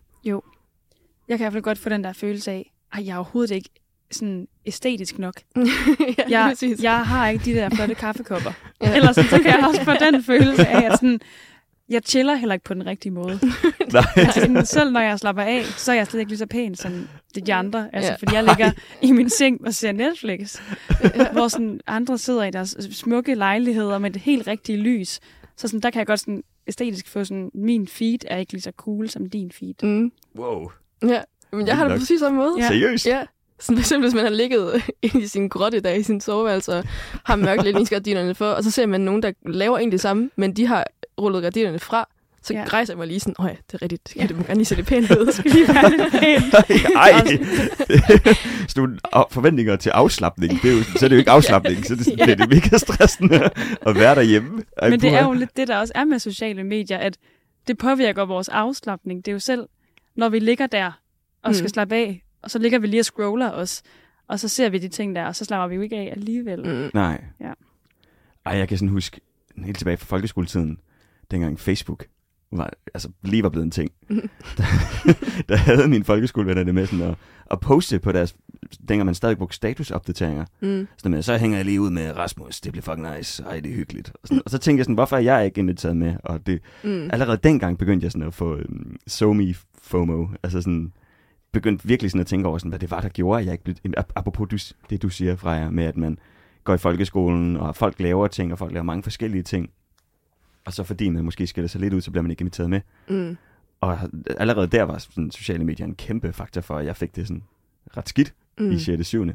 Jeg 1.28 1.38
kan 1.38 1.44
i 1.44 1.44
hvert 1.44 1.54
fald 1.54 1.64
godt 1.64 1.78
få 1.78 1.90
den 1.90 2.04
der 2.04 2.14
følelse 2.14 2.52
af, 2.52 2.72
at 2.94 3.06
jeg 3.06 3.12
er 3.14 3.16
overhovedet 3.18 3.56
ikke 3.56 3.70
sådan 4.12 4.48
æstetisk 4.66 5.20
nok. 5.20 5.34
ja, 6.18 6.24
Jeg, 6.30 6.46
præcis. 6.50 6.84
jeg 6.84 7.06
har 7.06 7.30
ikke 7.30 7.46
de 7.46 7.54
der 7.54 7.70
flotte 7.70 7.96
kaffekopper. 7.96 8.52
Ja. 8.82 8.90
Ja. 8.90 8.96
Ellers 8.96 9.16
så 9.16 9.40
kan 9.42 9.46
jeg 9.46 9.66
også 9.68 9.84
få 9.84 9.92
den 10.00 10.24
følelse 10.24 10.68
af, 10.68 10.92
at 10.92 11.00
sådan, 11.00 11.20
jeg 11.90 12.02
chiller 12.06 12.36
heller 12.36 12.54
ikke 12.54 12.64
på 12.66 12.74
den 12.74 12.86
rigtige 12.86 13.12
måde. 13.12 13.40
Nej. 13.94 14.04
Altså, 14.16 14.62
selv 14.74 14.92
når 14.92 15.00
jeg 15.00 15.20
slapper 15.20 15.44
af, 15.44 15.64
så 15.66 15.92
er 15.92 15.96
jeg 15.96 16.08
slet 16.08 16.20
ikke 16.20 16.32
lige 16.32 16.40
så 16.40 16.46
pæn 16.46 16.76
som 16.76 17.08
de 17.46 17.54
andre. 17.54 17.90
Altså, 17.94 18.12
Ja. 18.12 18.16
Fordi 18.16 18.36
jeg 18.36 18.44
ligger 18.44 18.72
i 19.02 19.12
min 19.12 19.30
seng 19.30 19.68
og 19.68 19.74
ser 19.74 19.92
Netflix, 19.92 20.60
hvor 21.32 21.48
sådan 21.48 21.80
andre 21.88 22.18
sidder 22.18 22.44
i 22.44 22.52
deres 22.52 22.78
smukke 22.92 23.36
lejligheder 23.36 23.98
med 23.98 24.12
det 24.12 24.22
helt 24.22 24.48
rigtige 24.48 24.78
lys. 24.78 25.20
Så 25.58 25.68
sådan, 25.68 25.80
der 25.80 25.90
kan 25.90 26.00
jeg 26.00 26.08
godt 26.08 26.20
sådan 26.20 26.44
æstetisk 26.68 27.08
få 27.08 27.24
sådan, 27.24 27.52
min 27.54 27.88
feed 27.88 28.18
er 28.28 28.38
ikke 28.38 28.52
lige 28.54 28.62
så 28.62 28.72
cool 28.78 29.10
som 29.10 29.30
din 29.30 29.52
feed. 29.52 29.74
Mm. 29.84 30.12
Wow. 30.38 30.70
Ja, 31.08 31.22
men 31.52 31.68
jeg 31.68 31.78
har 31.78 31.84
det 31.88 31.94
på 31.94 32.00
præcis 32.00 32.20
samme 32.20 32.38
måde. 32.38 32.56
Ja. 32.60 32.68
Seriøst? 32.68 33.08
Ja. 33.08 33.26
Sådan 33.60 33.78
for 33.78 33.82
eksempel, 33.82 34.10
hvis 34.10 34.16
man 34.16 34.24
har 34.24 34.32
ligget 34.32 34.82
inde 35.02 35.22
i 35.22 35.28
sin 35.28 35.48
grotte 35.48 35.80
der 35.80 35.92
i 35.94 36.04
sin 36.04 36.22
soveværelse 36.22 36.72
og 36.78 36.84
har 37.24 37.36
mørklægningsgardinerne 37.36 38.36
for, 38.36 38.46
og 38.52 38.64
så 38.64 38.72
ser 38.72 38.86
man 38.86 39.02
nogen, 39.02 39.24
der 39.24 39.32
laver 39.46 39.78
egentlig 39.78 39.92
det 39.92 40.02
samme, 40.02 40.30
men 40.36 40.54
de 40.56 40.68
har 40.68 40.86
rullet 41.22 41.44
gardinerne 41.44 41.80
fra, 41.80 42.08
så 42.44 42.54
ja. 42.54 42.64
Rejser 42.68 42.94
jeg 42.94 42.98
mig 42.98 43.08
lige 43.08 43.20
sådan, 43.20 43.36
åh 43.40 43.46
ja, 43.46 43.56
det 43.72 43.74
er 43.74 43.82
rigtigt, 43.82 44.04
kan 44.14 44.22
Ja. 44.22 44.28
det 44.28 44.38
må 44.38 44.44
gerne 44.44 44.56
lige 44.58 44.66
se 44.66 44.76
det 44.76 44.86
pænt 44.86 45.12
ud. 45.12 45.32
skal 45.34 45.52
lige 45.52 45.68
være 45.68 45.90
lidt 45.90 46.12
pæn. 46.12 46.42
Ej, 46.96 47.12
sådan 48.68 48.76
nogle 48.76 48.98
forventninger 49.32 49.76
til 49.76 49.90
afslappning, 49.90 50.62
det 50.62 50.72
er 50.72 50.78
jo, 50.78 50.84
så 50.84 51.06
er 51.06 51.10
det 51.10 51.16
jo 51.16 51.20
ikke 51.20 51.32
afslappning, 51.32 51.86
så 51.86 51.94
er 51.94 51.98
det, 51.98 52.06
sådan, 52.06 52.20
Ja. 52.20 52.26
det 52.26 52.32
er 52.32 52.36
det 52.46 52.50
mega 52.50 52.78
stressende 52.78 53.50
at 53.82 53.96
være 53.96 54.16
derhjemme. 54.16 54.64
Ej, 54.78 54.90
Men 54.90 55.00
det 55.02 55.14
er 55.14 55.24
jo 55.26 55.34
lidt 55.34 55.58
det, 55.58 55.68
der 55.68 55.78
også 55.78 55.94
er 55.96 56.06
med 56.06 56.20
sociale 56.20 56.64
medier, 56.64 56.98
at 56.98 57.18
det 57.68 57.78
påvirker 57.78 58.26
vores 58.26 58.50
afslappning. 58.50 59.26
Det 59.26 59.32
er 59.32 59.34
jo 59.34 59.40
selv, 59.40 59.66
når 60.16 60.30
vi 60.30 60.40
ligger 60.40 60.68
der 60.68 60.92
og 61.44 61.56
skal 61.56 61.64
Mm. 61.66 61.70
slappe 61.70 61.96
af, 61.96 62.24
og 62.46 62.52
så 62.52 62.60
ligger 62.60 62.80
vi 62.80 62.88
lige 62.88 63.02
og 63.02 63.06
scroller 63.06 63.52
os, 63.52 63.84
og 64.28 64.40
så 64.40 64.48
ser 64.48 64.70
vi 64.70 64.78
de 64.78 64.88
ting 64.88 65.16
der, 65.16 65.26
og 65.26 65.36
så 65.36 65.46
slapper 65.46 65.68
vi 65.68 65.76
jo 65.76 65.82
ikke 65.82 65.96
af 65.98 66.12
alligevel. 66.12 66.60
Mm. 66.66 66.82
Mm. 66.84 66.90
Nej. 66.94 67.24
Ja. 67.40 67.54
Ej, 68.46 68.58
jeg 68.58 68.68
kan 68.68 68.78
sådan 68.78 68.90
huske, 68.90 69.22
helt 69.66 69.78
tilbage 69.78 69.98
fra 69.98 70.06
folkeskoletiden, 70.06 70.78
dengang 71.32 71.60
Facebook 71.60 72.06
var, 72.52 72.74
altså 72.94 73.10
lige 73.24 73.44
var 73.44 73.50
blevet 73.50 73.66
en 73.66 73.72
ting. 73.72 73.92
der, 74.58 74.64
der 75.48 75.56
havde 75.56 75.88
mine 75.88 76.04
folkeskolevenner 76.04 76.64
det 76.64 76.76
med 76.76 76.86
sådan 76.88 77.06
at, 77.10 77.16
at 77.52 77.60
poste 77.60 78.00
på 78.00 78.12
deres, 78.12 78.36
dengang 78.90 79.06
man 79.06 79.16
stadig 79.16 79.38
brugte 79.38 79.56
statusopdateringer. 79.56 80.46
Mm. 80.62 80.88
Sådan 80.98 81.12
med, 81.12 81.22
så 81.22 81.38
hænger 81.38 81.58
jeg 81.58 81.66
lige 81.66 81.82
ud 81.82 81.90
med 81.90 82.18
Rasmus, 82.18 82.62
det 82.62 82.72
bliver 82.72 82.84
fucking 82.84 83.16
nice, 83.18 83.44
ej 83.44 83.60
det 83.60 83.72
er 83.72 83.76
hyggeligt. 83.76 84.12
Og, 84.22 84.28
sådan, 84.28 84.42
og 84.46 84.52
så 84.52 84.58
tænkte 84.58 84.80
jeg 84.80 84.86
sådan, 84.86 84.94
hvorfor 84.96 85.16
er 85.18 85.22
jeg 85.22 85.46
ikke 85.46 85.60
inviteret 85.60 85.98
med? 85.98 86.16
Og 86.24 86.46
det, 86.48 86.62
Mm. 86.84 87.10
allerede 87.14 87.38
dengang 87.44 87.78
begyndte 87.78 88.04
jeg 88.04 88.12
sådan 88.12 88.28
at 88.28 88.34
få 88.34 88.56
um, 88.56 88.96
SoMe 89.08 89.56
FOMO, 89.82 90.28
altså 90.44 90.62
sådan, 90.62 90.94
begyndte 91.56 91.88
virkelig 91.88 92.12
sådan 92.12 92.22
at 92.22 92.28
tænke 92.28 92.48
over, 92.48 92.58
sådan, 92.58 92.70
hvad 92.70 92.80
det 92.80 92.92
var, 92.92 93.02
der 93.02 93.10
gjorde, 93.10 93.40
at 93.40 93.46
jeg 93.46 93.52
ikke 93.52 93.64
blev, 93.64 93.76
ap- 93.98 94.12
apropos 94.16 94.48
du, 94.50 94.58
det 94.90 95.02
du 95.02 95.10
siger, 95.10 95.36
Freja, 95.36 95.70
med 95.70 95.84
at 95.84 95.98
man 95.98 96.18
går 96.64 96.74
i 96.74 96.78
folkeskolen, 96.78 97.58
og 97.58 97.76
folk 97.76 98.00
laver 98.00 98.28
ting, 98.28 98.52
og 98.52 98.58
folk 98.60 98.72
laver 98.74 98.84
mange 98.84 99.04
forskellige 99.04 99.44
ting, 99.44 99.70
og 100.66 100.74
så 100.74 100.84
fordi 100.84 101.10
man 101.10 101.26
måske 101.26 101.48
skiller 101.48 101.68
sig 101.68 101.82
lidt 101.82 101.94
ud, 101.94 102.02
så 102.02 102.12
bliver 102.12 102.22
man 102.22 102.32
ikke 102.32 102.42
inviteret 102.42 102.70
med. 102.70 102.82
Mm. 103.08 103.38
Og 103.82 104.00
allerede 104.38 104.68
der 104.68 104.84
var 104.84 104.98
sådan, 104.98 105.32
sociale 105.32 105.64
medier 105.64 105.86
en 105.86 105.96
kæmpe 105.96 106.34
faktor 106.34 106.62
for, 106.62 106.78
at 106.78 106.86
jeg 106.86 106.96
fik 106.98 107.16
det 107.16 107.28
sådan 107.28 107.44
ret 107.98 108.10
skidt 108.10 108.34
mm. 108.58 108.72
I 108.72 108.80
6. 108.80 109.00
og 109.00 109.06
7. 109.06 109.26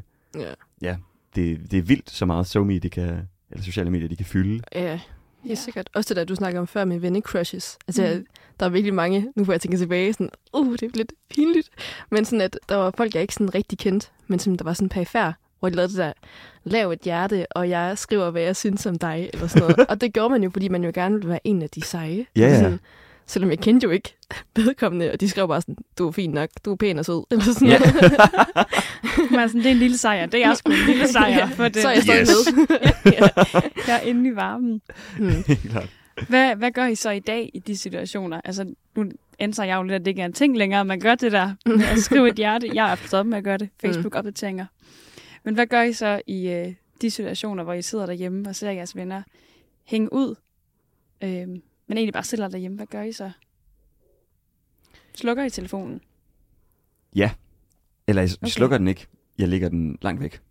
Ja. 0.81 0.95
Det, 1.35 1.71
det 1.71 1.79
er 1.79 1.81
vildt 1.81 2.09
så 2.09 2.25
meget 2.25 2.47
SoMe, 2.47 2.79
det 2.79 2.91
kan, 2.91 3.27
eller 3.51 3.63
sociale 3.63 3.91
medier, 3.91 4.07
de 4.07 4.15
kan 4.15 4.25
fylde. 4.25 4.63
Ja, 4.75 4.99
helt 5.43 5.59
sikkert. 5.59 5.89
Også 5.93 6.07
det 6.09 6.17
der, 6.17 6.23
du 6.23 6.35
snakker 6.35 6.59
om 6.59 6.67
før 6.67 6.85
med 6.85 6.99
vennecrushes. 6.99 7.77
Altså, 7.87 8.13
Mm. 8.15 8.25
der 8.59 8.65
er 8.65 8.69
virkelig 8.69 8.93
mange, 8.93 9.27
nu 9.35 9.45
får 9.45 9.53
jeg 9.53 9.61
tænke 9.61 9.77
tilbage, 9.77 10.13
sådan, 10.13 10.29
uh, 10.53 10.71
det 10.71 10.83
er 10.83 10.89
lidt 10.93 11.13
pinligt. 11.29 11.69
Men 12.11 12.25
sådan, 12.25 12.41
at 12.41 12.59
der 12.69 12.75
var 12.75 12.93
folk, 12.97 13.13
jeg 13.13 13.21
ikke 13.21 13.33
sådan 13.33 13.55
rigtig 13.55 13.77
kendte, 13.77 14.07
men 14.27 14.39
som 14.39 14.55
der 14.57 14.63
var 14.63 14.73
sådan 14.73 14.89
perifær, 14.89 15.31
hvor 15.59 15.69
de 15.69 15.75
lavede 15.75 15.89
det 15.91 15.97
der, 15.97 16.13
lav 16.63 16.91
et 16.91 16.99
hjerte, 16.99 17.45
og 17.51 17.69
jeg 17.69 17.97
skriver, 17.97 18.29
hvad 18.29 18.41
jeg 18.41 18.55
synes 18.55 18.85
om 18.85 18.97
dig, 18.97 19.29
eller 19.33 19.47
sådan 19.47 19.61
noget. 19.69 19.85
og 19.89 20.01
det 20.01 20.13
gjorde 20.13 20.29
man 20.29 20.43
jo, 20.43 20.49
fordi 20.49 20.67
man 20.67 20.83
jo 20.83 20.91
gerne 20.93 21.15
ville 21.15 21.29
være 21.29 21.39
en 21.47 21.61
af 21.61 21.69
de 21.69 21.81
seje. 21.81 22.25
Ja, 22.35 22.41
ja. 22.41 22.55
Sådan, 22.59 22.79
selvom 23.31 23.49
jeg 23.49 23.59
kendte 23.59 23.85
jo 23.85 23.91
ikke 23.91 24.15
vedkommende, 24.55 25.11
og 25.11 25.21
de 25.21 25.29
skrev 25.29 25.47
bare 25.47 25.61
sådan, 25.61 25.75
du 25.97 26.07
er 26.07 26.11
fin 26.11 26.31
nok, 26.31 26.49
du 26.65 26.71
er 26.71 26.75
pæn 26.75 26.99
og 26.99 27.05
sød, 27.05 27.23
eller 27.31 27.43
sådan 27.43 27.67
Ja. 27.67 27.79
noget. 27.79 28.11
Men 29.31 29.49
sådan, 29.49 29.61
det 29.61 29.65
er 29.65 29.71
en 29.71 29.77
lille 29.77 29.97
sejr. 29.97 30.25
Det 30.25 30.43
er 30.45 30.53
sgu 30.53 30.71
en 30.71 30.77
lille 30.87 31.07
sejr 31.17 31.47
for 31.47 31.67
det. 31.67 31.81
Så 31.81 31.87
er 31.87 31.93
jeg 31.93 32.03
stadig 32.03 32.21
Yes. 32.21 32.55
med. 32.55 32.67
ja. 33.05 33.27
Jeg 33.87 33.95
er 33.95 33.99
inde 33.99 34.29
i 34.29 34.35
varmen. 34.35 34.81
Mm. 35.19 35.31
Hvad, 36.27 36.55
hvad 36.55 36.71
gør 36.71 36.85
I 36.85 36.95
så 36.95 37.09
i 37.11 37.19
dag 37.19 37.49
i 37.53 37.59
de 37.59 37.77
situationer? 37.77 38.41
Altså, 38.45 38.73
nu 38.95 39.05
antager 39.39 39.67
jeg 39.67 39.75
jo 39.75 39.83
lidt, 39.83 39.93
at 39.93 40.01
det 40.05 40.07
ikke 40.07 40.21
er 40.21 40.25
en 40.25 40.33
ting 40.33 40.57
længere, 40.57 40.85
man 40.85 40.99
gør 40.99 41.15
det 41.15 41.31
der 41.31 41.53
at 41.91 41.97
skrive 41.99 42.29
et 42.29 42.35
hjerte. 42.35 42.69
Jeg 42.73 42.91
er 42.91 42.95
stoppet 42.95 43.29
med 43.29 43.37
at 43.37 43.43
gøre 43.43 43.57
det. 43.57 43.69
Facebook-opdateringer. 43.81 44.65
Men 45.43 45.53
hvad 45.55 45.67
gør 45.67 45.81
I 45.81 45.93
så 45.93 46.21
i 46.27 46.47
øh, 46.49 46.73
de 47.01 47.11
situationer, 47.11 47.63
hvor 47.63 47.73
I 47.73 47.81
sidder 47.81 48.05
derhjemme 48.05 48.49
og 48.49 48.55
ser 48.55 48.71
jeres 48.71 48.95
venner 48.95 49.21
hænge 49.85 50.13
ud, 50.13 50.35
øh, 51.23 51.47
men 51.91 51.97
egentlig 51.97 52.13
bare 52.13 52.23
sidder 52.23 52.47
derhjemme? 52.47 52.75
Hvad 52.77 52.87
gør 52.87 53.01
I 53.01 53.11
så? 53.11 53.31
Slukker 55.15 55.43
I 55.43 55.49
telefonen? 55.49 56.01
Eller 58.07 58.21
jeg 58.21 58.31
okay. 58.41 58.49
Slukker 58.49 58.77
den 58.77 58.87
ikke. 58.87 59.07
Jeg 59.37 59.47
lægger 59.47 59.69
den 59.69 59.97
langt 60.01 60.21
væk, 60.21 60.41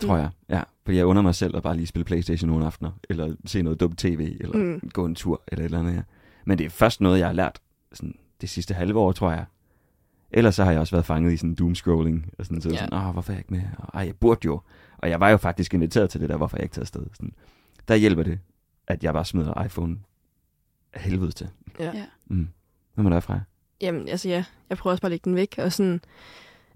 tror 0.00 0.14
Mm. 0.16 0.20
jeg. 0.20 0.30
Ja, 0.48 0.62
fordi 0.84 0.96
jeg 0.96 1.06
under 1.06 1.22
mig 1.22 1.34
selv 1.34 1.56
at 1.56 1.62
bare 1.62 1.76
lige 1.76 1.86
spille 1.86 2.04
Playstation 2.04 2.50
nogle 2.50 2.66
aftener, 2.66 2.90
eller 3.10 3.36
se 3.46 3.62
noget 3.62 3.80
dumt 3.80 3.98
tv, 3.98 4.36
eller 4.40 4.58
mm. 4.58 4.90
Gå 4.92 5.04
en 5.04 5.14
tur, 5.14 5.42
eller 5.48 5.62
et 5.62 5.64
eller 5.64 5.78
andet. 5.78 5.94
Ja. 5.94 6.02
Men 6.44 6.58
det 6.58 6.66
er 6.66 6.70
først 6.70 7.00
noget, 7.00 7.18
jeg 7.18 7.26
har 7.26 7.32
lært 7.32 7.60
sådan, 7.92 8.14
det 8.40 8.48
sidste 8.50 8.74
halve 8.74 8.98
år, 8.98 9.12
tror 9.12 9.30
jeg. 9.30 9.44
Ellers 10.30 10.54
så 10.54 10.64
har 10.64 10.70
jeg 10.70 10.80
også 10.80 10.94
været 10.96 11.06
fanget 11.06 11.32
i 11.32 11.36
sådan 11.36 11.54
doomscrolling, 11.54 12.30
og 12.38 12.46
sådan, 12.46 12.60
så 12.60 12.68
Ja. 12.70 12.76
sådan, 12.76 12.94
åh, 12.98 13.10
hvorfor 13.12 13.32
er 13.32 13.36
jeg 13.36 13.40
ikke 13.40 13.54
med? 13.54 13.62
Og, 13.78 13.88
ej, 13.94 14.06
jeg 14.06 14.16
burde 14.16 14.40
jo. 14.44 14.60
Og 14.98 15.10
jeg 15.10 15.20
var 15.20 15.30
jo 15.30 15.36
faktisk 15.36 15.74
inviteret 15.74 16.10
til 16.10 16.20
det 16.20 16.28
der, 16.28 16.36
hvorfor 16.36 16.56
er 16.56 16.60
jeg 16.60 16.64
ikke 16.64 16.74
taget 16.74 16.82
afsted. 16.84 17.06
Sådan. 17.14 17.32
Der 17.88 17.94
hjælper 17.94 18.22
det, 18.22 18.38
at 18.86 19.04
jeg 19.04 19.12
bare 19.12 19.24
smider 19.24 19.64
iPhone 19.64 19.98
helvede 20.94 21.32
til. 21.32 21.48
Ja. 21.78 21.90
Ja. 21.94 22.04
Mm. 22.26 22.48
Hvad 22.94 23.02
med 23.02 23.12
dig 23.12 23.22
fra? 23.22 23.40
Jamen, 23.80 24.08
altså 24.08 24.28
ja, 24.28 24.44
jeg 24.70 24.78
prøver 24.78 24.92
også 24.92 25.02
bare 25.02 25.08
at 25.08 25.10
lægge 25.10 25.24
den 25.24 25.34
væk, 25.36 25.54
og 25.58 25.72
sådan, 25.72 26.00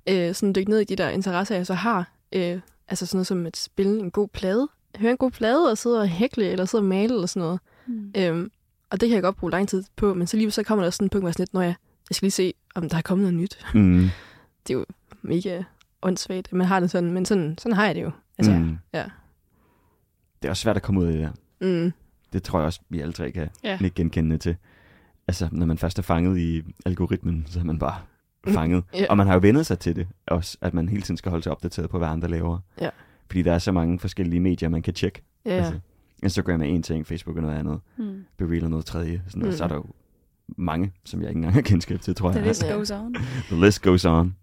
øh, 0.09 0.35
sådan 0.35 0.55
dykke 0.55 0.71
ned 0.71 0.81
i 0.81 0.85
de 0.85 0.97
der 0.97 1.09
interesser, 1.09 1.57
jeg 1.57 1.67
så 1.67 1.75
har. 1.75 2.13
Øh, 2.33 2.61
altså 2.89 3.07
sådan 3.07 3.17
noget 3.17 3.27
som 3.27 3.47
at 3.47 3.57
spille 3.57 4.01
en 4.01 4.11
god 4.11 4.29
plade, 4.29 4.69
høre 4.97 5.11
en 5.11 5.17
god 5.17 5.31
plade, 5.31 5.71
og 5.71 5.79
sidde 5.79 6.01
og 6.01 6.09
hækle, 6.09 6.45
eller 6.45 6.65
sidde 6.65 6.83
og 6.83 6.89
male, 6.89 7.15
eller 7.15 7.27
sådan 7.27 7.41
noget. 7.41 7.61
Mm. 7.87 8.13
Øhm, 8.17 8.51
og 8.91 9.01
det 9.01 9.09
kan 9.09 9.15
jeg 9.15 9.23
godt 9.23 9.37
bruge 9.37 9.51
lang 9.51 9.69
tid 9.69 9.85
på, 9.97 10.15
men 10.15 10.27
så 10.27 10.37
lige 10.37 10.51
så 10.51 10.63
kommer 10.63 10.85
der 10.85 10.91
sådan 10.91 11.05
en 11.05 11.11
punkt, 11.11 11.23
hvor 11.23 11.29
jeg 11.29 11.35
sådan 11.35 11.43
lidt, 11.43 11.55
når 11.55 11.63
jeg, 11.63 11.75
jeg 12.11 12.17
skal 12.17 12.27
lige 12.27 12.33
se, 12.33 12.55
om 12.75 12.89
der 12.89 12.97
er 12.97 13.03
kommet 13.03 13.23
noget 13.23 13.43
nyt. 13.43 13.67
Mm. 13.75 14.09
Det 14.67 14.75
er 14.75 14.79
jo 14.79 14.87
mega 15.23 15.63
åndssvagt, 16.03 16.49
at 16.49 16.53
man 16.53 16.67
har 16.67 16.81
det 16.81 16.91
sådan, 16.91 17.13
men 17.13 17.25
sådan, 17.25 17.59
sådan 17.59 17.77
har 17.77 17.87
jeg 17.87 17.95
det 17.95 18.03
jo. 18.03 18.11
Altså, 18.39 18.53
mm. 18.53 18.79
ja. 18.93 19.05
Det 20.43 20.49
er 20.49 20.51
også 20.51 20.61
svært 20.63 20.77
at 20.77 20.83
komme 20.83 21.01
ud 21.01 21.07
af 21.07 21.13
det 21.13 21.21
der. 21.21 21.31
Mm, 21.61 21.93
Det 22.33 22.43
tror 22.43 22.59
jeg 22.59 22.67
også, 22.67 22.81
vi 22.89 23.01
alle 23.01 23.13
tre 23.13 23.31
kan 23.31 23.49
Ja. 23.65 23.79
ikke 23.85 23.95
genkende 23.95 24.39
til. 24.39 24.57
Altså, 25.29 25.49
når 25.53 25.67
man 25.67 25.79
først 25.79 25.99
er 25.99 26.03
fanget 26.03 26.39
i 26.39 26.63
algoritmen, 26.87 27.45
så 27.49 27.61
er 27.61 27.65
man 27.65 27.79
bare 27.79 27.97
fanget. 28.49 28.85
Ja. 28.95 29.07
Og 29.11 29.17
man 29.17 29.27
har 29.27 29.35
jo 29.35 29.41
vendet 29.41 29.67
sig 29.67 29.79
til 29.79 29.97
det 29.97 30.09
også, 30.27 30.59
at 30.61 30.75
man 30.75 30.89
hele 30.89 31.03
tiden 31.03 31.17
skal 31.17 31.31
holde 31.31 31.43
sig 31.43 31.53
opdateret 31.53 31.91
på, 31.91 31.99
hvad 31.99 32.09
andre 32.09 32.29
laver. 32.29 32.59
Ja. 32.81 32.91
Fordi 33.27 33.43
der 33.43 33.53
er 33.53 33.59
så 33.59 33.73
mange 33.73 33.99
forskellige 33.99 34.41
medier, 34.41 34.69
man 34.69 34.83
kan 34.83 34.95
tjekke. 34.95 35.23
ja. 35.45 35.51
Altså, 35.51 35.79
Instagram 36.23 36.61
er 36.61 36.65
en 36.65 36.83
ting, 36.83 37.07
Facebook 37.07 37.37
er 37.37 37.41
noget 37.41 37.55
andet, 37.59 37.81
Mm. 37.97 38.25
Bereel 38.39 38.65
er 38.65 38.69
noget 38.69 38.85
tredje. 38.87 39.23
Sådan, 39.27 39.43
mm. 39.43 39.49
Og 39.49 39.55
så 39.55 39.65
er 39.65 39.69
der 39.69 39.75
jo 39.75 39.85
mange, 40.49 40.93
som 41.05 41.21
jeg 41.21 41.29
ikke 41.29 41.39
engang 41.39 41.55
har 41.55 41.61
kendskab 41.73 42.01
til, 42.01 42.15
tror 42.15 42.31
The 42.31 42.39
jeg. 42.39 42.49
list 42.49 42.63
Ja. 42.65 42.73
goes 42.73 42.91
on. 42.91 43.15
The 43.51 43.65
list 43.65 43.83
goes 43.83 44.05
on. 44.05 44.35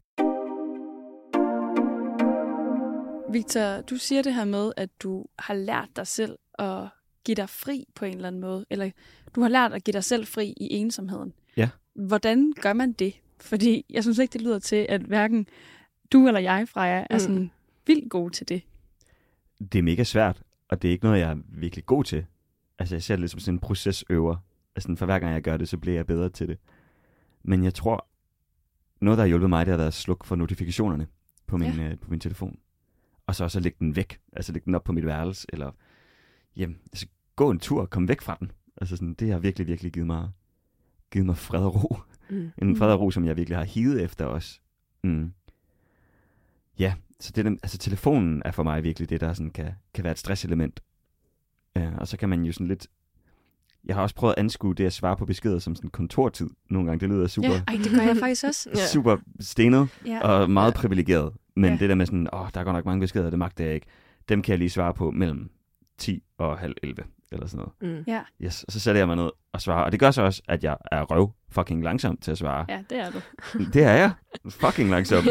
Victor, 3.31 3.81
du 3.81 3.95
siger 3.97 4.21
det 4.21 4.33
her 4.33 4.45
med, 4.45 4.71
at 4.77 4.89
du 5.03 5.25
har 5.39 5.53
lært 5.53 5.89
dig 5.95 6.07
selv 6.07 6.37
at 6.59 6.83
give 7.25 7.35
dig 7.35 7.49
fri 7.49 7.85
på 7.95 8.05
en 8.05 8.15
eller 8.15 8.27
anden 8.27 8.41
måde. 8.41 8.65
Eller 8.69 8.91
du 9.35 9.41
har 9.41 9.49
lært 9.49 9.73
at 9.73 9.83
give 9.83 9.91
dig 9.93 10.03
selv 10.03 10.27
fri 10.27 10.53
i 10.57 10.73
ensomheden. 10.73 11.33
Ja. 11.57 11.69
Hvordan 11.93 12.53
gør 12.61 12.73
man 12.73 12.91
det? 12.91 13.13
Fordi 13.41 13.85
jeg 13.89 14.03
synes 14.03 14.17
ikke, 14.17 14.33
det 14.33 14.41
lyder 14.41 14.59
til, 14.59 14.85
at 14.89 15.01
hverken 15.01 15.47
du 16.11 16.27
eller 16.27 16.39
jeg, 16.39 16.67
Freja, 16.69 17.05
er 17.09 17.15
Mm. 17.15 17.19
sådan 17.19 17.51
vildt 17.87 18.09
gode 18.09 18.33
til 18.33 18.49
det. 18.49 18.61
Det 19.71 19.79
er 19.79 19.83
mega 19.83 20.03
svært, 20.03 20.41
og 20.69 20.81
det 20.81 20.87
er 20.87 20.91
ikke 20.91 21.05
noget, 21.05 21.19
jeg 21.19 21.31
er 21.31 21.37
virkelig 21.47 21.85
god 21.85 22.03
til. 22.03 22.25
Altså, 22.79 22.95
jeg 22.95 23.03
ser 23.03 23.15
det 23.15 23.19
lidt 23.19 23.31
som 23.31 23.39
sådan 23.39 23.55
en 23.55 23.59
procesøver. 23.59 24.35
Altså, 24.75 24.95
for 24.95 25.05
hver 25.05 25.19
gang 25.19 25.33
jeg 25.33 25.41
gør 25.41 25.57
det, 25.57 25.69
så 25.69 25.77
bliver 25.77 25.95
jeg 25.95 26.05
bedre 26.07 26.29
til 26.29 26.47
det. 26.47 26.57
Men 27.43 27.63
jeg 27.63 27.73
tror, 27.73 28.07
noget, 29.01 29.17
der 29.17 29.23
har 29.23 29.27
hjulpet 29.27 29.49
mig, 29.49 29.65
det 29.65 29.71
har 29.71 29.77
været 29.77 29.87
at 29.87 29.93
slukke 29.93 30.27
for 30.27 30.35
notifikationerne 30.35 31.07
på 31.47 31.57
min, 31.57 31.73
ja. 31.73 31.83
øh, 31.83 31.97
på 31.97 32.09
min 32.09 32.19
telefon. 32.19 32.59
Og 33.27 33.35
så 33.35 33.43
også 33.43 33.59
at 33.59 33.63
lægge 33.63 33.77
den 33.79 33.95
væk. 33.95 34.19
Altså 34.33 34.51
lægge 34.51 34.65
den 34.65 34.75
op 34.75 34.83
på 34.83 34.91
mit 34.91 35.05
værelse, 35.05 35.47
eller 35.53 35.71
jamen, 36.57 36.77
altså, 36.91 37.07
gå 37.35 37.51
en 37.51 37.59
tur 37.59 37.81
og 37.81 37.89
komme 37.89 38.07
væk 38.07 38.21
fra 38.21 38.37
den. 38.39 38.51
Altså 38.81 38.95
sådan, 38.95 39.13
det 39.13 39.31
har 39.31 39.39
virkelig, 39.39 39.67
virkelig 39.67 39.91
givet 39.91 40.07
mig, 40.07 40.29
givet 41.11 41.25
mig 41.25 41.37
fred 41.37 41.63
og 41.63 41.83
ro. 41.83 41.97
Mm. 42.29 42.51
En 42.61 42.75
fred 42.75 42.91
og 42.91 42.99
ro, 42.99 43.11
som 43.11 43.25
jeg 43.25 43.37
virkelig 43.37 43.57
har 43.57 43.65
hivet 43.65 44.01
efter 44.03 44.25
også. 44.25 44.59
Mm. 45.03 45.33
Ja, 46.79 46.93
så 47.19 47.31
det 47.35 47.45
er 47.47 47.49
altså 47.49 47.77
telefonen 47.77 48.41
er 48.45 48.51
for 48.51 48.63
mig 48.63 48.83
virkelig 48.83 49.09
det, 49.09 49.21
der 49.21 49.33
sådan 49.33 49.51
kan, 49.51 49.71
kan 49.93 50.03
være 50.03 50.11
et 50.11 50.19
stresselement. 50.19 50.79
Ja, 51.75 51.91
og 51.97 52.07
så 52.07 52.17
kan 52.17 52.29
man 52.29 52.43
jo 52.43 52.51
sådan 52.51 52.67
lidt... 52.67 52.87
Jeg 53.85 53.95
har 53.95 54.01
også 54.03 54.15
prøvet 54.15 54.33
at 54.33 54.39
anskue 54.39 54.73
det 54.73 54.85
at 54.85 54.93
svare 54.93 55.17
på 55.17 55.25
beskeder 55.25 55.59
som 55.59 55.75
sådan 55.75 55.89
kontortid. 55.89 56.49
Nogle 56.69 56.87
gange, 56.87 56.99
det 56.99 57.09
lyder 57.09 57.27
super, 57.27 57.49
Ja, 57.49 57.61
ej, 57.67 57.75
det 57.83 57.91
gør 57.91 58.01
jeg 58.01 58.17
faktisk 58.17 58.43
også. 58.45 58.69
Ja. 58.75 58.85
super 58.93 59.17
stenet 59.39 59.89
Ja. 60.05 60.19
og 60.27 60.49
meget 60.49 60.71
Ja. 60.71 60.77
privilegeret. 60.77 61.33
Men 61.55 61.71
Ja. 61.71 61.77
det 61.77 61.89
der 61.89 61.95
med 61.95 62.05
sådan, 62.05 62.27
åh, 62.33 62.49
der 62.53 62.59
er 62.59 62.63
godt 62.63 62.75
nok 62.75 62.85
mange 62.85 62.99
beskeder, 62.99 63.29
det 63.29 63.39
magter 63.39 63.65
jeg 63.65 63.73
ikke. 63.73 63.87
Dem 64.29 64.41
kan 64.41 64.51
jeg 64.51 64.59
lige 64.59 64.69
svare 64.69 64.93
på 64.93 65.11
mellem 65.11 65.51
10 65.97 66.23
og 66.37 66.57
halv 66.57 66.73
11, 66.83 67.03
eller 67.31 67.47
sådan 67.47 67.65
noget. 67.81 67.97
Mm. 67.97 68.03
Ja, 68.07 68.21
Yes, 68.43 68.63
og 68.63 68.71
så 68.73 68.79
sætter 68.79 68.99
jeg 69.01 69.07
mig 69.07 69.15
ned 69.15 69.29
og 69.53 69.61
svarer. 69.61 69.83
Og 69.83 69.91
det 69.91 69.99
gør 69.99 70.11
så 70.11 70.21
også, 70.21 70.41
at 70.47 70.63
jeg 70.63 70.77
er 70.91 71.01
røv 71.03 71.31
fucking 71.49 71.83
langsom 71.83 72.17
til 72.17 72.31
at 72.31 72.37
svare. 72.37 72.65
ja, 72.69 72.83
det 72.89 72.97
er 72.97 73.11
du. 73.11 73.19
Det 73.73 73.83
er 73.83 73.91
jeg. 73.93 74.11
Fucking 74.49 74.89
langsom. 74.89 75.23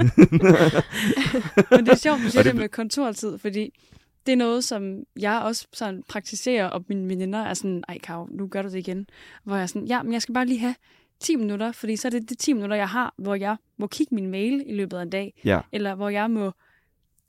Men 1.70 1.86
det 1.86 1.88
er 1.88 1.96
sjovt, 1.96 2.20
du 2.24 2.30
siger 2.30 2.42
det 2.42 2.52
det- 2.52 2.60
med 2.60 2.68
kontortid, 2.68 3.38
fordi 3.38 3.78
det 4.26 4.32
er 4.32 4.36
noget, 4.36 4.64
som 4.64 5.02
jeg 5.20 5.40
også 5.44 5.66
sådan 5.72 6.02
praktiserer, 6.08 6.66
og 6.66 6.84
mine 6.88 7.08
veninder 7.08 7.38
er 7.38 7.54
sådan, 7.54 7.84
ej 7.88 7.98
Karo, 7.98 8.26
nu 8.30 8.46
gør 8.46 8.62
du 8.62 8.68
det 8.68 8.78
igen. 8.78 9.06
Hvor 9.44 9.54
jeg 9.56 9.62
er 9.62 9.66
sådan, 9.66 9.86
ja, 9.86 10.02
men 10.02 10.12
jeg 10.12 10.22
skal 10.22 10.32
bare 10.34 10.46
lige 10.46 10.58
have 10.60 10.74
10 11.20 11.36
minutter, 11.36 11.72
fordi 11.72 11.96
så 11.96 12.08
er 12.08 12.10
det 12.12 12.30
de 12.30 12.34
10 12.34 12.52
minutter, 12.52 12.76
jeg 12.76 12.88
har, 12.88 13.14
hvor 13.18 13.34
jeg 13.34 13.56
må 13.78 13.86
kigge 13.86 14.14
min 14.14 14.26
mail 14.30 14.62
i 14.66 14.74
løbet 14.74 14.96
af 14.96 15.02
en 15.02 15.10
dag, 15.10 15.40
ja. 15.44 15.60
eller 15.72 15.94
hvor 15.94 16.08
jeg 16.08 16.30
må 16.30 16.52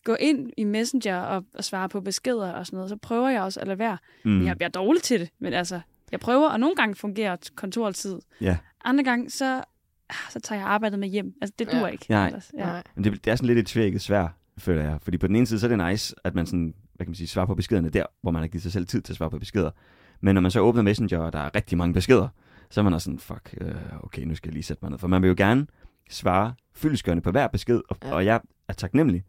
gå 0.03 0.15
ind 0.19 0.49
i 0.57 0.63
Messenger 0.63 1.19
og, 1.19 1.43
og 1.53 1.63
svare 1.63 1.89
på 1.89 2.01
beskeder 2.01 2.51
og 2.51 2.65
sådan 2.65 2.77
noget. 2.77 2.89
Så 2.89 2.95
prøver 2.97 3.29
jeg 3.29 3.41
også 3.41 3.59
at 3.59 3.67
lade 3.67 3.79
være. 3.79 3.97
Mm. 4.25 4.45
Jeg 4.45 4.57
bliver 4.57 4.69
dårlig 4.69 5.03
til 5.03 5.19
det, 5.19 5.29
men 5.39 5.53
altså, 5.53 5.79
jeg 6.11 6.19
prøver, 6.19 6.49
og 6.49 6.59
nogle 6.59 6.75
gange 6.75 6.95
fungerer 6.95 7.35
kontortid. 7.55 8.19
Ja. 8.41 8.57
Andre 8.83 9.03
gange, 9.03 9.29
så, 9.29 9.55
ah, 10.09 10.15
så 10.29 10.39
tager 10.39 10.59
jeg 10.61 10.67
arbejdet 10.69 10.99
med 10.99 11.07
hjem. 11.07 11.33
Altså, 11.41 11.53
det 11.59 11.67
Ja. 11.73 11.79
duer 11.79 11.87
ikke. 11.87 12.05
Nej. 12.09 12.27
Ellers. 12.27 12.51
Ja. 12.57 12.65
Nej. 12.65 12.83
Men 12.95 13.03
det, 13.03 13.25
det 13.25 13.31
er 13.31 13.35
sådan 13.35 13.47
lidt 13.47 13.59
et 13.59 13.65
tvækket 13.67 14.01
svær, 14.01 14.27
føler 14.57 14.83
jeg. 14.83 14.97
Fordi 15.01 15.17
på 15.17 15.27
den 15.27 15.35
ene 15.35 15.45
side, 15.45 15.59
så 15.59 15.67
er 15.71 15.75
det 15.77 15.87
nice, 15.89 16.15
at 16.23 16.35
man 16.35 16.45
sådan, 16.45 16.73
hvad 16.93 17.05
kan 17.05 17.09
man 17.09 17.15
sige, 17.15 17.27
svarer 17.27 17.45
på 17.45 17.55
beskederne 17.55 17.89
der, 17.89 18.05
hvor 18.21 18.31
man 18.31 18.41
har 18.41 18.47
givet 18.47 18.63
sig 18.63 18.71
selv 18.71 18.85
tid 18.85 19.01
til 19.01 19.13
at 19.13 19.17
svare 19.17 19.29
på 19.29 19.39
beskeder. 19.39 19.71
Men 20.21 20.35
når 20.35 20.41
man 20.41 20.51
så 20.51 20.59
åbner 20.59 20.81
Messenger, 20.81 21.19
og 21.19 21.33
der 21.33 21.39
er 21.39 21.55
rigtig 21.55 21.77
mange 21.77 21.93
beskeder, 21.93 22.27
så 22.69 22.81
er 22.81 22.83
man 22.83 22.93
også 22.93 23.05
sådan, 23.05 23.19
fuck, 23.19 23.55
øh, 23.61 23.75
okay, 24.03 24.21
nu 24.23 24.35
skal 24.35 24.49
jeg 24.49 24.53
lige 24.53 24.63
sætte 24.63 24.79
mig 24.85 24.91
ned. 24.91 24.99
For 24.99 25.07
man 25.07 25.21
vil 25.21 25.27
jo 25.27 25.33
gerne 25.37 25.67
svare 26.09 26.53
fyldesgørende 26.75 27.21
på 27.21 27.31
hver 27.31 27.47
besked, 27.47 27.81
og, 27.89 27.97
Ja. 28.03 28.07
ja. 28.07 28.13
og 28.15 28.25
jeg 28.25 28.41
er 28.67 28.73
taknemmelig 28.73 29.23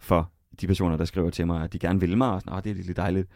for 0.00 0.30
de 0.60 0.66
personer, 0.66 0.96
der 0.96 1.04
skriver 1.04 1.30
til 1.30 1.46
mig, 1.46 1.62
at 1.64 1.72
de 1.72 1.78
gerne 1.78 2.00
vil 2.00 2.16
mig, 2.18 2.30
og 2.30 2.40
sådan, 2.40 2.62
det 2.64 2.70
er 2.70 2.74
lidt 2.84 2.96
dejligt. 2.96 3.28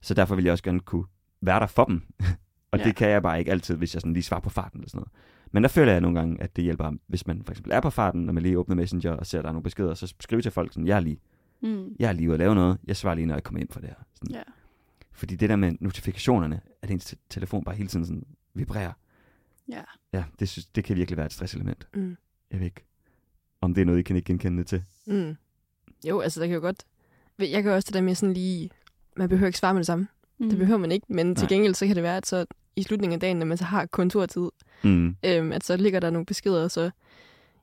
Så 0.00 0.14
derfor 0.14 0.34
vil 0.34 0.44
jeg 0.44 0.52
også 0.52 0.64
gerne 0.64 0.80
kunne 0.80 1.04
være 1.40 1.60
der 1.60 1.66
for 1.66 1.84
dem. 1.84 2.02
og 2.70 2.78
Ja. 2.78 2.84
det 2.84 2.96
kan 2.96 3.08
jeg 3.08 3.22
bare 3.22 3.38
ikke 3.38 3.50
altid, 3.50 3.76
hvis 3.76 3.94
jeg 3.94 4.00
sådan 4.00 4.12
lige 4.12 4.22
svarer 4.22 4.40
på 4.40 4.50
farten 4.50 4.80
eller 4.80 4.88
sådan 4.90 4.98
noget. 4.98 5.12
Men 5.52 5.62
der 5.62 5.68
føler 5.68 5.92
jeg 5.92 6.00
nogle 6.00 6.18
gange, 6.18 6.42
at 6.42 6.56
det 6.56 6.64
hjælper, 6.64 6.92
hvis 7.06 7.26
man 7.26 7.42
for 7.42 7.52
eksempel 7.52 7.72
er 7.72 7.80
på 7.80 7.90
farten, 7.90 8.20
når 8.22 8.32
man 8.32 8.42
lige 8.42 8.58
åbner 8.58 8.74
Messenger 8.76 9.12
og 9.12 9.26
ser, 9.26 9.38
at 9.38 9.42
der 9.44 9.48
er 9.48 9.52
nogle 9.52 9.62
beskeder, 9.62 9.94
så 9.94 10.14
skriv 10.20 10.42
til 10.42 10.50
folk 10.50 10.72
sådan, 10.72 10.86
jeg 10.86 10.96
er 10.96 11.00
lige, 11.00 11.20
Mm. 11.62 11.96
jeg 11.98 12.08
er 12.08 12.12
lige 12.12 12.28
ude 12.28 12.34
at 12.34 12.38
lave 12.38 12.54
noget, 12.54 12.78
jeg 12.86 12.96
svarer 12.96 13.14
lige, 13.14 13.26
når 13.26 13.34
jeg 13.34 13.42
kommer 13.42 13.60
ind 13.60 13.68
for 13.70 13.80
det 13.80 13.88
her. 13.88 13.96
Sådan. 14.14 14.34
Ja. 14.34 14.42
Fordi 15.12 15.36
det 15.36 15.48
der 15.50 15.56
med 15.56 15.72
notifikationerne, 15.80 16.60
at 16.82 16.90
ens 16.90 17.04
te- 17.04 17.16
telefon 17.30 17.64
bare 17.64 17.74
hele 17.74 17.88
tiden 17.88 18.06
sådan 18.06 18.26
vibrerer, 18.54 18.92
Ja. 19.68 19.80
ja, 20.12 20.24
det, 20.38 20.48
synes, 20.48 20.66
det 20.66 20.84
kan 20.84 20.96
virkelig 20.96 21.16
være 21.16 21.26
et 21.26 21.32
stresselement. 21.32 21.88
Mm. 21.94 22.16
Jeg 22.50 22.58
ved 22.60 22.66
ikke, 22.66 22.84
om 23.60 23.74
det 23.74 23.80
er 23.80 23.84
noget, 23.84 23.98
I 23.98 24.02
kan 24.02 24.16
ikke 24.16 24.26
genkende 24.26 24.58
det 24.58 24.66
til. 24.66 24.82
Mm. 25.06 25.36
Jo, 26.04 26.20
altså 26.20 26.40
der 26.40 26.46
kan 26.46 26.54
jo 26.54 26.60
godt... 26.60 26.84
Jeg 27.38 27.62
kan 27.62 27.72
også 27.72 27.86
det 27.86 27.94
der 27.94 28.00
med 28.00 28.14
sådan 28.14 28.32
lige... 28.32 28.70
Man 29.16 29.28
behøver 29.28 29.46
ikke 29.46 29.58
svare 29.58 29.74
med 29.74 29.80
det 29.80 29.86
samme. 29.86 30.08
Mm. 30.38 30.48
Det 30.48 30.58
behøver 30.58 30.78
man 30.78 30.92
ikke, 30.92 31.06
men 31.08 31.34
til 31.36 31.42
Nej. 31.44 31.48
gengæld 31.48 31.74
så 31.74 31.86
kan 31.86 31.94
det 31.96 32.02
være, 32.02 32.16
at 32.16 32.26
så 32.26 32.46
i 32.76 32.82
slutningen 32.82 33.14
af 33.14 33.20
dagen, 33.20 33.36
når 33.36 33.46
man 33.46 33.56
så 33.58 33.64
har 33.64 33.86
kontortid, 33.86 34.48
Mm. 34.82 35.16
øhm, 35.24 35.52
at 35.52 35.64
så 35.64 35.76
ligger 35.76 36.00
der 36.00 36.10
nogle 36.10 36.26
beskeder, 36.26 36.64
og 36.64 36.70
så... 36.70 36.90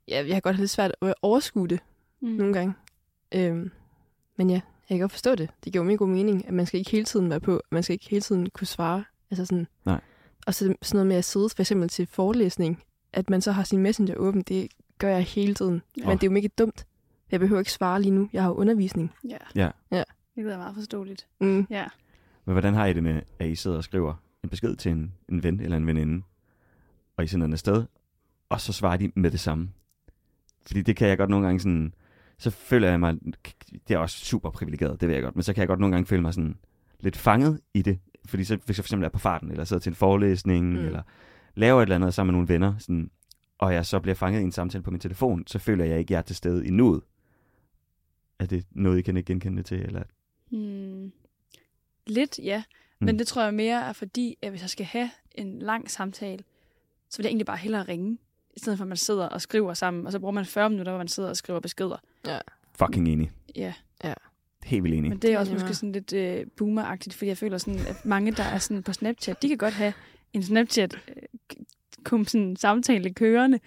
Ja, 0.07 0.23
jeg 0.27 0.35
har 0.35 0.39
godt 0.41 0.55
have 0.55 0.61
lidt 0.61 0.71
svært 0.71 0.95
at 1.01 1.13
overskue 1.21 1.67
det 1.67 1.79
mm. 2.21 2.27
nogle 2.29 2.53
gange. 2.53 2.73
Øhm, 3.35 3.71
men 4.37 4.49
ja, 4.49 4.53
jeg 4.53 4.61
kan 4.97 4.99
godt 4.99 5.11
forstå 5.11 5.35
det. 5.35 5.49
Det 5.63 5.73
giver 5.73 5.83
jo 5.83 5.87
mega 5.87 5.95
god 5.95 6.07
mening, 6.07 6.47
at 6.47 6.53
man 6.53 6.65
skal 6.65 6.79
ikke 6.79 6.91
hele 6.91 7.05
tiden 7.05 7.29
være 7.29 7.39
på. 7.39 7.61
Man 7.71 7.83
skal 7.83 7.93
ikke 7.93 8.09
hele 8.09 8.21
tiden 8.21 8.49
kunne 8.49 8.67
svare. 8.67 9.03
Altså 9.31 9.45
sådan, 9.45 9.67
Nej. 9.85 10.01
Og 10.47 10.53
så 10.53 10.59
sådan 10.63 10.77
noget 10.97 11.07
med 11.07 11.15
at 11.15 11.25
sidde 11.25 11.49
for 11.49 11.61
eksempel 11.61 11.89
til 11.89 12.07
forelæsning, 12.07 12.83
at 13.13 13.29
man 13.29 13.41
så 13.41 13.51
har 13.51 13.63
sin 13.63 13.79
messenger 13.79 14.15
åben, 14.15 14.41
det 14.41 14.67
gør 14.97 15.09
jeg 15.09 15.21
hele 15.23 15.53
tiden. 15.53 15.81
Ja. 15.97 16.07
Men 16.07 16.17
det 16.17 16.23
er 16.23 16.27
jo 16.27 16.33
mega 16.33 16.47
dumt. 16.57 16.85
Jeg 17.33 17.39
behøver 17.39 17.59
ikke 17.59 17.71
svare 17.71 18.01
lige 18.01 18.11
nu. 18.11 18.29
Jeg 18.33 18.41
har 18.41 18.49
jo 18.49 18.55
undervisning. 18.55 19.11
Ja. 19.29 19.37
Ja. 19.55 19.69
Ja. 19.91 20.03
Det 20.35 20.43
lyder 20.43 20.57
meget 20.57 20.75
forståeligt. 20.75 21.27
Mm. 21.41 21.67
Ja. 21.69 21.85
Men 22.45 22.53
hvordan 22.53 22.73
har 22.73 22.85
I 22.85 22.93
det 22.93 23.03
med, 23.03 23.21
at 23.39 23.49
I 23.49 23.55
sidder 23.55 23.77
og 23.77 23.83
skriver 23.83 24.13
en 24.43 24.49
besked 24.49 24.75
til 24.75 24.91
en, 24.91 25.13
en 25.29 25.43
ven 25.43 25.59
eller 25.59 25.77
en 25.77 25.87
veninde, 25.87 26.23
og 27.17 27.23
I 27.23 27.27
sender 27.27 27.47
den 27.47 27.53
afsted, 27.53 27.85
og 28.49 28.61
så 28.61 28.73
svarer 28.73 28.97
de 28.97 29.11
med 29.15 29.31
det 29.31 29.39
samme? 29.39 29.69
Fordi 30.65 30.81
det 30.81 30.95
kan 30.95 31.07
jeg 31.07 31.17
godt 31.17 31.29
nogle 31.29 31.45
gange 31.45 31.59
sådan, 31.59 31.93
så 32.37 32.49
føler 32.49 32.89
jeg 32.89 32.99
mig, 32.99 33.15
det 33.87 33.93
er 33.93 33.97
også 33.97 34.17
super 34.17 34.49
privilegeret, 34.49 35.01
det 35.01 35.07
ved 35.07 35.15
jeg 35.15 35.23
godt, 35.23 35.35
men 35.35 35.43
så 35.43 35.53
kan 35.53 35.61
jeg 35.61 35.67
godt 35.67 35.79
nogle 35.79 35.95
gange 35.95 36.05
føle 36.05 36.21
mig 36.21 36.33
sådan 36.33 36.57
lidt 36.99 37.17
fanget 37.17 37.59
i 37.73 37.81
det, 37.81 37.99
fordi 38.27 38.43
så, 38.43 38.55
hvis 38.65 38.77
jeg 38.77 38.83
for 38.83 38.87
eksempel 38.87 39.05
er 39.05 39.09
på 39.09 39.19
farten, 39.19 39.51
eller 39.51 39.63
sidder 39.63 39.81
til 39.81 39.89
en 39.89 39.95
forelæsning, 39.95 40.69
mm. 40.69 40.85
eller 40.85 41.01
laver 41.55 41.79
et 41.79 41.83
eller 41.85 41.95
andet 41.95 42.13
sammen 42.13 42.33
med 42.33 42.37
nogle 42.37 42.53
venner, 42.53 42.77
sådan, 42.77 43.09
og 43.57 43.73
jeg 43.73 43.85
så 43.85 43.99
bliver 43.99 44.15
fanget 44.15 44.41
i 44.41 44.43
en 44.43 44.51
samtale 44.51 44.83
på 44.83 44.91
min 44.91 44.99
telefon, 44.99 45.43
så 45.47 45.59
føler 45.59 45.85
jeg 45.85 45.99
ikke, 45.99 46.07
at 46.07 46.11
jeg 46.11 46.17
er 46.17 46.21
til 46.21 46.35
stede 46.35 46.67
i 46.67 46.69
nuet. 46.69 47.01
Er 48.39 48.45
det 48.45 48.65
noget, 48.71 48.97
I 48.99 49.01
kan 49.01 49.17
ikke 49.17 49.27
genkende 49.27 49.57
det 49.57 49.65
til? 49.65 49.81
Eller? 49.81 50.03
Hmm. 50.49 51.11
Lidt, 52.07 52.39
ja. 52.43 52.63
Men 52.99 53.13
Mm. 53.15 53.17
det 53.17 53.27
tror 53.27 53.43
jeg 53.43 53.53
mere 53.53 53.81
er 53.87 53.93
fordi, 53.93 54.37
at 54.41 54.49
hvis 54.49 54.61
jeg 54.61 54.69
skal 54.69 54.85
have 54.85 55.09
en 55.31 55.59
lang 55.59 55.91
samtale, 55.91 56.43
så 57.09 57.17
vil 57.17 57.23
jeg 57.23 57.29
egentlig 57.29 57.45
bare 57.45 57.57
hellere 57.57 57.83
ringe, 57.83 58.17
i 58.55 58.59
stedet 58.59 58.77
for 58.77 58.83
at 58.83 58.87
man 58.87 58.97
sidder 58.97 59.25
og 59.29 59.41
skriver 59.41 59.73
sammen, 59.73 60.05
og 60.05 60.11
så 60.11 60.19
bruger 60.19 60.31
man 60.31 60.45
40 60.45 60.69
minutter, 60.69 60.91
hvor 60.91 60.97
man 60.97 61.07
sidder 61.07 61.29
og 61.29 61.37
skriver 61.37 61.59
beskeder. 61.59 61.97
Fucking 62.75 63.07
enig. 63.07 63.31
Ja, 63.55 63.73
Helt 64.63 64.83
vildt 64.83 64.97
enig. 64.97 65.09
men 65.09 65.19
det 65.19 65.27
er 65.27 65.31
Ja, 65.33 65.39
også 65.39 65.51
er 65.51 65.55
måske 65.59 65.73
sådan 65.73 65.91
lidt 65.91 66.13
øh, 66.13 66.45
boomeragtigt, 66.57 67.15
fordi 67.15 67.27
jeg 67.29 67.37
føler 67.37 67.57
sådan, 67.57 67.79
at 67.79 68.05
mange, 68.05 68.31
der 68.31 68.43
er 68.43 68.57
sådan 68.57 68.83
på 68.83 68.93
Snapchat, 68.93 69.41
de 69.41 69.47
kan 69.47 69.57
godt 69.57 69.73
have 69.73 69.93
en 70.33 70.43
Snapchat 70.43 70.95
øh, 71.07 71.23
kom 72.03 72.25
sådan 72.25 72.55
samtale 72.55 73.13
kørende, 73.13 73.59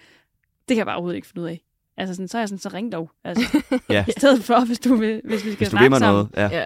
Det 0.67 0.67
kan 0.75 0.77
jeg 0.77 0.85
bare 0.85 0.95
overhovedet 0.95 1.15
ikke 1.15 1.27
finde 1.27 1.41
ud 1.41 1.47
af. 1.47 1.61
Altså 1.97 2.15
sådan, 2.15 2.27
så 2.27 2.37
er 2.37 2.41
jeg 2.41 2.49
sådan, 2.49 2.59
så 2.59 2.69
ring 2.69 2.91
dog. 2.91 3.11
Altså, 3.23 3.63
Ja, 3.89 4.05
I 4.07 4.11
stedet 4.11 4.43
for, 4.43 4.65
hvis, 4.65 4.79
du 4.79 4.95
vil, 4.95 5.21
hvis 5.23 5.45
vi 5.45 5.51
skal 5.51 5.57
hvis 5.57 5.67
du 5.69 5.77
snakke 5.77 5.97
sammen. 5.97 6.29
noget. 6.35 6.51
Ja, 6.51 6.57
Ja. 6.59 6.65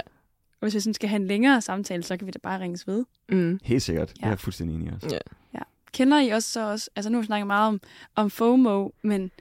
Og 0.51 0.65
hvis 0.65 0.75
vi 0.75 0.79
sådan 0.79 0.93
skal 0.93 1.09
have 1.09 1.21
en 1.21 1.27
længere 1.27 1.61
samtale, 1.61 2.03
så 2.03 2.17
kan 2.17 2.27
vi 2.27 2.31
da 2.31 2.39
bare 2.43 2.59
ringes 2.59 2.87
ved. 2.87 3.05
Mm. 3.29 3.59
helt 3.63 3.83
sikkert. 3.83 4.09
Det 4.09 4.19
Ja. 4.21 4.25
er 4.25 4.29
jeg 4.29 4.39
fuldstændig 4.39 4.75
enig 4.75 4.93
også. 4.93 5.19
Ja. 5.53 5.59
Kender 5.93 6.19
I 6.19 6.29
også 6.29 6.51
så 6.51 6.69
også, 6.71 6.89
altså 6.95 7.09
nu 7.09 7.17
har 7.17 7.21
vi 7.21 7.25
snakket 7.25 7.47
meget 7.47 7.67
om, 7.67 7.81
om 8.15 8.29
FOMO, 8.29 8.89
men 9.01 9.31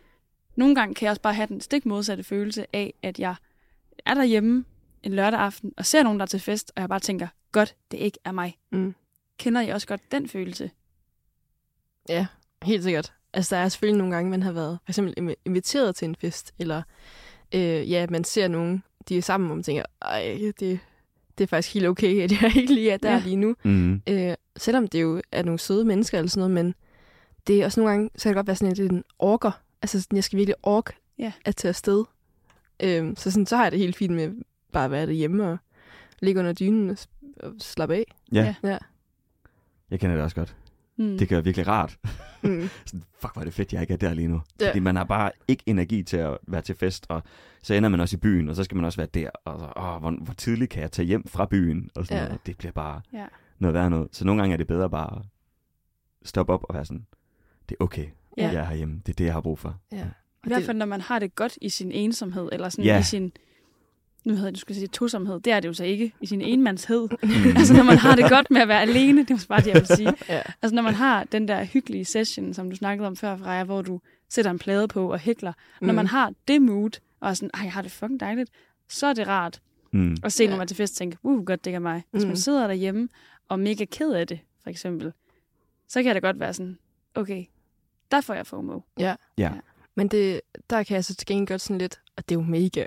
nogle 0.56 0.74
gange 0.74 0.94
kan 0.94 1.04
jeg 1.06 1.10
også 1.10 1.22
bare 1.22 1.34
have 1.34 1.46
den 1.46 1.60
stik 1.60 1.86
modsatte 1.86 2.24
følelse 2.24 2.66
af, 2.76 2.94
at 3.02 3.18
jeg 3.18 3.34
er 4.06 4.14
derhjemme 4.14 4.64
en 5.02 5.12
lørdag 5.14 5.40
aften 5.40 5.72
og 5.76 5.86
ser 5.86 6.02
nogen, 6.02 6.18
der 6.18 6.22
er 6.22 6.26
til 6.26 6.40
fest, 6.40 6.72
og 6.76 6.80
jeg 6.80 6.88
bare 6.88 7.00
tænker, 7.00 7.28
godt, 7.52 7.74
det 7.90 7.96
ikke 7.98 8.18
er 8.24 8.32
mig. 8.32 8.58
Mm. 8.72 8.94
Kender 9.38 9.60
I 9.60 9.68
også 9.68 9.86
godt 9.86 10.12
den 10.12 10.28
følelse? 10.28 10.70
Ja, 12.08 12.26
helt 12.62 12.82
sikkert. 12.82 13.12
Altså, 13.32 13.54
der 13.54 13.60
er 13.62 13.68
selvfølgelig 13.68 13.98
nogle 13.98 14.14
gange, 14.14 14.30
man 14.30 14.42
har 14.42 14.52
været 14.52 14.78
for 14.84 14.90
eksempel 14.90 15.14
invi- 15.20 15.42
inviteret 15.44 15.96
til 15.96 16.08
en 16.08 16.16
fest, 16.16 16.54
eller 16.58 16.82
øh, 17.54 17.90
ja, 17.90 18.06
man 18.10 18.24
ser 18.24 18.48
nogen, 18.48 18.82
de 19.08 19.18
er 19.18 19.22
sammen, 19.22 19.50
og 19.50 19.56
man 19.56 19.62
tænker, 19.64 19.82
ej, 20.02 20.38
det, 20.60 20.78
det 21.38 21.44
er 21.44 21.46
faktisk 21.48 21.74
helt 21.74 21.86
okay, 21.86 22.22
at 22.22 22.42
jeg 22.42 22.52
ikke 22.56 22.74
lige 22.74 22.90
er 22.90 22.96
der 22.96 23.12
Ja. 23.12 23.22
lige 23.24 23.36
nu. 23.36 23.54
Mm. 23.62 24.02
Øh, 24.08 24.34
selvom 24.56 24.88
det 24.88 25.02
jo 25.02 25.22
er 25.32 25.42
nogle 25.42 25.58
søde 25.58 25.84
mennesker 25.84 26.18
eller 26.18 26.30
sådan 26.30 26.50
noget, 26.50 26.64
men 26.64 26.74
det 27.46 27.60
er 27.60 27.64
også 27.64 27.80
nogle 27.80 27.90
gange, 27.90 28.10
så 28.16 28.22
kan 28.22 28.30
det 28.30 28.36
godt 28.36 28.46
være 28.46 28.56
sådan, 28.56 28.86
er 28.86 28.92
en 28.96 29.04
orker. 29.18 29.50
Altså, 29.82 30.00
sådan, 30.02 30.16
jeg 30.16 30.24
skal 30.24 30.36
virkelig 30.36 30.54
ork 30.62 30.94
Ja. 31.18 31.32
at 31.44 31.56
tage 31.56 31.68
afsted. 31.70 32.04
Øh, 32.82 33.12
så, 33.16 33.30
sådan, 33.30 33.46
så 33.46 33.56
har 33.56 33.62
jeg 33.64 33.72
det 33.72 33.78
helt 33.80 33.96
fint 33.96 34.14
med 34.14 34.30
bare 34.72 34.84
at 34.84 34.90
være 34.90 35.06
derhjemme 35.06 35.48
og 35.50 35.58
ligge 36.20 36.40
under 36.40 36.52
dynen 36.52 36.90
og, 36.90 36.98
s- 36.98 37.08
og 37.40 37.52
slappe 37.58 37.94
af. 37.94 38.04
Ja, 38.32 38.54
Ja. 38.64 38.78
jeg 39.90 40.00
kender 40.00 40.16
det 40.16 40.24
også 40.24 40.36
godt. 40.36 40.56
Mm. 41.00 41.18
Det 41.18 41.28
gør 41.28 41.40
virkelig 41.40 41.66
rart. 41.68 41.98
Mm. 42.42 42.68
Sådan, 42.86 43.02
fuck, 43.20 43.32
hvor 43.32 43.40
er 43.40 43.44
det 43.44 43.54
fedt, 43.54 43.72
jeg 43.72 43.80
ikke 43.80 43.92
er 43.92 43.98
der 43.98 44.14
lige 44.14 44.28
nu. 44.28 44.40
Ja. 44.60 44.68
Fordi 44.68 44.78
man 44.80 44.96
har 44.96 45.04
bare 45.04 45.30
ikke 45.48 45.62
energi 45.66 46.02
til 46.02 46.16
at 46.16 46.38
være 46.48 46.62
til 46.62 46.74
fest, 46.74 47.06
og 47.08 47.22
så 47.62 47.74
ender 47.74 47.88
man 47.88 48.00
også 48.00 48.16
i 48.16 48.20
byen, 48.20 48.48
og 48.48 48.56
så 48.56 48.64
skal 48.64 48.76
man 48.76 48.84
også 48.84 48.96
være 48.96 49.08
der. 49.14 49.30
Og 49.44 49.58
så, 49.60 49.72
åh, 49.76 50.00
hvor, 50.00 50.24
hvor 50.24 50.34
tidligt 50.34 50.70
kan 50.70 50.82
jeg 50.82 50.92
tage 50.92 51.06
hjem 51.06 51.28
fra 51.28 51.46
byen? 51.46 51.90
Og 51.96 52.06
sådan 52.06 52.22
Ja. 52.22 52.28
noget. 52.28 52.46
Det 52.46 52.58
bliver 52.58 52.72
bare 52.72 53.00
Ja. 53.12 53.26
noget 53.58 53.74
værre 53.74 53.90
noget. 53.90 54.08
Så 54.12 54.24
nogle 54.24 54.42
gange 54.42 54.52
er 54.52 54.56
det 54.56 54.66
bedre 54.66 54.90
bare 54.90 55.16
at 55.16 55.22
stoppe 56.28 56.52
op 56.52 56.64
og 56.68 56.74
være 56.74 56.84
sådan, 56.84 57.06
det 57.68 57.76
er 57.80 57.84
okay, 57.84 58.06
Ja. 58.38 58.48
jeg 58.52 58.54
er 58.60 58.64
herhjemme. 58.64 58.94
Det 59.06 59.12
er 59.12 59.16
det, 59.16 59.24
jeg 59.24 59.32
har 59.32 59.40
brug 59.40 59.58
for. 59.58 59.78
Ja. 59.92 60.04
I 60.44 60.48
hvert 60.48 60.62
fald, 60.62 60.76
når 60.76 60.86
man 60.86 61.00
har 61.00 61.18
det 61.18 61.34
godt 61.34 61.58
i 61.62 61.68
sin 61.68 61.92
ensomhed, 61.92 62.48
eller 62.52 62.68
sådan 62.68 62.84
Ja. 62.84 62.98
i 63.00 63.02
sin, 63.02 63.32
nu 64.24 64.34
hedder 64.34 64.50
det, 64.50 64.54
du 64.54 64.60
skulle 64.60 64.78
sige 64.78 64.88
tosomhed, 64.88 65.40
det 65.40 65.52
er 65.52 65.60
det 65.60 65.68
jo 65.68 65.72
så 65.72 65.84
ikke, 65.84 66.12
i 66.20 66.26
sin 66.26 66.40
enmandshed. 66.42 67.08
Mm. 67.22 67.56
altså, 67.56 67.74
når 67.74 67.82
man 67.82 67.98
har 67.98 68.16
det 68.16 68.30
godt 68.30 68.50
med 68.50 68.60
at 68.60 68.68
være 68.68 68.80
alene, 68.82 69.20
det 69.20 69.30
var 69.30 69.44
bare 69.48 69.60
det, 69.60 69.66
jeg 69.66 69.74
vil 69.74 69.86
sige. 69.86 70.12
Ja. 70.28 70.42
Altså, 70.62 70.74
når 70.74 70.82
man 70.82 70.94
har 70.94 71.24
den 71.24 71.48
der 71.48 71.64
hyggelige 71.64 72.04
session, 72.04 72.54
som 72.54 72.70
du 72.70 72.76
snakkede 72.76 73.06
om 73.06 73.16
før, 73.16 73.36
Freja, 73.36 73.64
hvor 73.64 73.82
du 73.82 74.00
sætter 74.28 74.50
en 74.50 74.58
plade 74.58 74.88
på 74.88 75.12
og 75.12 75.18
hækler. 75.18 75.52
Mm. 75.80 75.86
Når 75.86 75.94
man 75.94 76.06
har 76.06 76.32
det 76.48 76.62
mood, 76.62 77.00
og 77.20 77.30
er 77.30 77.34
sådan, 77.34 77.50
ej, 77.54 77.60
jeg 77.64 77.72
har 77.72 77.82
det 77.82 77.90
fucking 77.90 78.20
dejligt, 78.20 78.50
så 78.88 79.06
er 79.06 79.12
det 79.12 79.26
rart 79.28 79.60
Mm. 79.92 80.16
at 80.24 80.32
se, 80.32 80.44
når 80.46 80.50
Ja. 80.50 80.56
man 80.56 80.62
er 80.64 80.66
til 80.66 80.76
fest 80.76 80.92
og 80.94 80.98
tænker, 80.98 81.18
uh, 81.22 81.44
godt, 81.46 81.64
det 81.64 81.74
er 81.74 81.78
mig. 81.78 82.02
Hvis 82.10 82.22
man 82.22 82.30
Mm. 82.32 82.36
sidder 82.36 82.66
derhjemme 82.66 83.08
og 83.48 83.54
er 83.58 83.62
mega 83.62 83.84
ked 83.84 84.12
af 84.12 84.26
det, 84.26 84.40
for 84.62 84.70
eksempel, 84.70 85.12
så 85.88 86.02
kan 86.02 86.14
det 86.14 86.22
godt 86.22 86.40
være 86.40 86.54
sådan, 86.54 86.78
okay, 87.14 87.44
der 88.10 88.20
får 88.20 88.34
jeg 88.34 88.46
FOMO. 88.46 88.80
Ja. 88.98 89.14
Ja. 89.38 89.50
Men 89.94 90.08
det, 90.08 90.40
der 90.70 90.82
kan 90.82 90.94
jeg 90.94 91.04
så 91.04 91.14
til 91.14 91.26
gengæld 91.26 91.46
godt 91.48 91.60
sådan 91.60 91.78
lidt, 91.78 92.00
og 92.16 92.28
det 92.28 92.34
er 92.34 92.40
jo 92.40 92.46
mega, 92.46 92.84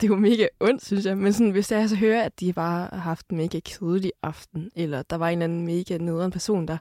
det 0.00 0.06
er 0.06 0.08
jo 0.08 0.16
mega 0.16 0.46
ondt, 0.60 0.84
synes 0.86 1.04
jeg. 1.06 1.16
Men 1.18 1.32
sådan, 1.32 1.50
hvis 1.50 1.72
jeg 1.72 1.88
så 1.88 1.96
hører, 1.96 2.22
at 2.22 2.40
de 2.40 2.52
bare 2.52 2.88
har 2.92 3.00
haft 3.00 3.28
en 3.28 3.36
mega 3.36 3.60
kedelig 3.60 4.12
aften, 4.22 4.70
eller 4.76 5.02
der 5.02 5.16
var 5.16 5.28
en 5.28 5.32
eller 5.42 5.44
anden 5.44 5.66
mega 5.66 5.96
nederen 5.98 6.30
person 6.30 6.68
der, 6.68 6.76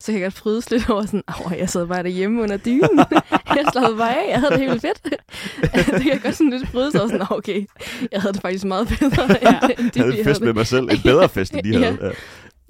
så 0.00 0.06
kan 0.12 0.20
jeg 0.20 0.24
godt 0.26 0.34
frydes 0.34 0.70
lidt 0.70 0.90
over 0.90 1.06
sådan, 1.06 1.22
åh, 1.46 1.52
jeg 1.58 1.70
sad 1.70 1.86
bare 1.86 2.02
derhjemme 2.02 2.42
under 2.42 2.56
dynen. 2.56 2.98
jeg 3.56 3.64
slappede 3.72 3.98
bare 3.98 4.16
af, 4.26 4.30
jeg 4.30 4.40
havde 4.40 4.50
det 4.52 4.60
helt 4.60 4.70
vildt 4.70 4.82
fedt. 4.82 5.02
det 5.94 6.02
kan 6.02 6.12
jeg 6.12 6.20
godt 6.22 6.34
sådan 6.36 6.50
lidt 6.50 6.68
frydes 6.68 6.94
over 6.94 7.06
sådan, 7.08 7.26
"Nå, 7.30 7.36
okay, 7.36 7.66
jeg 8.12 8.20
havde 8.22 8.32
det 8.32 8.42
faktisk 8.42 8.64
meget 8.64 8.88
bedre, 8.88 9.36
Ja. 9.42 9.58
end, 9.78 9.90
de 9.90 9.98
Jeg 9.98 10.02
havde 10.04 10.10
lige 10.14 10.24
fest 10.24 10.40
med 10.40 10.52
mig 10.52 10.66
selv. 10.66 10.84
En 10.90 10.98
bedre 11.04 11.28
fest, 11.28 11.54
end 11.54 11.62
de 11.64 11.68
Ja. 11.70 11.78
havde. 11.90 12.12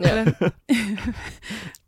Ja. 0.00 0.18
Ja. 0.18 0.26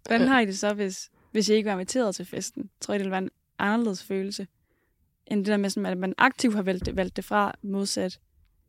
Hvordan 0.06 0.28
har 0.28 0.40
I 0.40 0.46
det 0.46 0.58
så, 0.58 0.74
hvis, 0.74 1.08
hvis 1.32 1.48
I 1.48 1.54
ikke 1.54 1.66
var 1.66 1.72
inviteret 1.72 2.14
til 2.14 2.24
festen? 2.26 2.70
Tror 2.80 2.94
I, 2.94 2.98
det 2.98 3.00
ville 3.04 3.10
være 3.10 3.22
en 3.22 3.30
anderledes 3.58 4.04
følelse? 4.04 4.46
End 5.30 5.38
det 5.44 5.46
der 5.46 5.56
med, 5.56 5.70
sådan, 5.70 5.86
at 5.86 5.98
man 5.98 6.14
aktivt 6.18 6.54
har 6.54 6.62
valgt 6.62 6.86
det, 6.86 6.96
valgt 6.96 7.16
det 7.16 7.24
fra 7.24 7.54
modsat, 7.62 8.20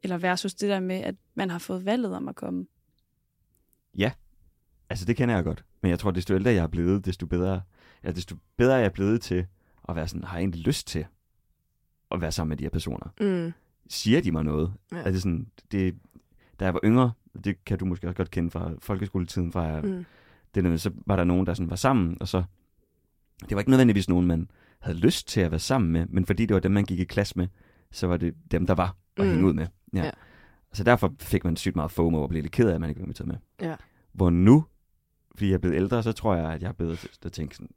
eller 0.03 0.17
versus 0.17 0.53
det 0.53 0.69
der 0.69 0.79
med, 0.79 0.95
at 0.95 1.15
man 1.35 1.49
har 1.49 1.59
fået 1.59 1.85
valget 1.85 2.15
om 2.15 2.27
at 2.27 2.35
komme. 2.35 2.65
Altså, 4.91 5.05
det 5.05 5.15
kender 5.15 5.35
jeg 5.35 5.43
godt. 5.43 5.65
Men 5.81 5.91
jeg 5.91 5.99
tror, 5.99 6.11
desto 6.11 6.33
ældre 6.33 6.51
jeg 6.51 6.63
er 6.63 6.67
blevet, 6.67 7.05
desto 7.05 7.25
bedre, 7.25 7.61
ja, 8.03 8.11
desto 8.11 8.35
bedre 8.57 8.73
jeg 8.73 8.85
er 8.85 8.89
blevet 8.89 9.21
til 9.21 9.45
at 9.89 9.95
være 9.95 10.07
sådan, 10.07 10.23
har 10.23 10.37
jeg 10.37 10.41
egentlig 10.41 10.61
lyst 10.61 10.87
til 10.87 11.05
at 12.11 12.21
være 12.21 12.31
sammen 12.31 12.49
med 12.49 12.57
de 12.57 12.63
her 12.63 12.69
personer? 12.69 13.07
Mm. 13.21 13.53
Siger 13.89 14.21
de 14.21 14.31
mig 14.31 14.43
noget? 14.43 14.73
Ja. 14.91 14.97
Er 14.97 15.11
det 15.11 15.21
sådan, 15.21 15.47
det, 15.71 15.95
da 16.59 16.65
jeg 16.65 16.73
var 16.73 16.79
yngre, 16.83 17.11
det 17.43 17.65
kan 17.65 17.79
du 17.79 17.85
måske 17.85 18.07
også 18.07 18.17
godt 18.17 18.31
kende 18.31 18.51
fra 18.51 18.71
folkeskoletiden, 18.79 19.51
fra 19.51 19.81
Mm. 19.81 20.05
det 20.55 20.81
så 20.81 20.91
var 21.05 21.15
der 21.15 21.23
nogen, 21.23 21.45
der 21.45 21.53
sådan 21.53 21.69
var 21.69 21.75
sammen, 21.75 22.17
og 22.19 22.27
så, 22.27 22.43
det 23.41 23.51
var 23.51 23.59
ikke 23.59 23.71
nødvendigvis 23.71 24.09
nogen, 24.09 24.27
man 24.27 24.49
havde 24.81 24.97
lyst 24.97 25.27
til 25.27 25.41
at 25.41 25.51
være 25.51 25.59
sammen 25.59 25.91
med, 25.91 26.05
men 26.09 26.25
fordi 26.25 26.45
det 26.45 26.53
var 26.53 26.59
dem, 26.59 26.71
man 26.71 26.83
gik 26.85 26.99
i 26.99 27.03
klasse 27.03 27.33
med, 27.37 27.47
så 27.91 28.07
var 28.07 28.17
det 28.17 28.33
dem, 28.51 28.65
der 28.67 28.73
var 28.73 28.95
at 29.17 29.25
Mm. 29.25 29.31
hænge 29.31 29.45
ud 29.47 29.53
med. 29.53 29.67
Ja. 29.93 30.03
Ja. 30.03 30.09
Så 30.73 30.83
derfor 30.83 31.13
fik 31.19 31.43
man 31.43 31.55
sygt 31.57 31.75
meget 31.75 31.91
FOMO 31.91 32.21
og 32.21 32.29
blev 32.29 32.41
lidt 32.41 32.51
ked 32.53 32.69
af, 32.69 32.73
at 32.73 32.81
man 32.81 32.89
ikke 32.89 32.99
var 32.99 33.05
inviteret 33.05 33.27
med. 33.27 33.35
Ja. 33.61 33.75
Hvor 34.13 34.29
nu, 34.29 34.65
fordi 35.35 35.47
jeg 35.47 35.53
er 35.53 35.57
blevet 35.59 35.75
ældre, 35.75 36.03
så 36.03 36.11
tror 36.11 36.35
jeg, 36.35 36.53
at 36.53 36.61
jeg 36.61 36.67
er 36.69 36.73
bedre 36.73 36.95
til 36.95 37.09
at 37.25 37.31
tænke 37.31 37.55
sådan, 37.55 37.69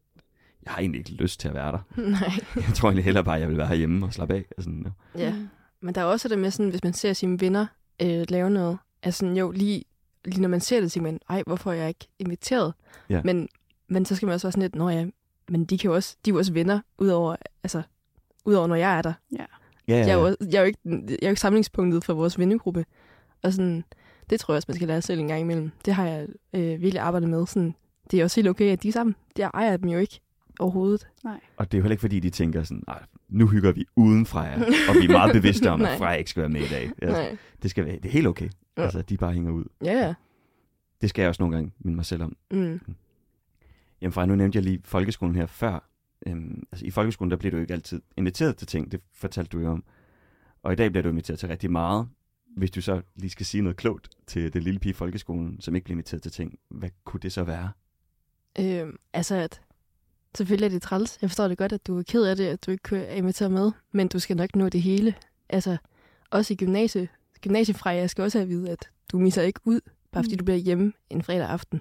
jeg 0.64 0.72
har 0.72 0.80
egentlig 0.80 0.98
ikke 0.98 1.10
lyst 1.12 1.40
til 1.40 1.48
at 1.48 1.54
være 1.54 1.72
der. 1.72 1.78
Nej. 2.10 2.30
Jeg 2.56 2.74
tror 2.74 2.88
egentlig 2.88 3.04
hellere 3.04 3.24
bare, 3.24 3.34
at 3.34 3.40
jeg 3.40 3.48
vil 3.48 3.56
være 3.56 3.66
herhjemme 3.66 4.06
og 4.06 4.12
slappe 4.14 4.34
af. 4.34 4.44
Altså, 4.58 4.70
ja. 5.14 5.24
Ja. 5.24 5.32
Mm. 5.34 5.48
Men 5.80 5.94
der 5.94 6.00
er 6.00 6.04
også 6.04 6.28
det 6.28 6.38
med, 6.38 6.50
sådan, 6.50 6.70
hvis 6.70 6.84
man 6.84 6.92
ser 6.92 7.12
sine 7.12 7.40
venner 7.40 7.66
øh, 8.02 8.24
lave 8.28 8.50
noget, 8.50 8.78
altså 9.02 9.18
sådan, 9.18 9.36
jo, 9.36 9.50
lige, 9.50 9.84
lige 10.24 10.40
når 10.40 10.48
man 10.48 10.60
ser 10.60 10.80
det, 10.80 10.92
tænker 10.92 11.10
man, 11.12 11.20
ej, 11.28 11.42
hvorfor 11.46 11.70
er 11.72 11.74
jeg 11.74 11.88
ikke 11.88 12.08
inviteret? 12.18 12.74
Ja. 13.10 13.22
Men, 13.24 13.48
men 13.88 14.04
så 14.04 14.16
skal 14.16 14.26
man 14.26 14.34
også 14.34 14.46
være 14.46 14.52
sådan 14.52 14.62
lidt, 14.62 14.74
nå 14.74 14.88
ja, 14.88 15.06
men 15.48 15.64
de, 15.64 15.78
kan 15.78 15.88
jo 15.88 15.94
også, 15.94 16.16
de 16.24 16.30
er 16.30 16.34
jo 16.34 16.38
også 16.38 16.52
venner, 16.52 16.80
udover, 16.98 17.36
altså, 17.62 17.82
udover 18.44 18.66
når 18.66 18.74
jeg 18.74 18.98
er 18.98 19.02
der. 19.02 19.12
Ja, 19.32 19.44
Ja. 19.88 19.92
ja, 19.94 20.06
Jeg, 20.06 20.10
er 20.10 20.14
jo, 20.14 20.36
jeg, 20.52 20.54
er 20.56 20.60
jo 20.60 20.66
ikke, 20.66 20.78
jeg 20.84 21.00
er 21.22 21.26
jo 21.26 21.28
ikke 21.28 21.40
samlingspunktet 21.40 22.04
for 22.04 22.14
vores 22.14 22.38
vennegruppe. 22.38 22.84
Og 23.42 23.52
sådan, 23.52 23.84
det 24.30 24.40
tror 24.40 24.54
jeg 24.54 24.56
også, 24.56 24.66
man 24.68 24.74
skal 24.74 24.88
lære 24.88 25.02
selv 25.02 25.20
en 25.20 25.28
gang 25.28 25.40
imellem. 25.40 25.70
Det 25.84 25.94
har 25.94 26.06
jeg 26.06 26.26
øh, 26.54 26.62
virkelig 26.62 26.98
arbejdet 26.98 27.28
med. 27.28 27.46
Sådan, 27.46 27.74
det 28.10 28.20
er 28.20 28.24
også 28.24 28.36
helt 28.40 28.48
okay, 28.48 28.72
at 28.72 28.82
de 28.82 28.88
er 28.88 28.92
sammen. 28.92 29.14
Jeg 29.38 29.50
ejer 29.54 29.76
dem 29.76 29.88
jo 29.90 29.98
ikke 29.98 30.20
overhovedet. 30.58 31.08
Og 31.56 31.72
det 31.72 31.76
er 31.76 31.78
jo 31.78 31.82
heller 31.82 31.92
ikke, 31.92 32.00
fordi 32.00 32.20
de 32.20 32.30
tænker 32.30 32.62
sådan, 32.62 32.82
"Ej, 32.88 33.02
nu 33.28 33.46
hygger 33.48 33.72
vi 33.72 33.86
uden 33.96 34.26
Freja, 34.26 34.54
og 34.88 34.94
vi 35.00 35.04
er 35.04 35.12
meget 35.12 35.32
bevidste 35.42 35.70
om, 35.70 35.82
at 35.82 35.88
Nej. 35.88 35.98
Freja 35.98 36.16
ikke 36.16 36.30
skal 36.30 36.40
være 36.40 36.50
med 36.50 36.60
i 36.60 36.68
dag. 36.68 36.90
Altså, 37.02 37.22
Nej. 37.22 37.36
det, 37.62 37.70
skal 37.70 37.84
være, 37.84 37.96
det 37.96 38.04
er 38.04 38.10
helt 38.12 38.26
okay. 38.26 38.48
Ja. 38.76 38.82
Altså, 38.82 39.02
de 39.02 39.16
bare 39.16 39.32
hænger 39.32 39.52
ud. 39.52 39.64
Ja, 39.84 39.92
ja. 39.92 40.14
Det 41.00 41.10
skal 41.10 41.22
jeg 41.22 41.28
også 41.28 41.42
nogle 41.42 41.56
gange 41.56 41.72
minde 41.78 41.96
mig 41.96 42.04
selv 42.04 42.22
om. 42.22 42.36
Mm. 42.50 42.80
Jamen 44.00 44.12
Freja, 44.12 44.26
nu 44.26 44.34
nævnte 44.34 44.56
jeg 44.56 44.62
lige 44.64 44.80
folkeskolen 44.84 45.34
her 45.34 45.46
før. 45.46 45.90
Øhm, 46.26 46.62
altså, 46.72 46.86
I 46.86 46.90
folkeskolen, 46.90 47.30
der 47.30 47.36
bliver 47.36 47.50
du 47.50 47.56
ikke 47.56 47.72
altid 47.74 48.02
inviteret 48.16 48.56
til 48.56 48.66
ting, 48.66 48.92
det 48.92 49.00
fortalte 49.12 49.48
du 49.48 49.62
jo 49.62 49.70
om. 49.70 49.84
Og 50.62 50.72
i 50.72 50.76
dag 50.76 50.90
bliver 50.90 51.02
du 51.02 51.08
inviteret 51.08 51.38
til 51.38 51.48
rigtig 51.48 51.70
meget. 51.70 52.08
Hvis 52.56 52.70
du 52.70 52.80
så 52.80 53.02
lige 53.16 53.30
skal 53.30 53.46
sige 53.46 53.62
noget 53.62 53.76
klogt 53.76 54.08
til 54.26 54.52
det 54.52 54.62
lille 54.62 54.80
pige 54.80 54.90
i 54.90 54.94
folkeskolen, 54.94 55.60
som 55.60 55.74
ikke 55.74 55.84
bliver 55.84 55.94
inviteret 55.94 56.22
til 56.22 56.32
ting, 56.32 56.58
hvad 56.68 56.90
kunne 57.04 57.20
det 57.20 57.32
så 57.32 57.44
være? 57.44 57.70
Øh, 58.60 58.92
altså, 59.12 59.34
at 59.34 59.60
selvfølgelig 60.36 60.66
er 60.66 60.70
det 60.70 60.82
træls. 60.82 61.18
Jeg 61.22 61.30
forstår 61.30 61.48
det 61.48 61.58
godt, 61.58 61.72
at 61.72 61.86
du 61.86 61.98
er 61.98 62.02
ked 62.02 62.22
af 62.24 62.36
det, 62.36 62.46
at 62.46 62.66
du 62.66 62.70
ikke 62.70 62.96
er 62.96 63.14
inviteret 63.14 63.50
med, 63.52 63.72
men 63.92 64.08
du 64.08 64.18
skal 64.18 64.36
nok 64.36 64.56
nå 64.56 64.68
det 64.68 64.82
hele. 64.82 65.14
Altså, 65.48 65.76
også 66.30 66.52
i 66.52 66.56
gymnasie, 66.56 67.08
gymnasiefra, 67.40 67.90
jeg 67.90 68.10
skal 68.10 68.22
også 68.24 68.38
have 68.38 68.42
at 68.42 68.48
vide, 68.48 68.70
at 68.70 68.90
du 69.12 69.18
misser 69.18 69.42
ikke 69.42 69.60
ud, 69.64 69.80
bare 70.12 70.24
fordi 70.24 70.34
Mm. 70.34 70.38
du 70.38 70.44
bliver 70.44 70.58
hjemme 70.58 70.92
en 71.10 71.22
fredag 71.22 71.48
aften. 71.48 71.80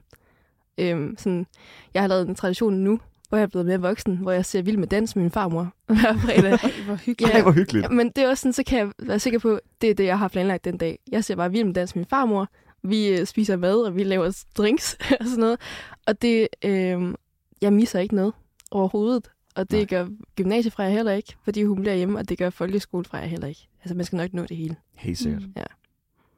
Øhm, 0.78 1.16
sådan, 1.18 1.46
jeg 1.94 2.02
har 2.02 2.08
lavet 2.08 2.30
en 2.30 2.36
tradition 2.36 2.74
nu, 2.74 3.00
hvor 3.30 3.38
jeg 3.38 3.44
er 3.44 3.48
blevet 3.48 3.66
mere 3.66 3.82
voksen, 3.82 4.18
hvor 4.18 4.32
jeg 4.32 4.46
ser 4.46 4.62
vild 4.62 4.78
med 4.78 4.88
dans 4.88 5.16
med 5.16 5.24
min 5.24 5.32
farmor 5.32 5.74
hver 5.88 6.18
fredag. 6.18 6.52
Ej, 6.64 6.72
hvor 6.86 6.96
hyggeligt. 6.96 7.34
Ja. 7.34 7.38
Ej, 7.38 7.42
hvor 7.42 7.52
hyggeligt. 7.52 7.84
Ja, 7.84 7.90
men 7.90 8.10
det 8.10 8.24
er 8.24 8.30
også 8.30 8.42
sådan, 8.42 8.54
så 8.54 8.64
kan 8.64 8.80
jeg 8.80 8.92
være 9.00 9.20
sikker 9.20 9.40
på, 9.40 9.60
det 9.82 9.90
er 9.90 9.94
det, 9.94 10.06
jeg 10.06 10.20
har 10.20 10.28
planlagt 10.28 10.66
den 10.66 10.78
dag. 10.78 11.00
Jeg 11.12 11.24
ser 11.24 11.36
bare 11.36 11.52
vild 11.52 11.66
med 11.66 11.74
dans 11.74 11.96
med 11.96 12.02
min 12.02 12.08
farmor. 12.10 12.48
Vi 12.84 13.08
øh, 13.08 13.26
spiser 13.26 13.56
mad, 13.58 13.76
og 13.76 13.96
vi 13.96 14.04
laver 14.04 14.44
drinks 14.58 14.94
og 15.20 15.26
sådan 15.26 15.40
noget. 15.40 15.60
Og 16.08 16.22
det, 16.22 16.48
øh, 16.66 17.14
jeg 17.62 17.74
misser 17.74 18.00
ikke 18.00 18.16
noget 18.16 18.34
overhovedet. 18.72 19.30
Og 19.56 19.72
det 19.72 19.78
Nej. 19.80 19.86
gør 19.86 20.08
gymnasiefra 20.36 20.90
heller 20.90 21.12
ikke, 21.12 21.36
fordi 21.44 21.64
hun 21.64 21.82
bliver 21.82 21.96
hjemme, 21.96 22.20
og 22.20 22.30
det 22.30 22.38
gør 22.38 22.50
folkeskolefra 22.50 23.26
heller 23.26 23.48
ikke. 23.48 23.68
Altså, 23.82 23.96
man 23.96 24.06
skal 24.06 24.18
nok 24.18 24.34
nå 24.34 24.42
det 24.46 24.58
hele. 24.58 24.76
Helt 24.96 25.18
sikkert. 25.18 25.42
Mm. 25.42 25.54
Ja. 25.58 25.64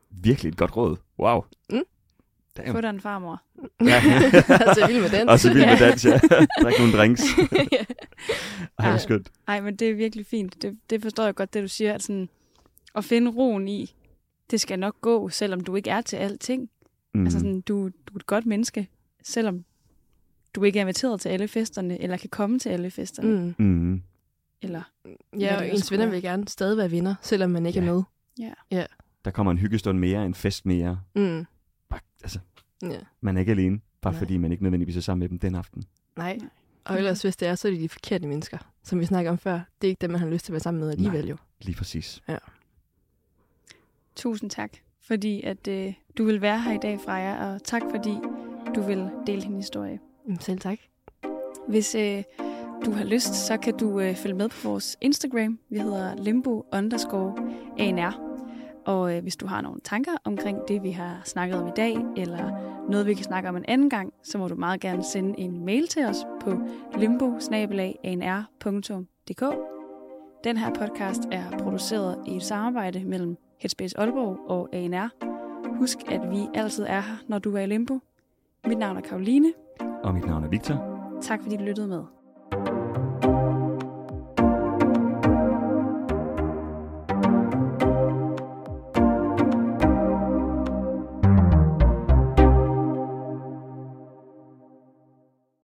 Virkelig 0.09 0.49
et 0.49 0.57
godt 0.57 0.77
råd. 0.77 0.95
Wow. 1.19 1.41
Mm. 1.69 1.83
Få 2.57 2.61
Damn. 2.63 2.81
dig 2.81 2.89
en 2.89 2.99
farmor. 3.01 3.41
Ja. 3.81 4.01
altså, 4.67 4.87
vild 4.87 5.01
med 5.01 5.09
dans. 5.09 5.29
Og 5.29 5.39
så 5.39 5.53
vild 5.53 5.65
med 5.65 5.77
dans, 5.79 6.05
ja. 6.05 6.17
Drik 6.63 6.79
nogle 6.79 6.93
drinks. 6.97 7.21
ja. 7.71 7.77
Ej, 7.77 7.85
hvor 8.75 8.85
Ja. 8.85 8.97
skønt. 8.97 9.31
Nej, 9.47 9.61
men 9.61 9.75
det 9.75 9.89
er 9.89 9.93
virkelig 9.95 10.25
fint. 10.25 10.61
Det, 10.61 10.77
det 10.89 11.01
forstår 11.01 11.25
jeg 11.25 11.35
godt, 11.35 11.53
det 11.53 11.63
du 11.63 11.67
siger. 11.67 11.93
At, 11.93 12.03
sådan, 12.03 12.29
at 12.95 13.05
finde 13.05 13.31
roen 13.31 13.67
i, 13.67 13.95
det 14.51 14.61
skal 14.61 14.79
nok 14.79 15.01
gå, 15.01 15.29
selvom 15.29 15.59
du 15.61 15.75
ikke 15.75 15.89
er 15.89 16.01
til 16.01 16.15
alting. 16.17 16.69
Mm. 17.13 17.23
Altså 17.23 17.39
sådan, 17.39 17.61
du, 17.61 17.83
du 18.07 18.13
er 18.13 18.17
et 18.17 18.25
godt 18.25 18.45
menneske, 18.45 18.87
selvom 19.23 19.65
du 20.55 20.63
ikke 20.63 20.79
er 20.79 20.81
inviteret 20.81 21.21
til 21.21 21.29
alle 21.29 21.47
festerne, 21.47 22.01
eller 22.01 22.17
kan 22.17 22.29
komme 22.29 22.59
til 22.59 22.69
alle 22.69 22.91
festerne. 22.91 23.53
Mm. 23.57 23.65
Mm. 23.65 24.01
Eller, 24.61 24.81
Ja, 25.39 25.57
og 25.57 25.69
ens 25.69 25.91
venner 25.91 26.05
vil 26.05 26.21
gerne 26.21 26.47
stadig 26.47 26.77
være 26.77 26.91
venner, 26.91 27.15
selvom 27.21 27.49
man 27.51 27.65
ikke 27.65 27.79
Ja. 27.79 27.85
er 27.85 27.93
med. 28.73 28.85
Der 29.25 29.31
kommer 29.31 29.51
en 29.51 29.57
hyggestund 29.57 29.99
mere, 29.99 30.25
en 30.25 30.33
fest 30.35 30.65
mere. 30.65 30.99
Mm. 31.15 31.45
Bare, 31.95 32.01
altså, 32.23 32.39
Ja. 32.83 32.99
man 33.21 33.35
er 33.35 33.39
ikke 33.39 33.51
alene, 33.51 33.79
bare 34.01 34.13
Nej. 34.13 34.19
fordi 34.19 34.37
man 34.37 34.51
ikke 34.51 34.63
nødvendigvis 34.63 34.97
er 34.97 35.01
sammen 35.01 35.19
med 35.19 35.29
dem 35.29 35.39
den 35.39 35.55
aften. 35.55 35.83
Nej. 36.15 36.37
Nej. 36.37 36.49
Og 36.85 36.97
ellers, 36.97 37.21
hvis 37.21 37.35
det 37.35 37.47
er, 37.47 37.55
så 37.55 37.67
er 37.67 37.71
det 37.71 37.81
de 37.81 37.89
forkerte 37.89 38.27
mennesker, 38.27 38.57
som 38.83 38.99
vi 38.99 39.05
snakker 39.05 39.31
om 39.31 39.37
før. 39.37 39.53
Det 39.81 39.87
er 39.87 39.89
ikke 39.89 40.01
dem, 40.01 40.09
man 40.09 40.19
har 40.19 40.27
lyst 40.27 40.45
til 40.45 40.51
at 40.51 40.53
være 40.53 40.59
sammen 40.59 40.79
med 40.81 40.91
alligevel 40.91 41.27
jo. 41.27 41.37
Lige 41.61 41.75
præcis. 41.75 42.23
tusind 44.15 44.49
tak, 44.49 44.71
fordi 45.01 45.41
at 45.41 45.67
øh, 45.67 45.93
du 46.17 46.23
vil 46.25 46.41
være 46.41 46.61
her 46.61 46.73
i 46.73 46.77
dag, 46.81 46.99
Freja, 47.05 47.45
og 47.53 47.63
tak 47.63 47.81
fordi 47.91 48.13
du 48.75 48.81
vil 48.81 49.09
dele 49.27 49.41
din 49.41 49.55
historie. 49.55 49.99
Selv 50.39 50.59
tak. 50.59 50.77
Hvis 51.67 51.95
øh, 51.95 52.23
du 52.85 52.91
har 52.91 53.03
lyst, 53.03 53.33
så 53.33 53.57
kan 53.57 53.77
du 53.77 53.99
øh, 53.99 54.15
følge 54.15 54.35
med 54.35 54.49
på 54.49 54.67
vores 54.69 54.97
Instagram. 55.01 55.59
Vi 55.69 55.79
hedder 55.79 56.15
limbo 56.15 56.65
underscore 56.73 57.35
ANR. 57.79 58.34
Og 58.85 59.15
øh, 59.15 59.21
hvis 59.21 59.35
du 59.35 59.47
har 59.47 59.61
nogle 59.61 59.79
tanker 59.83 60.11
omkring 60.23 60.59
det, 60.67 60.83
vi 60.83 60.91
har 60.91 61.21
snakket 61.23 61.61
om 61.61 61.67
i 61.67 61.71
dag, 61.75 61.97
eller 62.17 62.51
noget, 62.89 63.05
vi 63.05 63.13
kan 63.13 63.23
snakke 63.23 63.49
om 63.49 63.57
en 63.57 63.65
anden 63.67 63.89
gang, 63.89 64.13
så 64.23 64.37
må 64.37 64.47
du 64.47 64.55
meget 64.55 64.81
gerne 64.81 65.03
sende 65.03 65.39
en 65.39 65.65
mail 65.65 65.87
til 65.87 66.05
os 66.05 66.17
på 66.41 66.51
limbo 66.97 67.39
Den 70.43 70.57
her 70.57 70.73
podcast 70.73 71.21
er 71.31 71.57
produceret 71.59 72.17
i 72.27 72.35
et 72.35 72.43
samarbejde 72.43 73.03
mellem 73.03 73.37
Headspace 73.59 73.99
Aalborg 73.99 74.49
og 74.49 74.69
ANR. 74.73 75.09
Husk, 75.77 75.97
at 76.11 76.21
vi 76.31 76.47
altid 76.53 76.83
er 76.83 77.01
her, 77.01 77.23
når 77.27 77.39
du 77.39 77.55
er 77.55 77.61
i 77.61 77.65
limbo. 77.65 77.99
Mit 78.67 78.77
navn 78.77 78.97
er 78.97 79.01
Karoline. 79.01 79.53
Og 80.03 80.13
mit 80.13 80.25
navn 80.25 80.43
er 80.43 80.49
Victor. 80.49 80.95
Tak 81.21 81.41
fordi 81.41 81.57
du 81.57 81.63
lyttede 81.63 81.87
med. 81.87 82.03